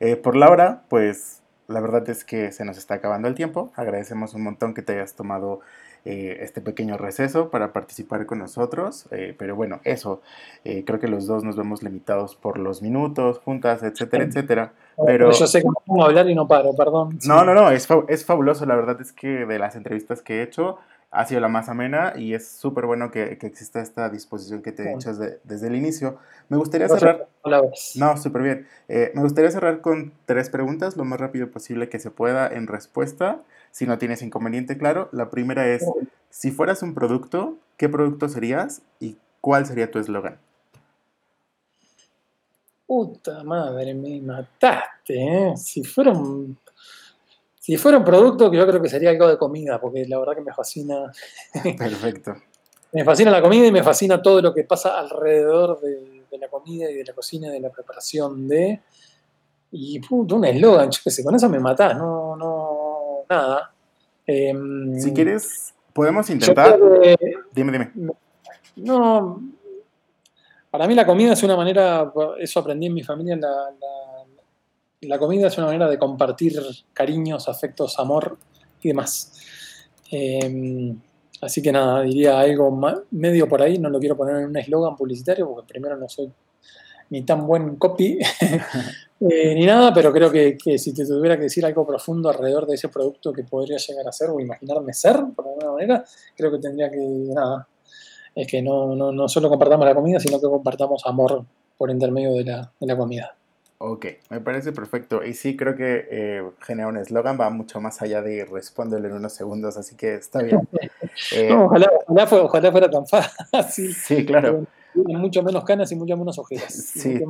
Eh, 0.00 0.16
por 0.16 0.34
Laura, 0.34 0.82
pues 0.88 1.40
la 1.68 1.80
verdad 1.80 2.08
es 2.08 2.24
que 2.24 2.52
se 2.52 2.64
nos 2.64 2.76
está 2.78 2.94
acabando 2.94 3.28
el 3.28 3.34
tiempo. 3.34 3.72
Agradecemos 3.74 4.34
un 4.34 4.42
montón 4.42 4.74
que 4.74 4.82
te 4.82 4.92
hayas 4.92 5.14
tomado 5.14 5.60
eh, 6.06 6.38
este 6.42 6.60
pequeño 6.60 6.98
receso 6.98 7.48
para 7.48 7.72
participar 7.72 8.26
con 8.26 8.38
nosotros. 8.38 9.06
Eh, 9.10 9.34
pero 9.38 9.56
bueno, 9.56 9.80
eso, 9.84 10.20
eh, 10.64 10.84
creo 10.84 11.00
que 11.00 11.08
los 11.08 11.26
dos 11.26 11.44
nos 11.44 11.56
vemos 11.56 11.82
limitados 11.82 12.36
por 12.36 12.58
los 12.58 12.82
minutos, 12.82 13.38
juntas, 13.38 13.82
etcétera, 13.82 14.24
etcétera. 14.24 14.72
Pero 15.06 15.32
yo 15.32 15.46
sé 15.46 15.62
que 15.62 15.68
hablar 16.02 16.28
y 16.28 16.34
no 16.34 16.46
paro, 16.46 16.76
perdón. 16.76 17.18
No, 17.26 17.44
no, 17.44 17.54
no, 17.54 17.70
es, 17.70 17.88
es 18.08 18.24
fabuloso. 18.24 18.66
La 18.66 18.76
verdad 18.76 19.00
es 19.00 19.12
que 19.12 19.46
de 19.46 19.58
las 19.58 19.76
entrevistas 19.76 20.20
que 20.20 20.40
he 20.40 20.42
hecho, 20.42 20.78
ha 21.14 21.24
sido 21.26 21.40
la 21.40 21.48
más 21.48 21.68
amena 21.68 22.12
y 22.16 22.34
es 22.34 22.48
súper 22.48 22.86
bueno 22.86 23.10
que, 23.10 23.38
que, 23.38 23.46
exista 23.46 23.80
esta 23.80 24.08
disposición 24.10 24.62
que 24.62 24.72
te 24.72 24.82
he 24.82 24.94
dicho 24.94 25.10
desde, 25.10 25.38
desde, 25.44 25.68
el 25.68 25.76
inicio. 25.76 26.18
Me 26.48 26.56
gustaría 26.56 26.88
cerrar... 26.88 27.28
No, 27.96 28.16
súper 28.16 28.42
bien. 28.42 28.66
me 28.88 29.22
gustaría 29.22 29.50
cerrar 29.50 29.80
con 29.80 30.12
tres 30.26 30.50
preguntas, 30.50 30.96
lo 30.96 31.04
más 31.04 31.20
rápido 31.20 31.50
posible 31.50 31.88
que 31.88 31.98
se 31.98 32.10
pueda 32.10 32.48
en 32.48 32.66
respuesta 32.66 33.40
si 33.74 33.86
no 33.86 33.98
tienes 33.98 34.22
inconveniente, 34.22 34.78
claro. 34.78 35.08
La 35.10 35.30
primera 35.30 35.66
es, 35.66 35.84
si 36.30 36.52
fueras 36.52 36.80
un 36.84 36.94
producto, 36.94 37.58
¿qué 37.76 37.88
producto 37.88 38.28
serías 38.28 38.82
y 39.00 39.16
cuál 39.40 39.66
sería 39.66 39.90
tu 39.90 39.98
eslogan? 39.98 40.38
Puta 42.86 43.42
madre, 43.42 43.92
me 43.94 44.20
mataste, 44.20 45.14
¿eh? 45.14 45.56
Si 45.56 45.82
fuera 45.82 46.12
un, 46.12 46.56
si 47.64 47.78
fuera 47.78 47.96
un 47.96 48.04
producto, 48.04 48.50
que 48.50 48.58
yo 48.58 48.66
creo 48.66 48.82
que 48.82 48.90
sería 48.90 49.08
algo 49.08 49.26
de 49.26 49.38
comida, 49.38 49.80
porque 49.80 50.04
la 50.06 50.18
verdad 50.18 50.34
que 50.34 50.42
me 50.42 50.52
fascina. 50.52 51.10
Perfecto. 51.78 52.34
me 52.92 53.02
fascina 53.04 53.30
la 53.30 53.40
comida 53.40 53.66
y 53.66 53.72
me 53.72 53.82
fascina 53.82 54.20
todo 54.20 54.42
lo 54.42 54.52
que 54.52 54.64
pasa 54.64 54.98
alrededor 54.98 55.80
de, 55.80 56.26
la 56.38 56.48
comida 56.48 56.90
y 56.90 56.94
de 56.96 57.04
la 57.04 57.14
cocina 57.14 57.48
y 57.48 57.52
de 57.52 57.60
la 57.60 57.70
preparación 57.70 58.46
de. 58.46 58.82
Y 59.70 59.98
puta, 60.00 60.34
un 60.34 60.44
eslogan, 60.44 60.90
yo 60.90 61.00
qué 61.02 61.10
sé, 61.10 61.24
con 61.24 61.34
eso 61.36 61.48
me 61.48 61.58
matás, 61.58 61.96
no, 61.96 62.36
no, 62.36 63.20
nada. 63.30 63.72
Em, 64.26 64.98
si 65.00 65.14
quieres, 65.14 65.72
podemos 65.94 66.28
intentar. 66.28 66.78
dime, 67.54 67.72
dime. 67.72 67.92
no, 68.76 69.40
para 70.70 70.86
mí 70.86 70.94
la 70.94 71.06
comida 71.06 71.32
es 71.32 71.42
una 71.42 71.56
manera, 71.56 72.12
eso 72.38 72.60
aprendí 72.60 72.88
en 72.88 72.94
mi 72.94 73.02
familia, 73.02 73.36
la, 73.36 73.48
la, 73.48 74.23
comida 75.18 75.48
es 75.48 75.58
una 75.58 75.66
manera 75.66 75.88
de 75.88 75.98
compartir 75.98 76.60
cariños, 76.92 77.48
afectos, 77.48 77.98
amor 77.98 78.38
y 78.82 78.88
demás. 78.88 79.32
Em, 80.10 80.98
así 81.40 81.62
que 81.62 81.72
nada, 81.72 82.02
diría 82.02 82.40
algo 82.40 82.78
medio 83.10 83.48
por 83.48 83.62
ahí, 83.62 83.78
no 83.78 83.88
lo 83.90 83.98
quiero 83.98 84.16
poner 84.16 84.36
en 84.36 84.46
un 84.46 84.56
eslogan 84.56 84.96
publicitario 84.96 85.46
porque 85.48 85.66
primero 85.66 85.96
no 85.96 86.08
soy 86.08 86.30
ni 87.10 87.22
tan 87.22 87.46
buen 87.46 87.76
copy 87.76 88.18
eh, 89.20 89.54
ni 89.54 89.66
nada, 89.66 89.92
pero 89.92 90.12
creo 90.12 90.30
que, 90.30 90.56
si 90.78 90.94
te 90.94 91.06
tuviera 91.06 91.36
que 91.36 91.44
decir 91.44 91.64
algo 91.64 91.86
profundo 91.86 92.28
alrededor 92.28 92.66
de 92.66 92.74
ese 92.74 92.88
producto 92.88 93.32
que 93.32 93.44
podría 93.44 93.76
llegar 93.76 94.08
a 94.08 94.12
ser 94.12 94.30
o 94.30 94.40
imaginarme 94.40 94.92
ser, 94.92 95.22
por 95.34 95.46
alguna 95.46 95.72
manera, 95.72 96.04
creo 96.36 96.50
que 96.50 96.58
tendría 96.58 96.90
que, 96.90 96.98
nada, 96.98 97.68
es 98.34 98.46
que 98.46 98.62
no, 98.62 98.96
no, 98.96 99.12
no 99.12 99.28
solo 99.28 99.48
compartamos 99.48 99.86
la 99.86 99.94
comida, 99.94 100.18
sino 100.18 100.40
que 100.40 100.46
compartamos 100.46 101.02
amor 101.06 101.44
por 101.76 101.90
intermedio 101.90 102.32
de 102.32 102.44
la, 102.44 102.72
de 102.80 102.86
la 102.86 102.96
comida. 102.96 103.36
Ok, 103.78 104.06
me 104.30 104.40
parece 104.40 104.72
perfecto. 104.72 105.24
Y 105.24 105.34
sí, 105.34 105.56
creo 105.56 105.74
que 105.74 106.06
eh, 106.10 106.42
generar 106.60 106.90
un 106.90 106.96
eslogan 106.96 107.38
va 107.38 107.50
mucho 107.50 107.80
más 107.80 108.00
allá 108.02 108.22
de 108.22 108.44
respóndelo 108.44 109.08
en 109.08 109.14
unos 109.14 109.32
segundos, 109.32 109.76
así 109.76 109.96
que 109.96 110.14
está 110.14 110.42
bien. 110.42 110.68
Eh, 111.32 111.52
ojalá, 111.52 111.92
ojalá, 112.08 112.72
fuera 112.72 112.90
tan 112.90 113.06
fácil. 113.52 113.94
Sí, 113.94 114.26
claro. 114.26 114.66
mucho 114.94 115.44
menos 115.44 115.64
canas 115.64 115.92
y 115.92 115.96
mucho 115.96 116.16
menos 116.16 116.38
ojeras. 116.38 116.74
Sí, 116.74 117.20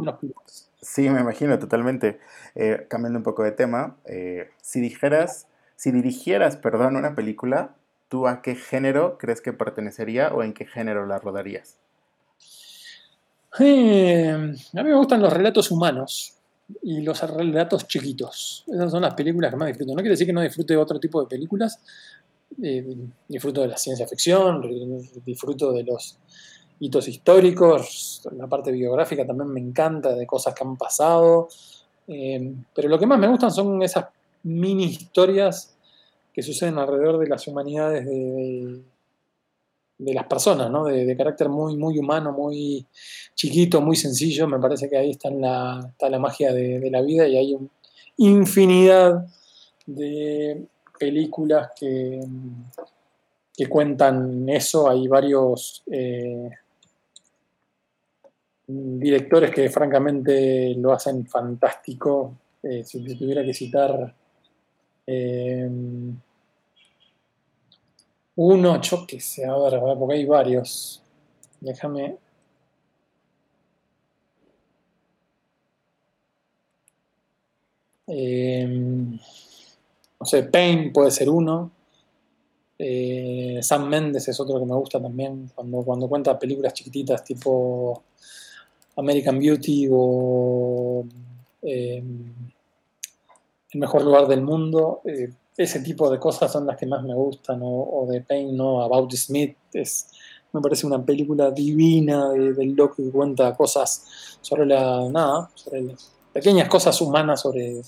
sí 0.81 1.11
me 1.11 1.21
imagino 1.21 1.59
totalmente. 1.59 2.19
Eh, 2.55 2.87
cambiando 2.89 3.19
un 3.19 3.23
poco 3.23 3.43
de 3.43 3.53
tema, 3.53 3.97
si 4.63 4.81
dijeras, 4.81 5.49
si 5.77 5.91
dirigieras, 5.91 6.57
perdón, 6.57 6.97
una 6.97 7.15
película, 7.15 7.75
¿tú 8.09 8.27
a 8.27 8.41
qué 8.41 8.55
género 8.55 9.19
crees 9.19 9.43
que 9.43 9.53
pertenecería 9.53 10.33
o 10.33 10.43
en 10.43 10.55
qué 10.55 10.65
género 10.65 11.05
la 11.05 11.19
rodarías? 11.19 11.77
Eh, 13.59 14.31
a 14.31 14.83
mí 14.83 14.91
me 14.91 14.97
gustan 14.97 15.23
los 15.23 15.33
relatos 15.33 15.71
humanos 15.71 16.34
y 16.83 17.01
los 17.03 17.21
relatos 17.31 17.87
chiquitos. 17.87 18.65
Esas 18.67 18.91
son 18.91 19.03
las 19.03 19.15
películas 19.15 19.51
que 19.51 19.57
más 19.57 19.69
disfruto. 19.69 19.93
No 19.93 19.97
quiere 19.97 20.11
decir 20.11 20.27
que 20.27 20.33
no 20.33 20.41
disfrute 20.41 20.75
de 20.75 20.79
otro 20.79 20.99
tipo 20.99 21.21
de 21.21 21.29
películas. 21.29 21.81
Eh, 22.63 22.97
disfruto 23.29 23.63
de 23.63 23.69
la 23.69 23.77
ciencia 23.77 24.07
ficción, 24.07 24.63
disfruto 25.25 25.73
de 25.73 25.83
los 25.83 26.19
hitos 26.79 27.09
históricos, 27.09 28.23
la 28.37 28.47
parte 28.47 28.71
biográfica 28.71 29.27
también 29.27 29.49
me 29.49 29.61
encanta, 29.61 30.15
de 30.15 30.27
cosas 30.27 30.55
que 30.55 30.65
han 30.65 30.77
pasado. 30.77 31.49
Eh, 32.07 32.55
pero 32.75 32.89
lo 32.89 32.99
que 32.99 33.07
más 33.07 33.19
me 33.19 33.29
gustan 33.29 33.51
son 33.51 33.83
esas 33.83 34.07
mini 34.43 34.85
historias 34.85 35.75
que 36.33 36.43
suceden 36.43 36.79
alrededor 36.79 37.19
de 37.19 37.29
las 37.29 37.47
humanidades 37.47 38.05
de, 38.05 38.13
de, 38.13 38.83
las 39.99 40.27
personas, 40.27 40.71
¿no? 40.71 40.85
De, 40.85 41.17
carácter 41.17 41.49
muy, 41.49 41.77
muy 41.77 41.99
humano, 41.99 42.33
muy 42.33 42.87
chiquito, 43.35 43.81
muy 43.81 43.97
sencillo. 43.97 44.47
Me 44.49 44.59
parece 44.59 44.89
que 44.89 44.97
ahí 44.97 45.11
está 45.11 45.31
la, 45.31 45.87
está 45.91 46.09
la 46.09 46.19
magia 46.19 46.53
de, 46.53 46.91
la 46.91 47.01
vida 47.03 47.27
y 47.29 47.37
hay 47.37 47.57
infinidad 48.17 49.27
de 49.87 50.67
películas 50.99 51.71
que, 51.79 52.21
que 53.57 53.67
cuentan 53.67 54.49
eso. 54.49 54.89
Hay 54.89 55.07
varios 55.09 55.83
eh, 55.91 56.51
directores 58.67 59.51
que 59.51 59.69
francamente 59.69 60.75
lo 60.77 60.93
hacen 60.93 61.27
fantástico. 61.27 62.35
Eh, 62.63 62.83
si 62.85 63.03
tuviera 63.17 63.45
que 63.45 63.53
citar 63.53 64.15
eh, 65.07 65.71
uno, 68.37 68.81
yo 68.81 69.07
que 69.07 69.21
sé, 69.21 69.45
a 69.45 69.57
ver, 69.57 69.81
porque 69.99 70.15
hay 70.15 70.25
varios. 70.25 71.03
Déjame. 71.61 72.19
Eh, 78.07 78.67
no 80.21 80.27
sé, 80.27 80.43
Pain 80.45 80.93
puede 80.93 81.11
ser 81.11 81.29
uno. 81.31 81.71
Eh, 82.79 83.61
Sam 83.63 83.89
Mendes 83.89 84.29
es 84.29 84.39
otro 84.41 84.59
que 84.59 84.67
me 84.67 84.75
gusta 84.75 85.01
también 85.01 85.51
cuando, 85.55 85.83
cuando 85.85 86.09
cuenta 86.09 86.39
películas 86.39 86.75
chiquititas 86.75 87.23
tipo 87.23 88.03
American 88.97 89.39
Beauty 89.39 89.89
o 89.93 91.05
eh, 91.63 92.03
El 93.71 93.81
mejor 93.81 94.03
lugar 94.03 94.27
del 94.27 94.43
mundo 94.43 95.03
ese 95.57 95.81
tipo 95.81 96.11
de 96.11 96.19
cosas 96.19 96.51
son 96.51 96.67
las 96.67 96.77
que 96.77 96.87
más 96.87 97.03
me 97.03 97.15
gustan, 97.15 97.61
o, 97.63 98.07
de 98.09 98.21
Pain, 98.21 98.57
¿no? 98.57 98.83
About 98.83 99.13
Smith, 99.13 99.57
es, 99.73 100.11
me 100.53 100.61
parece 100.61 100.87
una 100.87 101.03
película 101.05 101.51
divina 101.51 102.31
del 102.31 102.75
loco 102.75 102.97
que 102.97 103.11
cuenta 103.11 103.55
cosas 103.55 104.39
sobre 104.41 104.67
la, 104.67 105.09
nada, 105.09 105.51
sobre 105.55 105.95
pequeñas 106.33 106.69
cosas 106.69 107.01
humanas 107.01 107.41
sobre, 107.41 107.83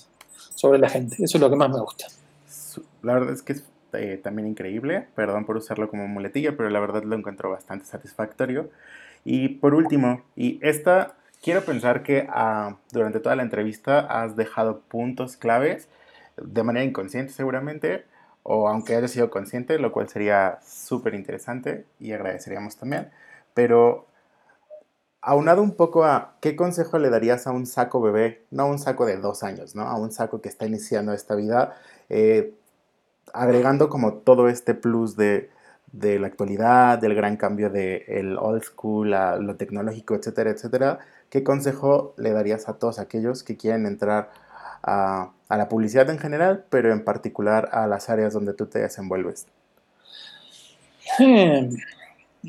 sobre 0.55 0.79
la 0.79 0.89
gente, 0.89 1.15
eso 1.19 1.37
es 1.37 1.41
lo 1.41 1.49
que 1.49 1.55
más 1.55 1.69
me 1.69 1.79
gusta. 1.79 2.05
La 3.03 3.13
verdad 3.13 3.33
es 3.33 3.41
que 3.41 3.53
es 3.53 3.63
eh, 3.93 4.19
también 4.21 4.47
increíble, 4.47 5.07
perdón 5.15 5.45
por 5.45 5.57
usarlo 5.57 5.89
como 5.89 6.07
muletilla, 6.07 6.55
pero 6.55 6.69
la 6.69 6.79
verdad 6.79 7.03
lo 7.03 7.15
encuentro 7.15 7.49
bastante 7.49 7.85
satisfactorio. 7.85 8.69
Y 9.25 9.49
por 9.49 9.73
último, 9.73 10.23
y 10.35 10.59
esta, 10.61 11.15
quiero 11.41 11.63
pensar 11.65 12.03
que 12.03 12.27
ah, 12.29 12.77
durante 12.91 13.19
toda 13.19 13.35
la 13.35 13.43
entrevista 13.43 13.99
has 13.99 14.35
dejado 14.35 14.81
puntos 14.81 15.35
claves 15.35 15.89
de 16.37 16.63
manera 16.63 16.85
inconsciente 16.85 17.33
seguramente, 17.33 18.05
o 18.43 18.69
aunque 18.69 18.95
haya 18.95 19.07
sido 19.07 19.29
consciente, 19.29 19.79
lo 19.79 19.91
cual 19.91 20.07
sería 20.09 20.59
súper 20.65 21.13
interesante 21.15 21.85
y 21.99 22.13
agradeceríamos 22.13 22.77
también. 22.77 23.09
Pero 23.53 24.07
aunado 25.21 25.61
un 25.61 25.75
poco 25.75 26.05
a 26.05 26.37
qué 26.39 26.55
consejo 26.55 26.99
le 26.99 27.09
darías 27.09 27.47
a 27.47 27.51
un 27.51 27.65
saco 27.65 27.99
bebé, 28.01 28.45
no 28.51 28.63
a 28.63 28.65
un 28.67 28.79
saco 28.79 29.05
de 29.05 29.17
dos 29.17 29.43
años, 29.43 29.75
¿no? 29.75 29.83
A 29.83 29.97
un 29.97 30.11
saco 30.11 30.41
que 30.41 30.49
está 30.49 30.65
iniciando 30.65 31.13
esta 31.13 31.35
vida, 31.35 31.75
eh, 32.09 32.53
agregando 33.33 33.89
como 33.89 34.13
todo 34.13 34.47
este 34.47 34.73
plus 34.73 35.17
de, 35.17 35.49
de, 35.91 36.19
la 36.19 36.27
actualidad, 36.27 36.99
del 36.99 37.15
gran 37.15 37.35
cambio 37.37 37.69
del 37.69 38.03
el 38.07 38.37
old 38.37 38.63
school, 38.63 39.13
a 39.13 39.35
lo 39.37 39.57
tecnológico, 39.57 40.15
etcétera, 40.15 40.51
etcétera. 40.51 40.99
¿Qué 41.29 41.43
consejo 41.43 42.13
le 42.17 42.31
darías 42.31 42.69
a 42.69 42.79
todos 42.79 42.99
aquellos 42.99 43.43
que 43.43 43.57
quieren 43.57 43.85
entrar 43.85 44.29
a, 44.83 45.31
la 45.49 45.69
publicidad 45.69 46.09
en 46.09 46.19
general, 46.19 46.65
pero 46.69 46.91
en 46.91 47.03
particular 47.03 47.69
a 47.71 47.87
las 47.87 48.09
áreas 48.09 48.33
donde 48.33 48.53
tú 48.53 48.65
te 48.65 48.79
desenvuelves? 48.79 49.47
Hmm. 51.19 51.75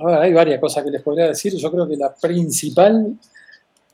hay 0.05 0.33
varias 0.33 0.61
cosas 0.61 0.85
que 0.85 0.91
les 0.91 1.03
podría 1.03 1.27
decir. 1.27 1.55
Yo 1.57 1.71
creo 1.71 1.89
que 1.89 1.97
la 1.97 2.15
principal, 2.15 3.17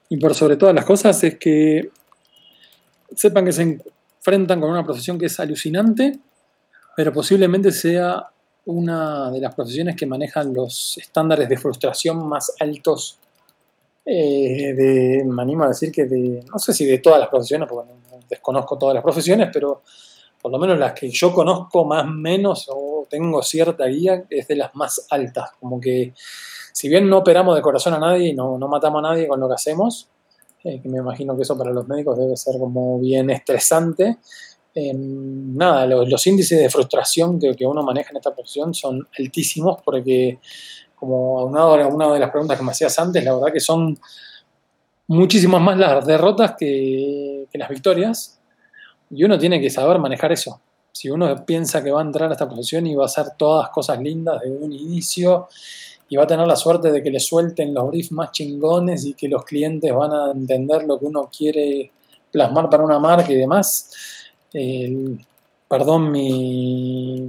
y 0.09 0.16
por 0.16 0.35
sobre 0.35 0.57
todas 0.57 0.74
las 0.74 0.85
cosas, 0.85 1.22
es 1.22 1.39
que 1.39 1.91
sepan 3.14 3.45
que 3.45 3.53
se 3.53 3.62
enfrentan 3.62 4.61
con 4.61 4.70
una 4.70 4.85
profesión 4.85 5.18
que 5.18 5.26
es 5.26 5.39
alucinante, 5.39 6.18
pero 6.97 7.12
posiblemente 7.12 7.70
sea 7.72 8.30
una 8.66 9.30
de 9.30 9.41
las 9.41 9.55
profesiones 9.55 9.97
que 9.97 10.07
manejan 10.07 10.55
los 10.55 10.97
estándares 10.97 11.49
de 11.49 11.59
frustración 11.59 12.26
más 12.26 12.53
altos. 12.59 13.18
Eh, 14.07 14.75
de, 14.75 15.25
me 15.25 15.43
animo 15.43 15.65
a 15.65 15.69
decir 15.69 15.91
que 15.91 16.05
de, 16.05 16.45
no 16.53 16.59
sé 16.59 16.75
si 16.75 16.85
de 16.85 16.99
todas 16.99 17.19
las 17.19 17.29
profesiones, 17.29 17.69
porque 17.69 17.93
desconozco 18.29 18.77
todas 18.77 18.95
las 18.95 19.03
profesiones, 19.03 19.49
pero 19.53 19.83
por 20.41 20.53
lo 20.53 20.59
menos 20.59 20.79
las 20.79 20.93
que 20.93 21.09
yo 21.11 21.33
conozco 21.33 21.87
más 21.87 22.05
o 22.05 22.09
menos 22.09 22.67
o 22.69 23.07
tengo 23.09 23.43
cierta 23.43 23.87
guía 23.87 24.25
es 24.29 24.47
de 24.47 24.57
las 24.57 24.75
más 24.75 25.07
altas. 25.09 25.53
Como 25.59 25.81
que 25.81 26.13
si 26.73 26.89
bien 26.89 27.09
no 27.09 27.19
operamos 27.19 27.57
de 27.57 27.63
corazón 27.63 27.95
a 27.95 27.99
nadie 27.99 28.29
y 28.29 28.35
no, 28.35 28.59
matamos 28.59 28.99
a 28.99 29.09
nadie 29.09 29.27
con 29.27 29.41
lo 29.41 29.49
que 29.49 29.55
hacemos, 29.55 30.09
eh, 30.63 30.83
que 30.83 30.89
me 30.89 30.99
imagino 30.99 31.35
que 31.37 31.43
eso 31.43 31.57
para 31.57 31.71
los 31.71 31.89
médicos 31.89 32.19
debe 32.19 32.37
ser 32.37 32.59
como 32.59 32.99
bien 32.99 33.31
estresante, 33.31 34.19
em, 34.75 35.57
nada, 35.57 35.87
los, 35.87 36.27
índices 36.27 36.59
de 36.59 36.69
frustración 36.69 37.39
que, 37.39 37.55
que, 37.55 37.65
uno 37.65 37.83
maneja 37.83 38.11
en 38.11 38.17
esta 38.17 38.35
profesión 38.35 38.75
son 38.75 39.07
altísimos 39.19 39.81
porque, 39.83 40.41
como 40.95 41.40
aunado 41.40 41.74
a 41.74 41.86
una 41.86 42.12
de 42.12 42.18
las 42.18 42.30
preguntas 42.30 42.59
que 42.59 42.64
me 42.64 42.70
hacías 42.70 42.99
antes, 42.99 43.24
la 43.24 43.34
verdad 43.34 43.53
que 43.53 43.61
son 43.61 43.99
muchísimas 45.07 45.61
más 45.61 45.78
las 45.78 46.07
derrotas 46.07 46.55
que, 46.59 47.47
las 47.53 47.68
victorias. 47.68 48.40
Y 49.11 49.22
uno 49.24 49.38
tiene 49.38 49.61
que 49.61 49.70
saber 49.70 49.99
manejar 49.99 50.32
eso. 50.32 50.61
Si 50.92 51.09
uno 51.11 51.45
piensa 51.45 51.82
que 51.82 51.90
va 51.90 52.01
a 52.01 52.05
entrar 52.05 52.30
a 52.30 52.32
esta 52.32 52.49
profesión 52.49 52.86
y 52.86 52.95
va 52.95 53.05
a 53.05 53.07
hacer 53.07 53.26
todas 53.36 53.68
cosas 53.70 54.01
lindas 54.01 54.40
desde 54.40 54.57
un 54.57 54.72
inicio 54.72 55.49
y 56.09 56.16
va 56.16 56.24
a 56.24 56.26
tener 56.26 56.47
la 56.47 56.57
suerte 56.57 56.90
de 56.90 57.03
que 57.03 57.11
le 57.11 57.20
suelten 57.20 57.74
los 57.74 57.88
briefs 57.88 58.12
más 58.12 58.32
chingones 58.32 59.05
y 59.05 59.14
que 59.14 59.28
los 59.28 59.45
clientes 59.45 59.92
van 59.92 60.12
a 60.12 60.30
entender 60.32 60.84
lo 60.84 60.99
que 60.99 61.07
uno 61.07 61.30
quiere 61.36 61.90
plasmar 62.30 62.68
para 62.68 62.84
una 62.84 62.99
marca 62.99 63.32
y 63.32 63.36
demás, 63.36 63.90
perdón 65.68 66.11
mi, 66.11 67.28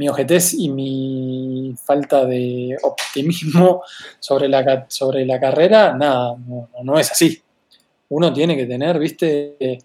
mi 0.00 0.08
ojetez 0.08 0.54
y 0.54 0.70
mi 0.70 1.74
falta 1.84 2.24
de 2.24 2.74
optimismo 2.82 3.82
sobre 4.18 4.48
la, 4.48 4.86
sobre 4.88 5.26
la 5.26 5.38
carrera, 5.38 5.94
nada, 5.94 6.36
no, 6.82 6.98
es 6.98 7.10
así. 7.10 7.38
Uno 8.08 8.32
tiene 8.32 8.56
que 8.56 8.64
tener, 8.64 8.98
viste, 8.98 9.78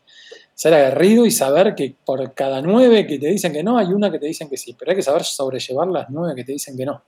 ser 0.54 0.74
aguerrido 0.74 1.26
y 1.26 1.32
saber 1.32 1.76
que 1.76 1.98
por 2.06 2.34
cada 2.34 2.62
nueve 2.62 3.06
que 3.06 3.20
te 3.20 3.28
dicen 3.28 3.52
que 3.52 3.62
no, 3.62 3.78
hay 3.78 3.88
una 3.88 4.10
que 4.10 4.18
te 4.18 4.28
dicen 4.28 4.48
que 4.48 4.56
sí, 4.56 4.74
pero 4.80 4.92
hay 4.92 4.96
que 4.96 5.04
saber 5.04 5.26
sobrellevar 5.26 5.90
las 5.90 6.10
nueve 6.10 6.34
que 6.34 6.46
te 6.46 6.54
dicen 6.54 6.78
que 6.78 6.86
no. 6.86 7.04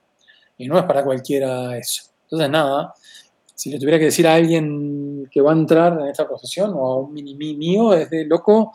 Y 0.58 0.68
no 0.68 0.78
es 0.78 0.84
para 0.84 1.06
cualquiera 1.06 1.78
eso. 1.78 2.04
Entonces, 2.24 2.50
nada, 2.50 2.94
si 3.56 3.70
le 3.70 3.80
tuviera 3.80 4.00
que 4.00 4.06
decir 4.06 4.28
a 4.28 4.36
alguien 4.36 5.30
que 5.32 5.40
va 5.40 5.54
a 5.54 5.56
entrar 5.56 5.94
en 5.94 6.08
esta 6.08 6.28
profesión 6.28 6.74
o 6.76 6.86
a 6.88 6.98
un 6.98 7.14
mini 7.14 7.36
mío, 7.56 7.94
es 7.94 8.10
de 8.10 8.26
loco, 8.26 8.74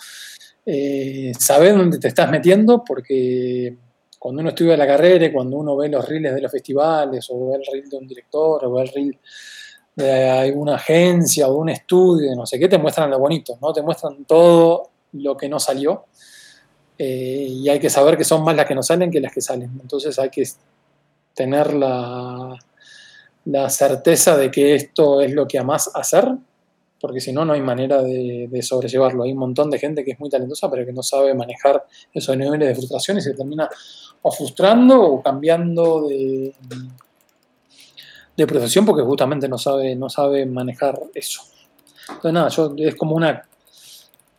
eh, 0.65 1.33
dónde 1.49 1.99
te 1.99 2.09
estás 2.09 2.31
metiendo, 2.31 2.83
porque 2.83 3.77
cuando 4.23 4.41
uno 4.41 4.51
estudia 4.51 4.77
la 4.77 4.87
carrera 4.87 5.27
y 5.27 5.33
cuando 5.33 5.57
uno 5.57 5.77
ve 5.77 5.89
los 5.89 6.09
reels 6.09 6.33
de 6.33 6.41
los 6.41 6.53
festivales, 6.53 7.27
o 7.29 7.49
ve 7.49 7.57
el 7.57 7.67
reel 7.73 7.91
de 7.91 7.97
un 7.97 8.07
director, 8.07 8.65
o 8.65 8.73
ve 8.73 8.83
el 8.83 8.89
reel 8.89 9.19
de 9.97 10.31
alguna 10.31 10.77
agencia 10.77 11.49
o 11.49 11.55
de 11.55 11.59
un 11.59 11.69
estudio, 11.71 12.33
no 12.37 12.47
sé 12.47 12.57
qué, 12.57 12.69
te 12.69 12.79
muestran 12.79 13.11
lo 13.11 13.19
bonito, 13.19 13.59
¿no? 13.61 13.73
Te 13.73 13.83
muestran 13.83 14.25
todo 14.25 14.91
lo 15.15 15.37
que 15.37 15.49
no 15.49 15.59
salió. 15.59 16.05
Eh, 16.97 17.49
y 17.51 17.69
hay 17.69 17.81
que 17.81 17.91
saber 17.91 18.17
que 18.17 18.23
son 18.23 18.45
más 18.45 18.55
las 18.55 18.65
que 18.65 18.77
no 18.77 18.83
salen 18.85 19.11
que 19.11 19.21
las 19.21 19.33
que 19.33 19.41
salen. 19.41 19.77
Entonces 19.83 20.17
hay 20.21 20.31
que 20.31 20.45
tener 21.35 21.75
la, 21.75 22.57
la 23.47 23.71
certeza 23.71 24.37
de 24.37 24.53
que 24.53 24.77
esto 24.77 25.21
es 25.21 25.33
lo 25.33 25.49
que 25.49 25.59
amás 25.59 25.91
hacer, 25.95 26.29
porque 27.03 27.21
si 27.21 27.33
no, 27.33 27.45
no 27.45 27.53
hay 27.53 27.61
manera 27.61 28.01
de, 28.01 28.63
sobrellevarlo. 28.63 29.25
Hay 29.25 29.33
un 29.33 29.39
montón 29.39 29.71
de 29.71 29.79
gente 29.81 30.05
que 30.05 30.13
es 30.13 30.21
muy 30.21 30.31
talentosa, 30.31 30.71
pero 30.71 30.87
que 30.87 30.93
no 30.93 31.03
sabe 31.03 31.35
manejar 31.35 31.85
esos 32.15 32.37
niveles 32.37 32.69
de 32.69 32.75
frustración 32.77 33.19
y 33.19 33.21
se 33.21 33.35
termina 33.35 33.69
o 34.23 34.31
frustrando 34.31 35.03
o 35.03 35.21
cambiando 35.21 36.07
de, 36.07 36.55
de 38.37 38.47
profesión 38.47 38.87
porque 38.87 39.03
justamente 39.03 39.49
no 39.49 39.59
sabe, 39.59 39.97
no 39.97 40.09
sabe 40.09 40.47
manejar 40.47 40.97
eso. 41.13 41.43
Entonces, 42.09 42.33
nada, 42.33 42.49
yo, 42.51 42.73
es 42.79 42.95
como 42.95 43.17
una. 43.17 43.43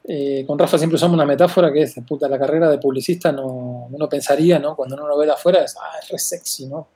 Eh, 0.06 0.46
con 0.48 0.58
Rafa 0.58 0.78
siempre 0.78 0.96
usamos 0.96 1.16
una 1.16 1.26
metáfora 1.26 1.72
que 1.72 1.82
es, 1.82 1.96
puta, 2.08 2.30
la 2.30 2.40
carrera 2.40 2.70
de 2.70 2.78
publicista 2.78 3.34
no, 3.34 3.88
uno 3.92 4.08
pensaría, 4.08 4.58
¿no? 4.58 4.74
Cuando 4.74 4.96
uno 4.96 5.06
lo 5.06 5.18
ve 5.18 5.26
de 5.26 5.34
afuera, 5.34 5.66
es, 5.66 5.76
ah, 5.82 6.00
es 6.02 6.10
re 6.10 6.18
sexy, 6.18 6.68
¿no? 6.68 6.88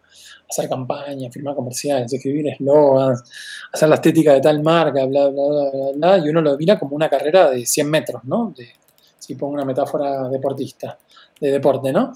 Hacer 0.49 0.69
campaña, 0.69 1.29
firmar 1.29 1.55
comerciales, 1.55 2.11
escribir 2.11 2.47
eslogans, 2.47 3.23
hacer 3.71 3.89
la 3.89 3.95
estética 3.95 4.33
de 4.33 4.41
tal 4.41 4.63
marca, 4.63 5.05
bla, 5.05 5.27
bla, 5.27 5.43
bla, 5.49 5.69
bla, 5.71 5.91
bla, 5.93 6.17
y 6.25 6.29
uno 6.29 6.41
lo 6.41 6.57
mira 6.57 6.79
como 6.79 6.95
una 6.95 7.09
carrera 7.09 7.49
de 7.49 7.65
100 7.65 7.89
metros, 7.89 8.23
¿no? 8.23 8.53
De, 8.55 8.67
si 9.19 9.35
pongo 9.35 9.53
una 9.53 9.65
metáfora 9.65 10.29
deportista, 10.29 10.97
de 11.39 11.51
deporte, 11.51 11.91
¿no? 11.91 12.13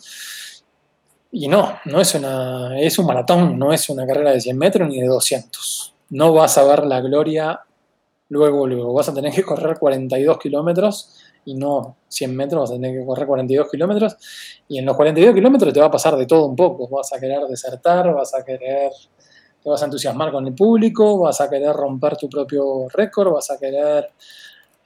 Y 1.33 1.47
no, 1.47 1.79
no 1.85 2.01
es 2.01 2.15
una, 2.15 2.79
es 2.79 2.97
un 2.99 3.05
maratón, 3.05 3.57
no 3.57 3.71
es 3.71 3.89
una 3.89 4.05
carrera 4.05 4.31
de 4.31 4.41
100 4.41 4.57
metros 4.57 4.89
ni 4.89 4.99
de 4.99 5.07
200. 5.07 5.93
No 6.09 6.33
vas 6.33 6.57
a 6.57 6.63
ver 6.63 6.85
la 6.85 6.99
gloria 6.99 7.61
luego, 8.29 8.67
luego. 8.67 8.93
Vas 8.93 9.09
a 9.09 9.13
tener 9.13 9.33
que 9.33 9.43
correr 9.43 9.77
42 9.77 10.37
kilómetros 10.39 11.20
y 11.45 11.55
no 11.55 11.97
100 12.07 12.35
metros, 12.35 12.61
vas 12.61 12.71
a 12.71 12.73
tener 12.73 12.99
que 12.99 13.05
correr 13.05 13.27
42 13.27 13.69
kilómetros. 13.69 14.15
Y 14.67 14.79
en 14.79 14.85
los 14.85 14.95
42 14.95 15.33
kilómetros 15.33 15.73
te 15.73 15.79
va 15.79 15.87
a 15.87 15.91
pasar 15.91 16.15
de 16.15 16.25
todo 16.25 16.45
un 16.45 16.55
poco. 16.55 16.87
Vas 16.87 17.11
a 17.13 17.19
querer 17.19 17.41
desertar, 17.47 18.13
vas 18.13 18.33
a 18.33 18.43
querer, 18.43 18.91
te 19.63 19.69
vas 19.69 19.81
a 19.81 19.85
entusiasmar 19.85 20.31
con 20.31 20.45
el 20.47 20.53
público, 20.53 21.19
vas 21.19 21.41
a 21.41 21.49
querer 21.49 21.73
romper 21.73 22.17
tu 22.17 22.29
propio 22.29 22.87
récord, 22.89 23.33
vas 23.33 23.49
a 23.51 23.57
querer 23.57 24.09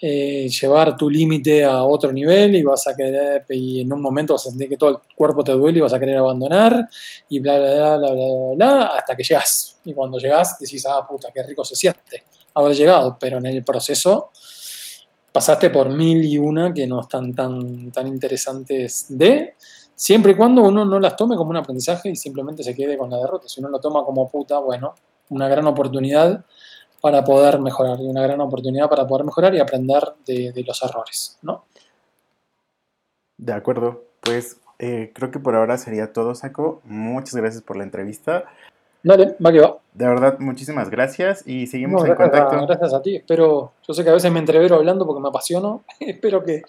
eh, 0.01 0.49
llevar 0.49 0.97
tu 0.97 1.09
límite 1.09 1.63
a 1.63 1.83
otro 1.83 2.11
nivel 2.11 2.55
y 2.55 2.63
vas 2.63 2.85
a 2.87 2.95
querer, 2.95 3.45
y 3.49 3.81
en 3.81 3.93
un 3.93 4.01
momento 4.01 4.33
vas 4.33 4.45
a 4.45 4.49
sentir 4.49 4.67
que 4.67 4.77
todo 4.77 4.89
el 4.89 4.97
cuerpo 5.15 5.43
te 5.43 5.53
duele 5.53 5.79
y 5.79 5.81
vas 5.81 5.93
a 5.93 5.99
querer 5.99 6.17
abandonar 6.17 6.89
y 7.29 7.39
bla, 7.39 7.57
bla, 7.57 7.97
bla, 7.97 7.97
bla, 7.97 8.11
bla, 8.11 8.55
bla, 8.55 8.85
hasta 8.87 9.15
que 9.15 9.23
llegas. 9.23 9.79
Y 9.85 9.93
cuando 9.93 10.17
llegas 10.19 10.59
decís, 10.59 10.85
ah, 10.85 11.05
puta, 11.07 11.29
qué 11.33 11.43
rico 11.43 11.63
se 11.63 11.75
siente 11.75 12.23
haber 12.53 12.75
llegado, 12.75 13.17
pero 13.19 13.37
en 13.37 13.45
el 13.45 13.63
proceso 13.63 14.31
pasaste 15.35 15.69
por 15.69 15.89
mil 15.89 16.23
y 16.23 16.37
una 16.37 16.73
que 16.73 16.87
no 16.87 17.01
están 17.01 17.33
tan, 17.33 17.91
tan 17.91 18.07
interesantes 18.07 19.07
de, 19.09 19.55
siempre 19.93 20.31
y 20.31 20.35
cuando 20.35 20.63
uno 20.63 20.85
no 20.85 20.97
las 20.97 21.17
tome 21.17 21.35
como 21.35 21.49
un 21.49 21.57
aprendizaje 21.57 22.07
y 22.09 22.15
simplemente 22.15 22.63
se 22.63 22.73
quede 22.73 22.97
con 22.97 23.09
la 23.09 23.17
derrota. 23.17 23.49
Si 23.49 23.59
uno 23.59 23.67
lo 23.67 23.81
toma 23.81 24.05
como 24.05 24.31
puta, 24.31 24.59
bueno, 24.59 24.95
una 25.27 25.49
gran 25.49 25.67
oportunidad 25.67 26.45
para 27.01 27.25
poder 27.25 27.59
mejorar, 27.59 27.99
y 27.99 28.05
una 28.05 28.21
gran 28.21 28.39
oportunidad 28.39 28.87
para 28.87 29.05
poder 29.05 29.25
mejorar 29.25 29.53
y 29.53 29.59
aprender 29.59 30.03
de, 30.25 30.63
los 30.65 30.81
errores, 30.81 31.37
¿no? 31.41 31.65
De 33.35 33.51
acuerdo, 33.51 34.05
pues 34.21 34.61
eh, 34.79 35.11
creo 35.13 35.31
que 35.31 35.39
por 35.39 35.55
ahora 35.55 35.77
sería 35.77 36.13
todo, 36.13 36.33
Saco. 36.33 36.81
Muchas 36.85 37.35
gracias 37.35 37.61
por 37.61 37.75
la 37.75 37.83
entrevista. 37.83 38.45
Dale, 39.05 39.35
va 39.45 39.51
que 39.51 39.59
va. 39.59 39.77
De 39.93 40.07
verdad, 40.07 40.39
muchísimas 40.39 40.89
gracias 40.89 41.43
y 41.45 41.67
seguimos 41.67 42.03
en 42.05 42.15
contacto. 42.15 42.65
gracias 42.65 42.91
a 42.91 43.03
ti. 43.03 43.17
Espero, 43.17 43.71
yo 43.87 43.93
sé 43.93 44.03
que 44.03 44.09
a 44.09 44.13
veces 44.13 44.31
me 44.31 44.39
entrevero 44.39 44.77
hablando 44.77 45.05
porque 45.05 45.21
me 45.21 45.29
apasiono. 45.29 45.83
Espero 45.99 46.43
que, 46.43 46.63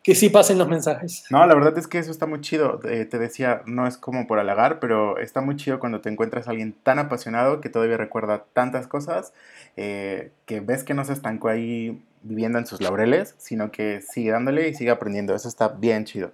que 0.00 0.14
sí 0.14 0.30
pasen 0.30 0.56
los 0.56 0.68
mensajes. 0.68 1.24
No, 1.30 1.44
la 1.44 1.52
verdad 1.52 1.76
es 1.76 1.88
que 1.88 1.98
eso 1.98 2.12
está 2.12 2.26
muy 2.26 2.42
chido. 2.42 2.78
Eh, 2.84 3.06
te 3.06 3.18
decía, 3.18 3.62
no 3.66 3.88
es 3.88 3.96
como 3.96 4.28
por 4.28 4.38
halagar, 4.38 4.78
pero 4.78 5.18
está 5.18 5.40
muy 5.40 5.56
chido 5.56 5.80
cuando 5.80 6.00
te 6.00 6.08
encuentras 6.10 6.46
a 6.46 6.52
alguien 6.52 6.76
tan 6.84 7.00
apasionado 7.00 7.60
que 7.60 7.70
todavía 7.70 7.96
recuerda 7.96 8.44
tantas 8.52 8.86
cosas, 8.86 9.32
eh, 9.76 10.30
que 10.46 10.60
ves 10.60 10.84
que 10.84 10.94
no 10.94 11.04
se 11.04 11.12
estancó 11.12 11.48
ahí 11.48 12.00
viviendo 12.22 12.60
en 12.60 12.66
sus 12.66 12.80
laureles, 12.80 13.34
sino 13.38 13.72
que 13.72 14.00
sigue 14.00 14.30
dándole 14.30 14.68
y 14.68 14.74
sigue 14.74 14.92
aprendiendo. 14.92 15.34
Eso 15.34 15.48
está 15.48 15.66
bien 15.66 16.04
chido. 16.04 16.30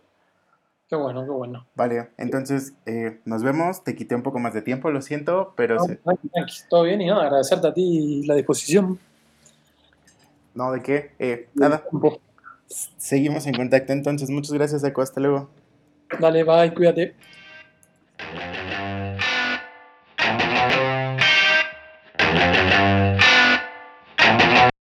Qué 0.88 0.94
bueno, 0.94 1.24
qué 1.24 1.30
bueno. 1.30 1.66
Vale, 1.74 2.10
entonces 2.16 2.74
eh, 2.86 3.18
nos 3.24 3.42
vemos. 3.42 3.82
Te 3.82 3.96
quité 3.96 4.14
un 4.14 4.22
poco 4.22 4.38
más 4.38 4.54
de 4.54 4.62
tiempo, 4.62 4.90
lo 4.90 5.02
siento, 5.02 5.52
pero... 5.56 5.78
todo 6.68 6.84
bien 6.84 7.00
y 7.00 7.06
nada, 7.06 7.24
agradecerte 7.24 7.66
a 7.66 7.74
ti 7.74 8.24
la 8.24 8.34
disposición. 8.34 8.98
No, 10.54 10.72
¿de 10.72 10.82
qué? 10.82 11.48
nada. 11.54 11.82
Seguimos 12.96 13.46
en 13.46 13.54
contacto 13.54 13.92
entonces. 13.92 14.30
Muchas 14.30 14.52
gracias, 14.52 14.84
Eco. 14.84 15.02
Hasta 15.02 15.20
luego. 15.20 15.48
Dale, 16.20 16.44
bye, 16.44 16.72
cuídate. 16.72 17.14